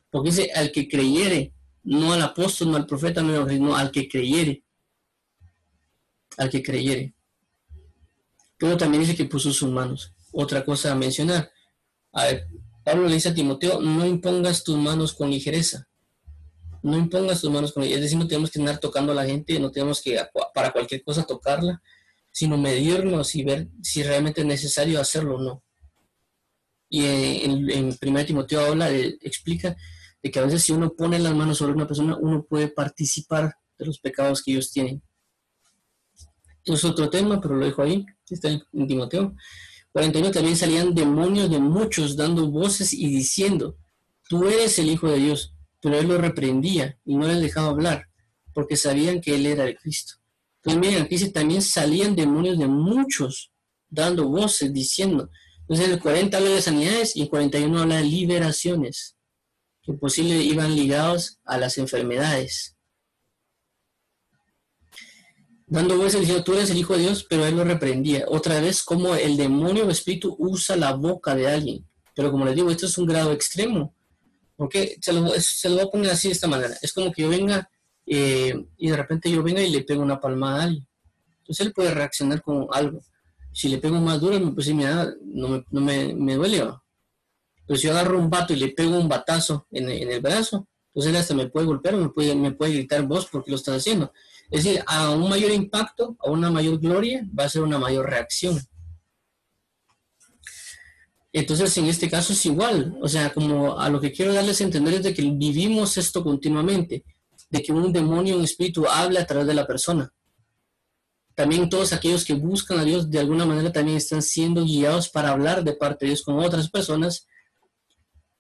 Porque 0.10 0.30
dice 0.30 0.52
al 0.54 0.72
que 0.74 0.90
creyere, 0.90 1.54
no 1.84 2.12
al 2.12 2.22
apóstol, 2.22 2.72
no 2.72 2.78
al 2.78 2.86
profeta, 2.86 3.22
no 3.22 3.76
al 3.76 3.92
que 3.92 4.10
creyere. 4.10 4.66
Al 6.38 6.50
que 6.50 6.64
creyere. 6.64 7.14
Pero 8.58 8.78
también 8.78 9.02
dice 9.02 9.16
que 9.16 9.26
puso 9.26 9.52
sus 9.52 9.72
manos. 9.72 10.14
Otra 10.32 10.64
cosa 10.64 10.92
a 10.92 10.96
mencionar. 10.96 11.52
A 12.14 12.28
Pablo 12.84 13.08
le 13.08 13.16
dice 13.16 13.30
a 13.30 13.34
Timoteo, 13.34 13.82
no 13.82 14.06
impongas 14.06 14.64
tus 14.64 14.78
manos 14.78 15.14
con 15.14 15.30
ligereza. 15.30 15.88
No 16.84 16.98
impongas 16.98 17.42
tus 17.42 17.52
manos 17.52 17.74
con 17.74 17.84
ligereza. 17.84 18.00
Es 18.00 18.12
decir, 18.12 18.20
no 18.20 18.28
tenemos 18.28 18.52
que 18.52 18.60
andar 18.60 18.80
tocando 18.80 19.12
a 19.12 19.16
la 19.16 19.26
gente, 19.26 19.60
no 19.60 19.72
tenemos 19.72 20.02
que 20.02 20.20
para 20.54 20.72
cualquier 20.72 21.04
cosa 21.04 21.24
tocarla, 21.24 21.82
sino 22.32 22.58
medirnos 22.58 23.36
y 23.36 23.44
ver 23.44 23.68
si 23.82 24.04
realmente 24.04 24.42
es 24.42 24.48
necesario 24.48 25.00
hacerlo 25.00 25.36
o 25.36 25.42
no. 25.42 25.64
Y 26.90 27.06
en, 27.06 27.70
en 27.70 27.98
1 28.02 28.26
Timoteo 28.26 28.66
habla, 28.66 28.90
explica 28.92 29.76
de 30.22 30.30
que 30.30 30.40
a 30.40 30.44
veces 30.44 30.64
si 30.64 30.72
uno 30.72 30.94
pone 30.94 31.20
las 31.20 31.34
manos 31.34 31.58
sobre 31.58 31.74
una 31.74 31.88
persona, 31.88 32.18
uno 32.20 32.44
puede 32.44 32.68
participar 32.68 33.56
de 33.78 33.86
los 33.86 34.00
pecados 34.00 34.44
que 34.44 34.52
ellos 34.52 34.72
tienen. 34.72 35.02
Es 36.66 36.84
otro 36.84 37.10
tema, 37.10 37.42
pero 37.42 37.56
lo 37.56 37.66
dejo 37.66 37.82
ahí, 37.82 38.06
está 38.30 38.50
en 38.50 38.88
Timoteo. 38.88 39.36
41 39.92 40.32
también 40.32 40.56
salían 40.56 40.94
demonios 40.96 41.50
de 41.50 41.60
muchos 41.60 42.16
dando 42.16 42.48
voces 42.50 42.94
y 42.94 43.08
diciendo, 43.08 43.78
tú 44.30 44.48
eres 44.48 44.80
el 44.80 44.90
Hijo 44.90 45.10
de 45.10 45.18
Dios. 45.18 45.54
Pero 45.82 45.98
él 45.98 46.08
lo 46.08 46.18
reprendía 46.18 46.98
y 47.04 47.16
no 47.16 47.28
les 47.28 47.42
dejaba 47.42 47.70
hablar, 47.70 48.08
porque 48.54 48.78
sabían 48.78 49.20
que 49.20 49.36
él 49.36 49.48
era 49.48 49.66
el 49.66 49.78
Cristo. 49.78 50.14
Entonces 50.58 50.80
miren, 50.80 51.04
aquí 51.06 51.16
dice, 51.16 51.32
también 51.32 51.62
salían 51.64 52.16
demonios 52.16 52.60
de 52.60 52.68
muchos 52.68 53.52
dando 53.90 54.30
voces, 54.30 54.72
diciendo. 54.72 55.30
Entonces 55.62 55.88
en 55.88 55.94
el 55.94 56.00
40 56.00 56.38
habla 56.38 56.52
de 56.52 56.62
sanidades 56.62 57.16
y 57.16 57.22
en 57.22 57.24
el 57.24 57.30
41 57.32 57.82
habla 57.82 57.98
de 57.98 58.04
liberaciones, 58.04 59.16
que 59.82 59.94
posible 59.94 60.36
iban 60.38 60.76
ligados 60.76 61.40
a 61.44 61.58
las 61.58 61.80
enfermedades 61.80 62.78
dando 65.72 65.98
voces 65.98 66.20
diciendo, 66.20 66.44
tú 66.44 66.54
eres 66.54 66.70
el 66.70 66.78
Hijo 66.78 66.94
de 66.94 67.04
Dios, 67.04 67.26
pero 67.30 67.46
él 67.46 67.56
lo 67.56 67.64
reprendía. 67.64 68.26
Otra 68.28 68.60
vez, 68.60 68.84
como 68.84 69.16
el 69.16 69.38
demonio 69.38 69.88
o 69.88 69.90
espíritu 69.90 70.36
usa 70.38 70.76
la 70.76 70.92
boca 70.92 71.34
de 71.34 71.48
alguien. 71.48 71.88
Pero 72.14 72.30
como 72.30 72.44
les 72.44 72.56
digo, 72.56 72.70
esto 72.70 72.88
es 72.88 72.98
un 72.98 73.06
grado 73.06 73.32
extremo. 73.32 73.96
Porque 74.58 74.98
se 75.02 75.14
lo, 75.14 75.30
se 75.40 75.70
lo 75.70 75.76
voy 75.76 75.84
a 75.86 75.88
poner 75.88 76.12
así 76.12 76.28
de 76.28 76.34
esta 76.34 76.50
manera. 76.50 76.76
Es 76.82 76.92
como 76.92 77.10
que 77.14 77.22
yo 77.22 77.30
venga 77.30 77.70
eh, 78.06 78.54
y 78.78 78.90
de 78.90 78.98
repente 78.98 79.32
yo 79.32 79.42
venga 79.42 79.62
y 79.62 79.70
le 79.70 79.86
pego 79.86 80.04
una 80.04 80.20
palmada 80.20 80.60
a 80.60 80.64
alguien. 80.64 80.86
Entonces 81.40 81.66
él 81.66 81.72
puede 81.72 81.94
reaccionar 81.94 82.42
con 82.42 82.68
algo. 82.74 83.02
Si 83.54 83.70
le 83.70 83.78
pego 83.78 83.98
más 84.02 84.20
duro, 84.20 84.54
pues 84.54 84.66
sí, 84.66 84.74
mira, 84.74 85.10
no 85.24 85.48
me, 85.48 85.66
no 85.72 85.80
me, 85.80 86.14
me 86.14 86.36
duele. 86.36 86.70
Pero 87.66 87.80
si 87.80 87.88
yo 87.88 87.94
agarro 87.94 88.20
un 88.20 88.30
vato 88.30 88.52
y 88.52 88.58
le 88.58 88.68
pego 88.70 89.00
un 89.00 89.08
batazo 89.08 89.68
en, 89.72 89.90
en 89.90 90.12
el 90.12 90.20
brazo, 90.20 90.68
entonces 90.88 91.12
él 91.12 91.16
hasta 91.16 91.34
me 91.34 91.48
puede 91.48 91.66
golpear 91.66 91.96
me 91.96 92.10
puede, 92.10 92.36
me 92.36 92.52
puede 92.52 92.74
gritar 92.74 93.04
vos 93.04 93.30
porque 93.32 93.52
lo 93.52 93.56
estás 93.56 93.78
haciendo. 93.78 94.12
Es 94.52 94.66
decir, 94.66 94.84
a 94.86 95.12
un 95.12 95.30
mayor 95.30 95.52
impacto, 95.52 96.18
a 96.20 96.30
una 96.30 96.52
mayor 96.52 96.78
gloria, 96.78 97.26
va 97.38 97.46
a 97.46 97.50
ser 97.50 97.64
una 97.64 97.80
mayor 97.80 98.10
reacción. 98.10 98.60
Entonces, 101.34 101.78
en 101.78 101.86
este 101.86 102.10
caso 102.10 102.34
es 102.34 102.46
igual, 102.46 102.98
o 103.02 103.08
sea, 103.08 103.34
como 103.34 103.80
a 103.80 103.90
lo 103.90 104.02
que 104.02 104.12
quiero 104.12 104.34
darles 104.34 104.60
a 104.60 104.66
entender 104.66 104.96
es 104.96 105.04
de 105.04 105.14
que 105.14 105.22
vivimos 105.22 105.98
esto 105.98 106.22
continuamente, 106.22 107.06
de 107.50 107.64
que 107.64 107.72
un 107.72 107.94
demonio, 107.94 108.36
un 108.36 108.44
espíritu 108.44 108.86
habla 108.86 109.22
a 109.22 109.26
través 109.26 109.48
de 109.48 109.54
la 109.54 109.66
persona. 109.66 110.12
También 111.34 111.70
todos 111.70 111.94
aquellos 111.94 112.26
que 112.26 112.34
buscan 112.34 112.80
a 112.80 112.84
Dios 112.84 113.10
de 113.10 113.20
alguna 113.20 113.46
manera 113.46 113.72
también 113.72 113.96
están 113.96 114.22
siendo 114.22 114.66
guiados 114.66 115.08
para 115.08 115.30
hablar 115.30 115.64
de 115.64 115.74
parte 115.74 116.06
de 116.06 116.10
Dios 116.10 116.24
con 116.24 116.38
otras 116.40 116.70
personas, 116.70 117.26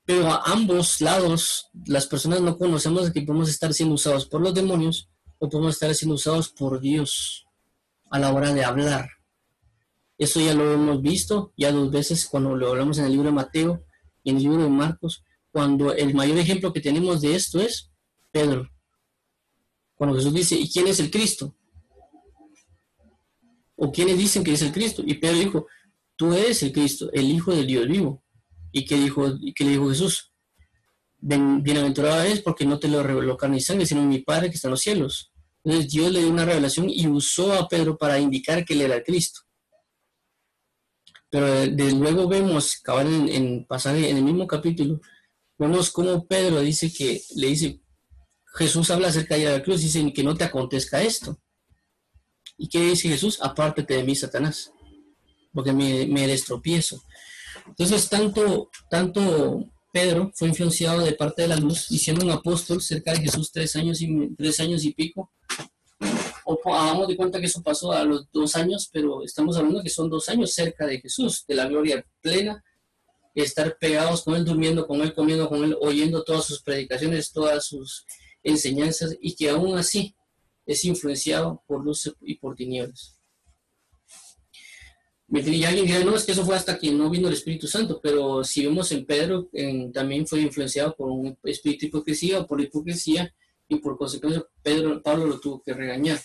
pero 0.05 0.27
a 0.27 0.43
ambos 0.47 0.99
lados 0.99 1.67
las 1.85 2.05
personas 2.05 2.41
no 2.41 2.57
conocemos 2.57 3.05
de 3.05 3.13
que 3.13 3.21
podemos 3.21 3.49
estar 3.49 3.73
siendo 3.73 3.95
usados 3.95 4.25
por 4.25 4.41
los 4.41 4.53
demonios 4.53 5.09
o 5.41 5.49
podemos 5.49 5.73
estar 5.73 5.93
siendo 5.95 6.15
usados 6.15 6.49
por 6.49 6.79
Dios 6.79 7.47
a 8.11 8.19
la 8.19 8.31
hora 8.31 8.53
de 8.53 8.63
hablar. 8.63 9.09
Eso 10.15 10.39
ya 10.39 10.53
lo 10.53 10.71
hemos 10.71 11.01
visto 11.01 11.51
ya 11.57 11.71
dos 11.71 11.89
veces 11.91 12.27
cuando 12.27 12.55
lo 12.55 12.69
hablamos 12.69 12.99
en 12.99 13.05
el 13.05 13.13
libro 13.13 13.29
de 13.29 13.33
Mateo 13.33 13.83
y 14.23 14.29
en 14.29 14.37
el 14.37 14.43
libro 14.43 14.61
de 14.61 14.69
Marcos, 14.69 15.23
cuando 15.49 15.95
el 15.95 16.13
mayor 16.13 16.37
ejemplo 16.37 16.71
que 16.71 16.79
tenemos 16.79 17.21
de 17.21 17.35
esto 17.35 17.59
es 17.59 17.91
Pedro. 18.29 18.69
Cuando 19.95 20.15
Jesús 20.15 20.31
dice, 20.31 20.55
¿y 20.55 20.69
quién 20.69 20.85
es 20.85 20.99
el 20.99 21.09
Cristo? 21.09 21.55
¿O 23.75 23.91
quiénes 23.91 24.19
dicen 24.19 24.43
que 24.43 24.53
es 24.53 24.61
el 24.61 24.71
Cristo? 24.71 25.01
Y 25.03 25.15
Pedro 25.15 25.39
dijo, 25.39 25.67
tú 26.15 26.33
eres 26.35 26.61
el 26.61 26.71
Cristo, 26.71 27.09
el 27.13 27.31
Hijo 27.31 27.51
del 27.51 27.65
Dios 27.65 27.87
vivo. 27.87 28.23
¿Y 28.71 28.85
qué, 28.85 28.95
dijo, 28.95 29.27
y 29.39 29.53
qué 29.53 29.63
le 29.63 29.71
dijo 29.71 29.89
Jesús? 29.89 30.31
Bienaventurado 31.17 32.21
es 32.21 32.41
porque 32.41 32.65
no 32.65 32.77
te 32.77 32.87
lo 32.87 33.01
reveló 33.01 33.35
carne 33.37 33.57
y 33.57 33.61
sangre, 33.61 33.87
sino 33.87 34.03
mi 34.03 34.19
Padre 34.19 34.49
que 34.49 34.55
está 34.55 34.67
en 34.67 34.71
los 34.71 34.81
cielos. 34.81 35.30
Entonces 35.63 35.91
Dios 35.91 36.11
le 36.11 36.19
dio 36.19 36.29
una 36.29 36.45
revelación 36.45 36.89
y 36.89 37.07
usó 37.07 37.53
a 37.53 37.67
Pedro 37.67 37.97
para 37.97 38.19
indicar 38.19 38.65
que 38.65 38.73
él 38.73 38.81
era 38.81 39.03
Cristo. 39.03 39.41
Pero 41.29 41.47
de, 41.47 41.91
luego 41.93 42.27
vemos, 42.27 42.77
cabal 42.77 43.07
en, 43.07 43.29
en 43.29 43.65
pasaje, 43.65 44.09
en 44.09 44.17
el 44.17 44.23
mismo 44.23 44.47
capítulo, 44.47 44.99
vemos 45.57 45.91
cómo 45.91 46.25
Pedro 46.25 46.59
dice 46.59 46.91
que, 46.91 47.21
le 47.35 47.47
dice, 47.47 47.81
Jesús 48.53 48.89
habla 48.91 49.07
acerca 49.07 49.35
de 49.35 49.45
la 49.45 49.63
cruz, 49.63 49.81
dice 49.81 50.11
que 50.11 50.23
no 50.23 50.35
te 50.35 50.43
acontezca 50.43 51.01
esto. 51.01 51.39
¿Y 52.57 52.67
qué 52.67 52.81
dice 52.81 53.09
Jesús? 53.09 53.39
Apártate 53.41 53.95
de 53.95 54.03
mí, 54.03 54.15
Satanás, 54.15 54.71
porque 55.53 55.71
me, 55.71 56.05
me 56.07 56.27
destropiezo. 56.27 57.01
Entonces, 57.67 58.09
tanto, 58.09 58.69
tanto 58.89 59.65
Pedro 59.91 60.31
fue 60.35 60.47
influenciado 60.47 61.01
de 61.01 61.13
parte 61.13 61.43
de 61.43 61.49
la 61.49 61.57
luz 61.57 61.91
y 61.91 61.99
siendo 61.99 62.25
un 62.25 62.31
apóstol 62.31 62.81
cerca 62.81 63.13
de 63.13 63.21
Jesús 63.21 63.51
tres 63.51 63.75
años 63.75 64.01
y, 64.01 64.35
tres 64.35 64.59
años 64.59 64.83
y 64.85 64.93
pico, 64.93 65.31
hagamos 66.65 67.07
de 67.07 67.15
cuenta 67.15 67.39
que 67.39 67.45
eso 67.45 67.61
pasó 67.61 67.91
a 67.91 68.03
los 68.03 68.31
dos 68.31 68.55
años, 68.55 68.89
pero 68.91 69.23
estamos 69.23 69.57
hablando 69.57 69.83
que 69.83 69.89
son 69.89 70.09
dos 70.09 70.29
años 70.29 70.53
cerca 70.53 70.85
de 70.85 70.99
Jesús, 70.99 71.45
de 71.47 71.55
la 71.55 71.67
gloria 71.67 72.05
plena, 72.21 72.63
estar 73.35 73.77
pegados 73.77 74.23
con 74.23 74.35
Él, 74.35 74.45
durmiendo 74.45 74.87
con 74.87 75.01
Él, 75.01 75.13
comiendo 75.13 75.47
con 75.47 75.63
Él, 75.63 75.77
oyendo 75.79 76.23
todas 76.23 76.45
sus 76.45 76.61
predicaciones, 76.61 77.31
todas 77.31 77.65
sus 77.65 78.05
enseñanzas, 78.43 79.15
y 79.21 79.35
que 79.35 79.49
aún 79.49 79.77
así 79.77 80.15
es 80.65 80.83
influenciado 80.85 81.63
por 81.67 81.83
luz 81.83 82.13
y 82.21 82.35
por 82.35 82.55
tinieblas. 82.55 83.20
Y 85.33 85.63
alguien 85.63 85.85
dirá, 85.85 86.03
no, 86.03 86.13
es 86.13 86.25
que 86.25 86.33
eso 86.33 86.45
fue 86.45 86.57
hasta 86.57 86.77
que 86.77 86.91
no 86.91 87.09
vino 87.09 87.29
el 87.29 87.33
Espíritu 87.33 87.65
Santo, 87.65 88.01
pero 88.03 88.43
si 88.43 88.65
vemos 88.65 88.91
en 88.91 89.05
Pedro, 89.05 89.49
también 89.93 90.27
fue 90.27 90.41
influenciado 90.41 90.93
por 90.93 91.09
un 91.09 91.37
espíritu 91.43 91.85
hipocresía 91.85 92.41
o 92.41 92.47
por 92.47 92.59
hipocresía, 92.59 93.33
y 93.69 93.77
por 93.77 93.97
consecuencia 93.97 94.43
Pedro, 94.61 95.01
Pablo 95.01 95.25
lo 95.25 95.39
tuvo 95.39 95.61
que 95.63 95.73
regañar. 95.73 96.19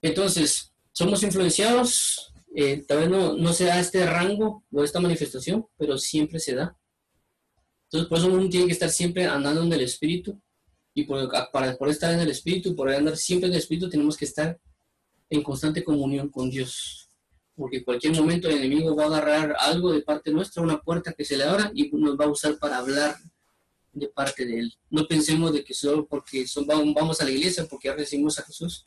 Entonces, 0.00 0.72
somos 0.90 1.22
influenciados, 1.22 2.32
eh, 2.54 2.82
tal 2.88 3.00
vez 3.00 3.10
no, 3.10 3.36
no 3.36 3.52
se 3.52 3.64
da 3.64 3.78
este 3.78 4.06
rango 4.06 4.64
o 4.72 4.82
esta 4.82 4.98
manifestación, 4.98 5.66
pero 5.76 5.98
siempre 5.98 6.40
se 6.40 6.54
da. 6.54 6.74
Entonces, 7.84 8.08
por 8.08 8.18
eso 8.18 8.28
uno 8.28 8.48
tiene 8.48 8.66
que 8.66 8.72
estar 8.72 8.88
siempre 8.88 9.26
andando 9.26 9.62
en 9.62 9.72
el 9.74 9.82
Espíritu, 9.82 10.40
y 10.94 11.04
por, 11.04 11.30
para 11.52 11.76
poder 11.76 11.92
estar 11.92 12.14
en 12.14 12.20
el 12.20 12.30
Espíritu, 12.30 12.74
por 12.74 12.88
andar 12.88 13.18
siempre 13.18 13.48
en 13.48 13.52
el 13.52 13.58
Espíritu, 13.58 13.90
tenemos 13.90 14.16
que 14.16 14.24
estar 14.24 14.58
en 15.28 15.42
constante 15.42 15.84
comunión 15.84 16.30
con 16.30 16.48
Dios. 16.48 17.05
Porque 17.56 17.78
en 17.78 17.84
cualquier 17.84 18.14
momento 18.14 18.48
el 18.48 18.58
enemigo 18.58 18.94
va 18.94 19.04
a 19.04 19.06
agarrar 19.06 19.56
algo 19.58 19.92
de 19.92 20.02
parte 20.02 20.30
nuestra, 20.30 20.62
una 20.62 20.80
puerta 20.80 21.12
que 21.12 21.24
se 21.24 21.36
le 21.36 21.44
abra 21.44 21.70
y 21.74 21.90
nos 21.90 22.18
va 22.18 22.26
a 22.26 22.28
usar 22.28 22.58
para 22.58 22.78
hablar 22.78 23.16
de 23.92 24.08
parte 24.08 24.44
de 24.44 24.58
Él. 24.60 24.74
No 24.90 25.06
pensemos 25.06 25.52
de 25.52 25.64
que 25.64 25.72
solo 25.72 26.06
porque 26.06 26.46
son, 26.46 26.66
vamos 26.66 27.20
a 27.20 27.24
la 27.24 27.30
iglesia, 27.30 27.66
porque 27.66 27.88
ya 27.88 27.94
recibimos 27.94 28.38
a 28.38 28.42
Jesús, 28.42 28.86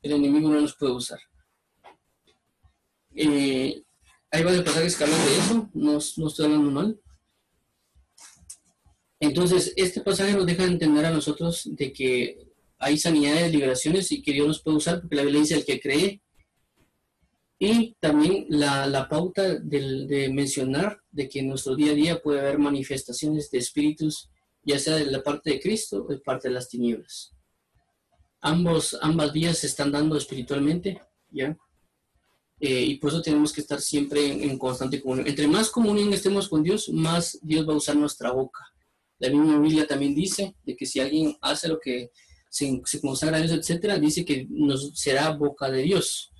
el 0.00 0.12
enemigo 0.12 0.48
no 0.48 0.60
nos 0.60 0.76
puede 0.76 0.92
usar. 0.92 1.18
Eh, 3.14 3.82
hay 4.30 4.42
varios 4.44 4.62
pasajes 4.62 4.96
que 4.96 5.04
hablan 5.04 5.24
de 5.24 5.36
eso, 5.38 5.70
no, 5.74 5.98
no 6.16 6.28
estoy 6.28 6.44
hablando 6.44 6.70
mal. 6.70 7.00
Entonces, 9.20 9.72
este 9.76 10.00
pasaje 10.00 10.32
nos 10.32 10.46
deja 10.46 10.64
entender 10.64 11.04
a 11.04 11.10
nosotros 11.10 11.68
de 11.72 11.92
que 11.92 12.46
hay 12.78 12.96
sanidades, 12.96 13.50
liberaciones 13.50 14.12
y 14.12 14.22
que 14.22 14.32
Dios 14.32 14.46
nos 14.46 14.62
puede 14.62 14.76
usar 14.76 15.00
porque 15.00 15.16
la 15.16 15.22
Biblia 15.22 15.40
dice 15.40 15.54
el 15.56 15.64
que 15.64 15.80
cree. 15.80 16.20
Y 17.58 17.96
también 18.00 18.46
la, 18.48 18.86
la 18.86 19.08
pauta 19.08 19.54
de 19.58 20.30
mencionar 20.32 21.00
de 21.10 21.28
que 21.28 21.40
en 21.40 21.48
nuestro 21.48 21.74
día 21.74 21.92
a 21.92 21.94
día 21.94 22.22
puede 22.22 22.40
haber 22.40 22.58
manifestaciones 22.58 23.50
de 23.50 23.58
espíritus, 23.58 24.30
ya 24.62 24.78
sea 24.78 24.96
de 24.96 25.06
la 25.06 25.22
parte 25.22 25.50
de 25.50 25.60
Cristo 25.60 26.04
o 26.04 26.12
de 26.12 26.20
parte 26.20 26.48
de 26.48 26.54
las 26.54 26.68
tinieblas. 26.68 27.34
Ambos, 28.40 28.96
ambas 29.02 29.32
vías 29.32 29.58
se 29.58 29.66
están 29.66 29.90
dando 29.90 30.16
espiritualmente, 30.16 31.00
¿ya? 31.30 31.56
Eh, 32.60 32.82
y 32.82 32.94
por 32.96 33.10
eso 33.10 33.22
tenemos 33.22 33.52
que 33.52 33.60
estar 33.60 33.80
siempre 33.80 34.24
en, 34.26 34.50
en 34.50 34.58
constante 34.58 35.00
comunión. 35.00 35.26
Entre 35.26 35.48
más 35.48 35.70
comunión 35.70 36.12
estemos 36.12 36.48
con 36.48 36.62
Dios, 36.62 36.88
más 36.88 37.38
Dios 37.42 37.68
va 37.68 37.72
a 37.72 37.76
usar 37.76 37.96
nuestra 37.96 38.30
boca 38.30 38.64
la 39.18 39.30
misma 39.30 39.58
Biblia 39.58 39.86
también 39.86 40.14
dice 40.14 40.54
de 40.64 40.76
que 40.76 40.86
si 40.86 41.00
alguien 41.00 41.36
hace 41.40 41.68
lo 41.68 41.80
que 41.80 42.10
se, 42.48 42.80
consagra 43.00 43.38
a 43.38 43.40
Dios, 43.40 43.52
etcétera, 43.52 43.98
dice 43.98 44.24
que 44.24 44.46
nos 44.48 44.92
será 44.94 45.30
boca 45.30 45.70
de 45.70 45.82
Dios. 45.82 46.30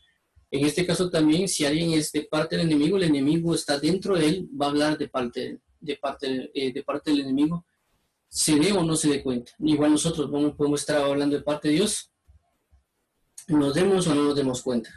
En 0.50 0.64
este 0.64 0.86
caso 0.86 1.10
también, 1.10 1.48
si 1.48 1.64
alguien 1.64 1.92
es 1.92 2.10
de 2.12 2.22
parte 2.22 2.56
del 2.56 2.66
enemigo, 2.66 2.96
el 2.96 3.04
enemigo 3.04 3.54
está 3.54 3.78
dentro 3.78 4.16
de 4.16 4.28
él, 4.28 4.48
va 4.60 4.66
a 4.66 4.68
hablar 4.70 4.98
de 4.98 5.08
parte, 5.08 5.60
de 5.80 5.96
parte, 5.96 6.50
eh, 6.54 6.72
de 6.72 6.82
parte 6.82 7.10
del 7.10 7.20
enemigo, 7.20 7.64
se 8.28 8.56
dé 8.56 8.72
o 8.72 8.82
no 8.82 8.96
se 8.96 9.08
dé 9.08 9.22
cuenta. 9.22 9.52
Igual 9.58 9.92
nosotros 9.92 10.30
podemos 10.56 10.80
estar 10.80 10.98
hablando 10.98 11.36
de 11.36 11.42
parte 11.42 11.68
de 11.68 11.74
Dios, 11.74 12.10
nos 13.48 13.74
demos 13.74 14.06
o 14.06 14.14
no 14.14 14.24
nos 14.24 14.36
demos 14.36 14.62
cuenta. 14.62 14.90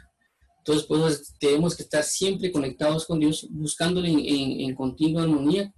Entonces, 0.58 0.86
pues, 0.86 1.34
tenemos 1.38 1.76
que 1.76 1.82
estar 1.82 2.04
siempre 2.04 2.52
conectados 2.52 3.06
con 3.06 3.18
Dios, 3.18 3.46
buscándole 3.50 4.08
en 4.10 4.74
continua 4.74 5.22
armonía 5.22 5.74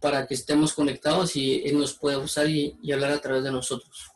para 0.00 0.26
que 0.26 0.34
estemos 0.34 0.72
conectados 0.72 1.36
y 1.36 1.62
Él 1.64 1.78
nos 1.78 1.94
pueda 1.94 2.18
usar 2.18 2.48
y, 2.48 2.78
hablar 2.92 3.12
a 3.12 3.20
través 3.20 3.44
de 3.44 3.50
nosotros. 3.50 4.08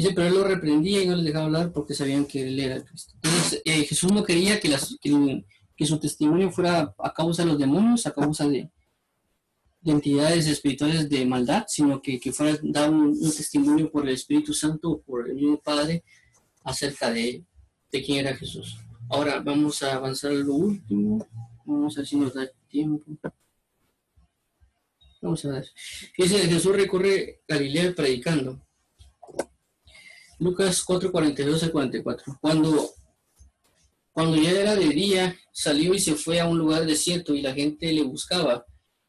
Dice, 0.00 0.14
pero 0.14 0.28
Él 0.28 0.34
lo 0.34 0.44
reprendía 0.44 1.02
y 1.02 1.06
no 1.06 1.14
les 1.14 1.26
dejaba 1.26 1.44
hablar 1.44 1.72
porque 1.72 1.92
sabían 1.92 2.24
que 2.24 2.48
Él 2.48 2.58
era 2.58 2.82
Cristo. 2.82 3.12
Entonces, 3.22 3.60
eh, 3.66 3.84
Jesús 3.84 4.10
no 4.10 4.24
quería 4.24 4.58
que, 4.58 4.70
las, 4.70 4.96
que, 4.98 5.86
su 5.86 6.00
testimonio 6.00 6.50
fuera 6.50 6.94
a 6.98 7.12
causa 7.12 7.42
de 7.42 7.50
los 7.50 7.58
demonios, 7.58 8.06
a 8.06 8.12
causa 8.14 8.48
de, 8.48 8.70
entidades 9.84 10.46
espirituales 10.46 11.06
de 11.10 11.26
maldad, 11.26 11.64
sino 11.68 12.00
que, 12.00 12.18
que 12.18 12.32
fuera 12.32 12.58
dar 12.62 12.88
un, 12.88 13.12
testimonio 13.20 13.90
por 13.90 14.08
el 14.08 14.14
Espíritu 14.14 14.54
Santo 14.54 14.90
o 14.90 15.02
por 15.02 15.28
el 15.28 15.34
mismo 15.34 15.60
Padre 15.60 16.02
acerca 16.64 17.10
de, 17.10 17.44
de 17.92 18.02
quién 18.02 18.20
era 18.20 18.34
Jesús. 18.34 18.78
Ahora 19.10 19.40
vamos 19.40 19.82
a 19.82 19.96
avanzar 19.96 20.30
a 20.30 20.34
lo 20.34 20.54
último. 20.54 21.28
Vamos 21.66 21.94
a 21.94 22.00
ver 22.00 22.06
si 22.06 22.16
nos 22.16 22.32
da 22.32 22.48
tiempo. 22.68 23.04
Vamos 25.20 25.44
a 25.44 25.50
ver. 25.50 25.66
Fíjense, 26.14 26.48
Jesús 26.48 26.74
recorre 26.74 27.42
Galilea 27.46 27.94
predicando. 27.94 28.62
Lucas 30.40 30.82
4, 30.82 31.12
42 31.12 31.62
a 31.64 31.70
44. 31.70 32.38
Cuando, 32.40 32.90
cuando 34.10 34.36
ya 34.38 34.50
era 34.52 34.74
de 34.74 34.88
día, 34.88 35.36
salió 35.52 35.92
y 35.92 36.00
se 36.00 36.14
fue 36.14 36.40
a 36.40 36.46
un 36.46 36.58
lugar 36.58 36.86
desierto 36.86 37.34
y 37.34 37.42
la 37.42 37.52
gente 37.52 37.92
le 37.92 38.02
buscaba. 38.02 38.64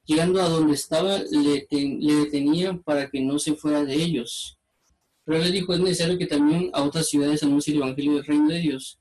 Llegando 0.06 0.42
a 0.42 0.50
donde 0.50 0.74
estaba, 0.74 1.20
le, 1.20 1.68
le 1.72 2.16
detenían 2.16 2.84
para 2.84 3.10
que 3.10 3.22
no 3.22 3.40
se 3.40 3.56
fuera 3.56 3.86
de 3.86 3.96
ellos. 3.96 4.58
Pero 5.24 5.42
él 5.42 5.54
dijo, 5.54 5.74
es 5.74 5.80
necesario 5.80 6.18
que 6.18 6.28
también 6.28 6.70
a 6.74 6.84
otras 6.84 7.08
ciudades 7.08 7.44
anuncie 7.44 7.74
el 7.74 7.80
Evangelio 7.80 8.16
del 8.16 8.26
Reino 8.26 8.50
de 8.50 8.60
Dios, 8.60 9.00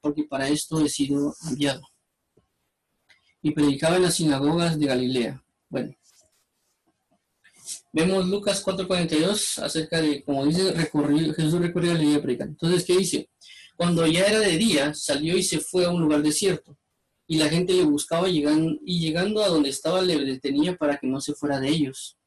porque 0.00 0.22
para 0.22 0.48
esto 0.48 0.80
he 0.80 0.88
sido 0.88 1.34
enviado. 1.48 1.82
Y 3.42 3.50
predicaba 3.50 3.96
en 3.96 4.02
las 4.02 4.14
sinagogas 4.14 4.78
de 4.78 4.86
Galilea. 4.86 5.44
Bueno, 5.68 5.92
Vemos 7.94 8.26
Lucas 8.26 8.60
4:42 8.60 9.62
acerca 9.62 10.02
de, 10.02 10.24
como 10.24 10.44
dice, 10.44 10.74
Jesús 10.74 11.60
recorrió 11.60 11.94
la 11.94 12.00
línea 12.00 12.20
predicando. 12.20 12.50
Entonces, 12.50 12.84
¿qué 12.84 12.96
dice? 12.96 13.30
Cuando 13.76 14.04
ya 14.04 14.26
era 14.26 14.40
de 14.40 14.58
día, 14.58 14.92
salió 14.94 15.36
y 15.36 15.44
se 15.44 15.60
fue 15.60 15.84
a 15.84 15.90
un 15.90 16.00
lugar 16.00 16.20
desierto. 16.20 16.76
Y 17.28 17.36
la 17.36 17.48
gente 17.48 17.72
le 17.72 17.84
buscaba 17.84 18.26
llegando, 18.26 18.80
y 18.84 18.98
llegando 18.98 19.44
a 19.44 19.48
donde 19.48 19.68
estaba 19.68 20.02
le 20.02 20.18
detenía 20.24 20.76
para 20.76 20.98
que 20.98 21.06
no 21.06 21.20
se 21.20 21.34
fuera 21.34 21.60
de 21.60 21.68
ellos. 21.68 22.18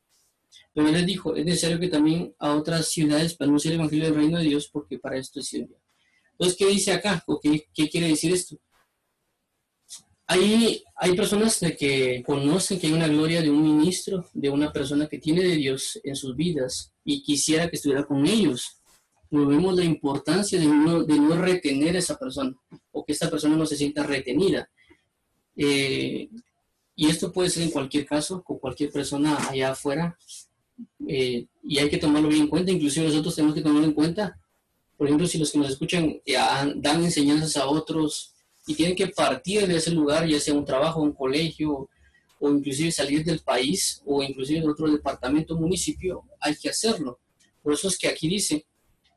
Pero 0.73 0.87
él 0.87 0.93
les 0.93 1.05
dijo, 1.05 1.35
es 1.35 1.43
necesario 1.43 1.81
que 1.81 1.89
también 1.89 2.33
a 2.39 2.55
otras 2.55 2.87
ciudades 2.87 3.35
anuncie 3.37 3.69
el 3.69 3.75
Evangelio 3.75 4.05
del 4.05 4.15
Reino 4.15 4.37
de 4.37 4.45
Dios, 4.45 4.69
porque 4.71 4.99
para 4.99 5.17
esto 5.17 5.41
es 5.41 5.53
enviado. 5.53 5.83
Entonces, 6.31 6.57
¿qué 6.57 6.67
dice 6.67 6.93
acá? 6.93 7.21
¿O 7.27 7.41
qué, 7.41 7.65
qué 7.73 7.89
quiere 7.89 8.07
decir 8.07 8.31
esto? 8.31 8.57
Hay, 10.27 10.83
hay 10.95 11.15
personas 11.15 11.57
de 11.61 11.75
que 11.75 12.21
conocen 12.25 12.79
que 12.79 12.87
hay 12.87 12.93
una 12.93 13.07
gloria 13.07 13.41
de 13.41 13.49
un 13.49 13.63
ministro, 13.63 14.27
de 14.33 14.49
una 14.49 14.73
persona 14.73 15.07
que 15.07 15.19
tiene 15.19 15.41
de 15.41 15.55
Dios 15.55 15.99
en 16.03 16.17
sus 16.17 16.35
vidas 16.35 16.91
y 17.05 17.23
quisiera 17.23 17.69
que 17.69 17.77
estuviera 17.77 18.05
con 18.05 18.27
ellos. 18.27 18.81
Nos 19.29 19.47
vemos 19.47 19.75
la 19.75 19.85
importancia 19.85 20.59
de 20.59 20.65
no, 20.65 21.03
de 21.03 21.17
no 21.17 21.37
retener 21.37 21.95
a 21.95 21.99
esa 21.99 22.17
persona 22.17 22.53
o 22.91 23.05
que 23.05 23.13
esta 23.13 23.29
persona 23.29 23.55
no 23.55 23.65
se 23.65 23.77
sienta 23.77 24.03
retenida. 24.03 24.69
Eh, 25.55 26.29
y 26.95 27.07
esto 27.07 27.31
puede 27.31 27.49
ser 27.49 27.63
en 27.63 27.71
cualquier 27.71 28.05
caso, 28.05 28.43
con 28.43 28.59
cualquier 28.59 28.91
persona 28.91 29.37
allá 29.49 29.71
afuera. 29.71 30.17
Eh, 31.07 31.45
y 31.63 31.77
hay 31.79 31.89
que 31.89 31.97
tomarlo 31.97 32.27
bien 32.27 32.43
en 32.43 32.47
cuenta, 32.49 32.71
inclusive 32.71 33.07
nosotros 33.07 33.35
tenemos 33.35 33.55
que 33.55 33.61
tomarlo 33.61 33.87
en 33.87 33.93
cuenta. 33.93 34.37
Por 34.97 35.07
ejemplo, 35.07 35.25
si 35.25 35.37
los 35.37 35.51
que 35.51 35.59
nos 35.59 35.69
escuchan 35.69 36.19
dan 36.75 37.03
enseñanzas 37.03 37.55
a 37.57 37.67
otros, 37.67 38.33
y 38.67 38.75
tienen 38.75 38.95
que 38.95 39.07
partir 39.07 39.65
de 39.65 39.77
ese 39.77 39.91
lugar, 39.91 40.27
ya 40.27 40.39
sea 40.39 40.53
un 40.53 40.65
trabajo, 40.65 41.01
un 41.01 41.13
colegio, 41.13 41.89
o 42.39 42.49
inclusive 42.51 42.91
salir 42.91 43.23
del 43.23 43.39
país, 43.39 44.01
o 44.05 44.21
inclusive 44.21 44.61
de 44.61 44.67
otro 44.67 44.91
departamento, 44.91 45.55
municipio, 45.55 46.23
hay 46.39 46.55
que 46.55 46.69
hacerlo. 46.69 47.19
Por 47.63 47.73
eso 47.73 47.87
es 47.87 47.97
que 47.97 48.07
aquí 48.07 48.27
dice, 48.27 48.65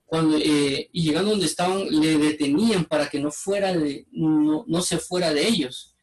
cuando, 0.06 0.36
eh, 0.38 0.88
y 0.92 1.02
llegando 1.02 1.30
donde 1.30 1.46
estaban, 1.46 1.88
le 1.88 2.16
detenían 2.16 2.84
para 2.84 3.08
que 3.08 3.20
no, 3.20 3.30
fuera 3.30 3.76
de, 3.76 4.06
no, 4.12 4.64
no 4.66 4.82
se 4.82 4.98
fuera 4.98 5.32
de 5.32 5.46
ellos. 5.46 5.94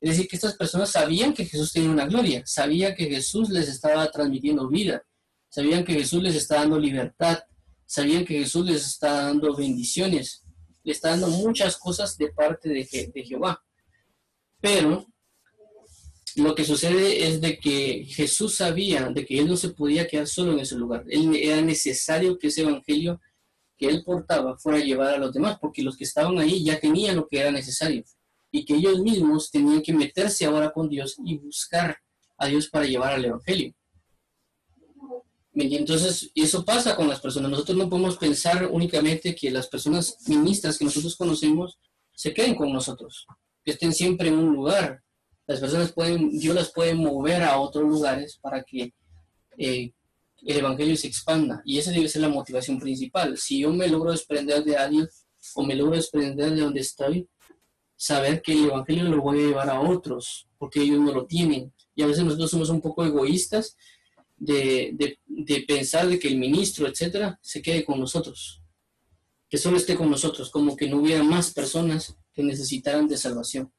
Es 0.00 0.10
decir, 0.10 0.28
que 0.28 0.36
estas 0.36 0.56
personas 0.56 0.90
sabían 0.90 1.32
que 1.34 1.44
Jesús 1.44 1.72
tenía 1.72 1.90
una 1.90 2.06
gloria, 2.06 2.42
sabían 2.44 2.94
que 2.94 3.06
Jesús 3.06 3.50
les 3.50 3.68
estaba 3.68 4.10
transmitiendo 4.10 4.68
vida, 4.68 5.04
sabían 5.48 5.84
que 5.84 5.94
Jesús 5.94 6.22
les 6.22 6.34
está 6.34 6.56
dando 6.56 6.78
libertad, 6.78 7.40
sabían 7.86 8.24
que 8.24 8.38
Jesús 8.38 8.66
les 8.66 8.84
está 8.86 9.26
dando 9.26 9.54
bendiciones, 9.54 10.41
le 10.84 10.92
está 10.92 11.10
dando 11.10 11.28
muchas 11.28 11.76
cosas 11.76 12.16
de 12.16 12.28
parte 12.32 12.68
de, 12.68 12.84
Jehová. 13.24 13.62
Pero 14.60 15.06
lo 16.36 16.54
que 16.54 16.64
sucede 16.64 17.26
es 17.28 17.40
de 17.40 17.58
que 17.58 18.04
Jesús 18.06 18.56
sabía 18.56 19.08
de 19.10 19.24
que 19.24 19.38
él 19.38 19.48
no 19.48 19.56
se 19.56 19.70
podía 19.70 20.06
quedar 20.06 20.26
solo 20.26 20.52
en 20.52 20.60
ese 20.60 20.76
lugar. 20.76 21.04
Él, 21.08 21.34
era 21.36 21.60
necesario 21.60 22.38
que 22.38 22.48
ese 22.48 22.62
evangelio 22.62 23.20
que 23.76 23.88
él 23.88 24.02
portaba 24.04 24.56
fuera 24.58 24.78
a 24.78 24.84
llevar 24.84 25.14
a 25.14 25.18
los 25.18 25.32
demás, 25.32 25.58
porque 25.60 25.82
los 25.82 25.96
que 25.96 26.04
estaban 26.04 26.38
ahí 26.38 26.64
ya 26.64 26.78
tenían 26.78 27.16
lo 27.16 27.26
que 27.26 27.38
era 27.38 27.50
necesario 27.50 28.04
y 28.52 28.64
que 28.64 28.74
ellos 28.74 29.00
mismos 29.00 29.50
tenían 29.50 29.82
que 29.82 29.94
meterse 29.94 30.44
ahora 30.44 30.70
con 30.70 30.88
Dios 30.88 31.16
y 31.24 31.38
buscar 31.38 31.96
a 32.36 32.46
Dios 32.46 32.68
para 32.68 32.84
llevar 32.84 33.14
al 33.14 33.24
evangelio. 33.24 33.74
Entonces, 35.54 36.30
eso 36.34 36.64
pasa 36.64 36.96
con 36.96 37.08
las 37.08 37.20
personas. 37.20 37.50
Nosotros 37.50 37.76
no 37.76 37.88
podemos 37.88 38.16
pensar 38.16 38.68
únicamente 38.70 39.34
que 39.34 39.50
las 39.50 39.66
personas 39.66 40.16
ministras 40.26 40.78
que 40.78 40.84
nosotros 40.84 41.16
conocemos 41.16 41.78
se 42.14 42.32
queden 42.32 42.54
con 42.54 42.72
nosotros, 42.72 43.26
que 43.64 43.72
estén 43.72 43.92
siempre 43.92 44.28
en 44.28 44.38
un 44.38 44.54
lugar. 44.54 45.02
Las 45.46 45.60
personas 45.60 45.92
pueden, 45.92 46.30
Dios 46.38 46.54
las 46.54 46.72
puede 46.72 46.94
mover 46.94 47.42
a 47.42 47.58
otros 47.58 47.84
lugares 47.84 48.38
para 48.40 48.62
que 48.62 48.94
eh, 49.58 49.92
el 50.44 50.56
Evangelio 50.56 50.96
se 50.96 51.08
expanda. 51.08 51.62
Y 51.64 51.78
esa 51.78 51.90
debe 51.90 52.08
ser 52.08 52.22
la 52.22 52.28
motivación 52.28 52.78
principal. 52.78 53.36
Si 53.36 53.60
yo 53.60 53.72
me 53.72 53.88
logro 53.88 54.12
desprender 54.12 54.64
de 54.64 54.76
alguien 54.76 55.08
o 55.54 55.62
me 55.64 55.74
logro 55.74 55.96
desprender 55.96 56.50
de 56.54 56.62
donde 56.62 56.80
estoy, 56.80 57.28
saber 57.96 58.40
que 58.40 58.52
el 58.52 58.64
Evangelio 58.64 59.04
lo 59.04 59.20
voy 59.20 59.38
a 59.40 59.46
llevar 59.48 59.70
a 59.70 59.80
otros, 59.80 60.48
porque 60.58 60.80
ellos 60.80 61.00
no 61.00 61.12
lo 61.12 61.26
tienen. 61.26 61.72
Y 61.94 62.02
a 62.02 62.06
veces 62.06 62.24
nosotros 62.24 62.50
somos 62.50 62.70
un 62.70 62.80
poco 62.80 63.04
egoístas 63.04 63.76
de, 64.42 65.18
pensar 65.66 66.08
de 66.08 66.18
que 66.18 66.28
el 66.28 66.36
ministro, 66.36 66.88
etcétera, 66.88 67.38
se 67.40 67.62
quede 67.62 67.84
con 67.84 68.00
nosotros, 68.00 68.60
que 69.48 69.58
solo 69.58 69.76
esté 69.76 69.94
con 69.94 70.10
nosotros, 70.10 70.50
como 70.50 70.76
que 70.76 70.88
no 70.88 70.98
hubiera 70.98 71.22
más 71.22 71.52
personas 71.52 72.16
que 72.32 72.42
necesitaran 72.42 73.06
de 73.06 73.16
salvación. 73.16 73.72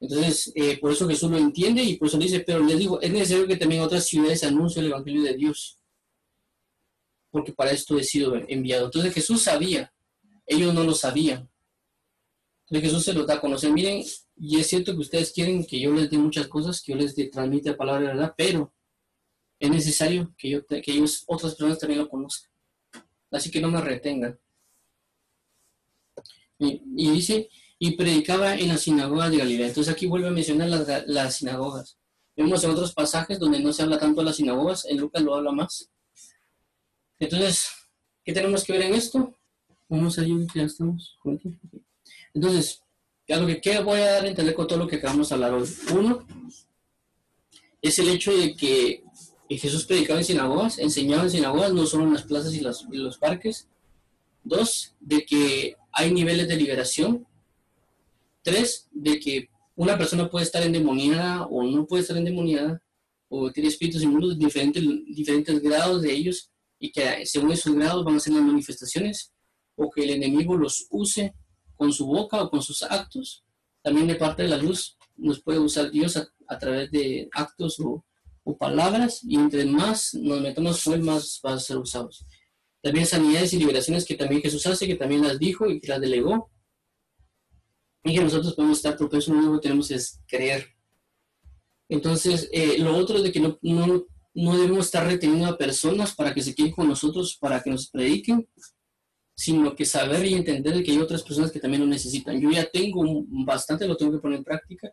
Entonces, 0.00 0.52
eh, 0.54 0.78
por 0.78 0.92
eso 0.92 1.08
Jesús 1.08 1.30
lo 1.30 1.38
entiende 1.38 1.82
y 1.82 1.96
por 1.96 2.08
eso 2.08 2.18
dice, 2.18 2.40
pero 2.40 2.62
les 2.64 2.78
digo, 2.78 3.00
es 3.00 3.12
necesario 3.12 3.46
que 3.46 3.56
también 3.56 3.82
otras 3.82 4.04
ciudades 4.04 4.42
anuncien 4.42 4.84
el 4.84 4.90
Evangelio 4.90 5.22
de 5.22 5.34
Dios, 5.34 5.78
porque 7.30 7.52
para 7.52 7.70
esto 7.70 7.96
he 7.98 8.04
sido 8.04 8.34
enviado. 8.48 8.86
Entonces 8.86 9.14
Jesús 9.14 9.42
sabía, 9.42 9.92
ellos 10.46 10.74
no 10.74 10.82
lo 10.82 10.94
sabían. 10.94 11.48
Entonces 12.66 12.90
Jesús 12.90 13.04
se 13.04 13.12
lo 13.12 13.24
da 13.24 13.34
a 13.34 13.40
conocer. 13.40 13.72
Miren, 13.72 14.02
y 14.36 14.58
es 14.58 14.66
cierto 14.66 14.92
que 14.92 15.00
ustedes 15.00 15.32
quieren 15.32 15.64
que 15.64 15.78
yo 15.78 15.92
les 15.92 16.10
dé 16.10 16.18
muchas 16.18 16.48
cosas, 16.48 16.82
que 16.82 16.92
yo 16.92 16.98
les 16.98 17.14
transmita 17.30 17.70
la 17.70 17.76
palabra 17.76 18.00
de 18.00 18.06
verdad, 18.08 18.34
pero 18.36 18.74
es 19.64 19.70
necesario 19.70 20.34
que, 20.36 20.50
yo, 20.50 20.66
que 20.66 20.82
ellos, 20.86 21.24
otras 21.26 21.54
personas 21.54 21.78
también 21.78 22.00
lo 22.00 22.08
conozcan. 22.08 22.50
Así 23.30 23.50
que 23.50 23.60
no 23.60 23.70
me 23.70 23.80
retengan. 23.80 24.38
Y, 26.58 27.10
dice, 27.10 27.48
y 27.78 27.92
predicaba 27.92 28.54
en 28.54 28.68
las 28.68 28.82
sinagogas 28.82 29.30
de 29.30 29.38
Galilea. 29.38 29.68
Entonces 29.68 29.92
aquí 29.92 30.06
vuelve 30.06 30.28
a 30.28 30.32
mencionar 30.32 30.68
las, 31.06 31.36
sinagogas. 31.36 31.98
Vemos 32.36 32.62
en 32.64 32.70
otros 32.70 32.92
pasajes 32.92 33.38
donde 33.38 33.60
no 33.60 33.72
se 33.72 33.82
habla 33.82 33.98
tanto 33.98 34.20
de 34.20 34.26
las 34.26 34.36
sinagogas, 34.36 34.84
en 34.86 34.98
Lucas 34.98 35.22
lo 35.22 35.34
habla 35.34 35.52
más. 35.52 35.90
Entonces, 37.18 37.68
¿qué 38.24 38.32
tenemos 38.32 38.64
que 38.64 38.72
ver 38.72 38.82
en 38.82 38.94
esto? 38.94 39.34
Vamos 39.88 40.18
a 40.18 40.24
ya 40.24 40.62
estamos. 40.62 41.18
Entonces, 42.32 42.82
ya 43.26 43.38
lo 43.38 43.46
que 43.46 43.60
¿qué 43.60 43.78
voy 43.80 44.00
a 44.00 44.12
dar 44.12 44.24
a 44.24 44.28
entender 44.28 44.54
con 44.54 44.66
todo 44.66 44.80
lo 44.80 44.88
que 44.88 44.96
acabamos 44.96 45.28
de 45.28 45.34
hablar 45.34 45.54
hoy. 45.54 45.68
Uno, 45.92 46.26
es 47.80 47.98
el 47.98 48.08
hecho 48.08 48.36
de 48.36 48.56
que 48.56 49.03
y 49.48 49.58
Jesús 49.58 49.84
predicaba 49.84 50.20
en 50.20 50.24
sinagogas, 50.24 50.78
enseñaba 50.78 51.24
en 51.24 51.30
sinagogas, 51.30 51.72
no 51.72 51.86
solo 51.86 52.04
en 52.04 52.14
las 52.14 52.22
plazas 52.22 52.54
y, 52.54 52.60
los 52.60 53.18
parques. 53.18 53.68
Dos, 54.42 54.94
de 55.00 55.24
que 55.24 55.76
hay 55.92 56.12
niveles 56.12 56.48
de 56.48 56.56
liberación. 56.56 57.26
Tres, 58.42 58.88
de 58.92 59.20
que 59.20 59.48
una 59.76 59.98
persona 59.98 60.30
puede 60.30 60.44
estar 60.44 60.62
endemoniada 60.62 61.46
o 61.46 61.62
no 61.64 61.86
puede 61.86 62.02
estar 62.02 62.16
endemoniada, 62.16 62.82
o 63.28 63.50
tiene 63.50 63.68
espíritus 63.68 64.02
inmundos, 64.02 64.38
diferentes, 64.38 64.82
diferentes 64.82 65.60
grados 65.60 66.02
de 66.02 66.12
ellos, 66.12 66.50
y 66.78 66.90
que 66.90 67.26
según 67.26 67.52
esos 67.52 67.74
grados 67.74 68.04
van 68.04 68.16
a 68.16 68.20
ser 68.20 68.34
las 68.34 68.42
manifestaciones, 68.42 69.32
o 69.76 69.90
que 69.90 70.04
el 70.04 70.10
enemigo 70.10 70.56
los 70.56 70.86
use 70.90 71.34
con 71.76 71.92
su 71.92 72.06
boca 72.06 72.42
o 72.42 72.50
con 72.50 72.62
sus 72.62 72.82
actos. 72.82 73.44
También 73.82 74.06
de 74.06 74.14
parte 74.14 74.44
de 74.44 74.48
la 74.48 74.56
luz 74.56 74.96
nos 75.16 75.42
puede 75.42 75.58
usar 75.58 75.90
Dios 75.90 76.16
a 76.16 76.58
través 76.58 76.90
de 76.90 77.28
actos 77.32 77.78
o 77.80 78.04
o 78.44 78.56
palabras, 78.56 79.20
y 79.24 79.36
entre 79.36 79.64
más 79.64 80.14
nos 80.14 80.40
metamos 80.40 80.82
fue 80.82 80.98
más 80.98 81.40
va 81.44 81.54
a 81.54 81.60
ser 81.60 81.78
usados. 81.78 82.24
También 82.82 83.06
sanidades 83.06 83.54
y 83.54 83.58
liberaciones 83.58 84.04
que 84.04 84.14
también 84.14 84.42
Jesús 84.42 84.66
hace, 84.66 84.86
que 84.86 84.96
también 84.96 85.22
las 85.22 85.38
dijo 85.38 85.68
y 85.68 85.80
que 85.80 85.88
las 85.88 86.00
delegó. 86.00 86.50
Y 88.04 88.14
que 88.14 88.22
nosotros 88.22 88.54
podemos 88.54 88.76
estar 88.76 88.96
propensos, 88.96 89.32
lo 89.32 89.38
único 89.38 89.54
que 89.54 89.62
tenemos 89.62 89.90
es 89.90 90.20
creer. 90.28 90.68
Entonces, 91.88 92.50
eh, 92.52 92.76
lo 92.78 92.94
otro 92.96 93.16
es 93.16 93.22
de 93.22 93.32
que 93.32 93.40
no, 93.40 93.58
no, 93.62 94.04
no 94.34 94.58
debemos 94.58 94.86
estar 94.86 95.06
reteniendo 95.06 95.46
a 95.46 95.56
personas 95.56 96.14
para 96.14 96.34
que 96.34 96.42
se 96.42 96.54
queden 96.54 96.72
con 96.72 96.86
nosotros, 96.86 97.38
para 97.40 97.62
que 97.62 97.70
nos 97.70 97.88
prediquen, 97.88 98.46
sino 99.34 99.74
que 99.74 99.86
saber 99.86 100.26
y 100.26 100.34
entender 100.34 100.82
que 100.82 100.92
hay 100.92 100.98
otras 100.98 101.22
personas 101.22 101.50
que 101.50 101.60
también 101.60 101.82
lo 101.82 101.88
necesitan. 101.88 102.40
Yo 102.40 102.50
ya 102.50 102.68
tengo 102.70 103.02
bastante, 103.28 103.88
lo 103.88 103.96
tengo 103.96 104.12
que 104.12 104.18
poner 104.18 104.38
en 104.38 104.44
práctica, 104.44 104.92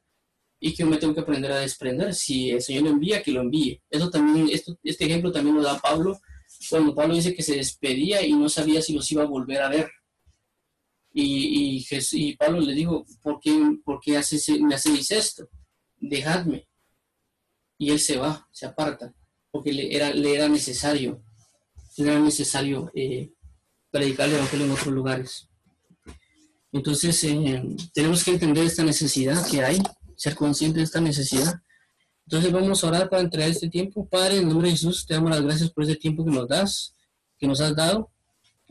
y 0.63 0.75
que 0.75 0.85
me 0.85 0.97
tengo 0.97 1.15
que 1.15 1.21
aprender 1.21 1.51
a 1.51 1.59
desprender. 1.59 2.13
Si 2.13 2.51
el 2.51 2.61
Señor 2.61 2.83
lo 2.83 2.89
envía, 2.91 3.23
que 3.23 3.31
lo 3.31 3.41
envíe. 3.41 3.81
Eso 3.89 4.11
también, 4.11 4.47
esto, 4.49 4.77
este 4.83 5.05
ejemplo 5.05 5.31
también 5.31 5.55
lo 5.55 5.63
da 5.63 5.79
Pablo, 5.79 6.21
cuando 6.69 6.93
Pablo 6.93 7.15
dice 7.15 7.33
que 7.33 7.41
se 7.41 7.55
despedía 7.55 8.23
y 8.23 8.33
no 8.33 8.47
sabía 8.47 8.79
si 8.79 8.93
los 8.93 9.11
iba 9.11 9.23
a 9.23 9.27
volver 9.27 9.59
a 9.63 9.69
ver. 9.69 9.89
Y, 11.13 11.79
y, 11.79 11.87
y 12.11 12.35
Pablo 12.37 12.61
le 12.61 12.73
dijo, 12.73 13.03
¿por 13.23 13.39
qué, 13.39 13.59
por 13.83 13.99
qué 13.99 14.21
me 14.61 14.75
hacéis 14.75 15.09
esto? 15.09 15.49
Dejadme. 15.97 16.67
Y 17.79 17.89
él 17.89 17.99
se 17.99 18.17
va, 18.17 18.47
se 18.51 18.67
aparta, 18.67 19.15
porque 19.49 19.73
le 19.73 19.95
era, 19.95 20.13
le 20.13 20.35
era 20.35 20.47
necesario, 20.47 21.23
le 21.97 22.07
era 22.07 22.19
necesario 22.19 22.91
eh, 22.93 23.31
predicar 23.89 24.29
el 24.29 24.35
Evangelio 24.35 24.67
en 24.67 24.71
otros 24.73 24.93
lugares. 24.93 25.49
Entonces, 26.71 27.23
eh, 27.23 27.63
tenemos 27.93 28.23
que 28.23 28.31
entender 28.31 28.63
esta 28.63 28.83
necesidad 28.83 29.43
que 29.49 29.63
hay 29.63 29.81
ser 30.21 30.35
consciente 30.35 30.77
de 30.77 30.83
esta 30.83 31.01
necesidad. 31.01 31.63
Entonces 32.27 32.51
vamos 32.51 32.83
a 32.83 32.87
orar 32.87 33.09
para 33.09 33.23
entregar 33.23 33.49
este 33.49 33.69
tiempo. 33.69 34.07
Padre, 34.07 34.37
en 34.37 34.49
nombre 34.49 34.67
de 34.67 34.75
Jesús, 34.75 35.03
te 35.07 35.15
damos 35.15 35.31
las 35.31 35.41
gracias 35.41 35.71
por 35.71 35.83
este 35.83 35.95
tiempo 35.95 36.23
que 36.23 36.29
nos 36.29 36.47
das, 36.47 36.93
que 37.39 37.47
nos 37.47 37.59
has 37.59 37.75
dado. 37.75 38.11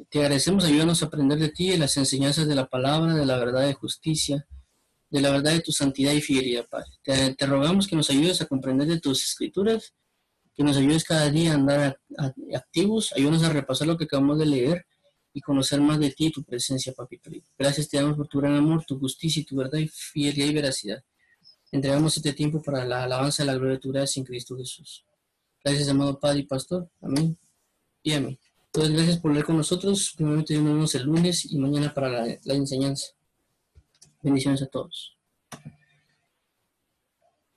Te 0.08 0.20
agradecemos, 0.20 0.64
ayúdanos 0.64 1.02
a 1.02 1.06
aprender 1.06 1.40
de 1.40 1.48
ti, 1.48 1.70
de 1.70 1.78
las 1.78 1.96
enseñanzas 1.96 2.46
de 2.46 2.54
la 2.54 2.68
palabra, 2.68 3.14
de 3.14 3.26
la 3.26 3.36
verdad 3.36 3.66
de 3.66 3.74
justicia, 3.74 4.46
de 5.10 5.20
la 5.20 5.32
verdad 5.32 5.50
de 5.50 5.60
tu 5.60 5.72
santidad 5.72 6.12
y 6.12 6.20
fidelidad, 6.20 6.68
Padre. 6.68 6.92
Te, 7.02 7.46
rogamos 7.46 7.88
que 7.88 7.96
nos 7.96 8.10
ayudes 8.10 8.40
a 8.40 8.46
comprender 8.46 8.86
de 8.86 9.00
tus 9.00 9.24
escrituras, 9.24 9.92
que 10.54 10.62
nos 10.62 10.76
ayudes 10.76 11.02
cada 11.02 11.28
día 11.30 11.50
a 11.50 11.54
andar 11.54 12.00
activos, 12.54 13.12
ayúdanos 13.16 13.42
a 13.42 13.48
repasar 13.48 13.88
lo 13.88 13.98
que 13.98 14.04
acabamos 14.04 14.38
de 14.38 14.46
leer 14.46 14.86
y 15.34 15.40
conocer 15.40 15.80
más 15.80 15.98
de 15.98 16.12
ti 16.12 16.26
y 16.26 16.30
tu 16.30 16.44
presencia, 16.44 16.92
papito. 16.92 17.28
Gracias 17.58 17.88
te 17.88 17.96
damos 17.96 18.16
por 18.16 18.28
tu 18.28 18.38
gran 18.38 18.54
amor, 18.54 18.84
tu 18.84 19.00
justicia 19.00 19.42
y 19.42 19.44
tu 19.44 19.56
verdad 19.56 19.80
y 19.80 19.88
fidelidad 19.88 20.46
y 20.46 20.54
veracidad. 20.54 21.02
Entregamos 21.72 22.16
este 22.16 22.32
tiempo 22.32 22.60
para 22.62 22.84
la 22.84 23.04
alabanza 23.04 23.42
de 23.42 23.46
la 23.46 23.54
gloria 23.54 23.78
en 24.16 24.24
Cristo 24.24 24.56
Jesús. 24.56 25.04
Gracias, 25.62 25.88
amado 25.88 26.18
Padre 26.18 26.40
y 26.40 26.42
Pastor. 26.44 26.88
Amén. 27.00 27.36
Y 28.02 28.12
amén. 28.12 28.38
Entonces, 28.66 28.92
gracias 28.94 29.18
por 29.18 29.32
leer 29.32 29.44
con 29.44 29.56
nosotros. 29.56 30.12
Primeramente, 30.16 30.54
nos 30.54 30.64
vemos 30.64 30.94
el 30.94 31.02
lunes 31.04 31.44
y 31.44 31.58
mañana 31.58 31.92
para 31.92 32.24
la 32.42 32.54
enseñanza. 32.54 33.08
Bendiciones 34.22 34.62
a 34.62 34.66
todos. 34.66 35.16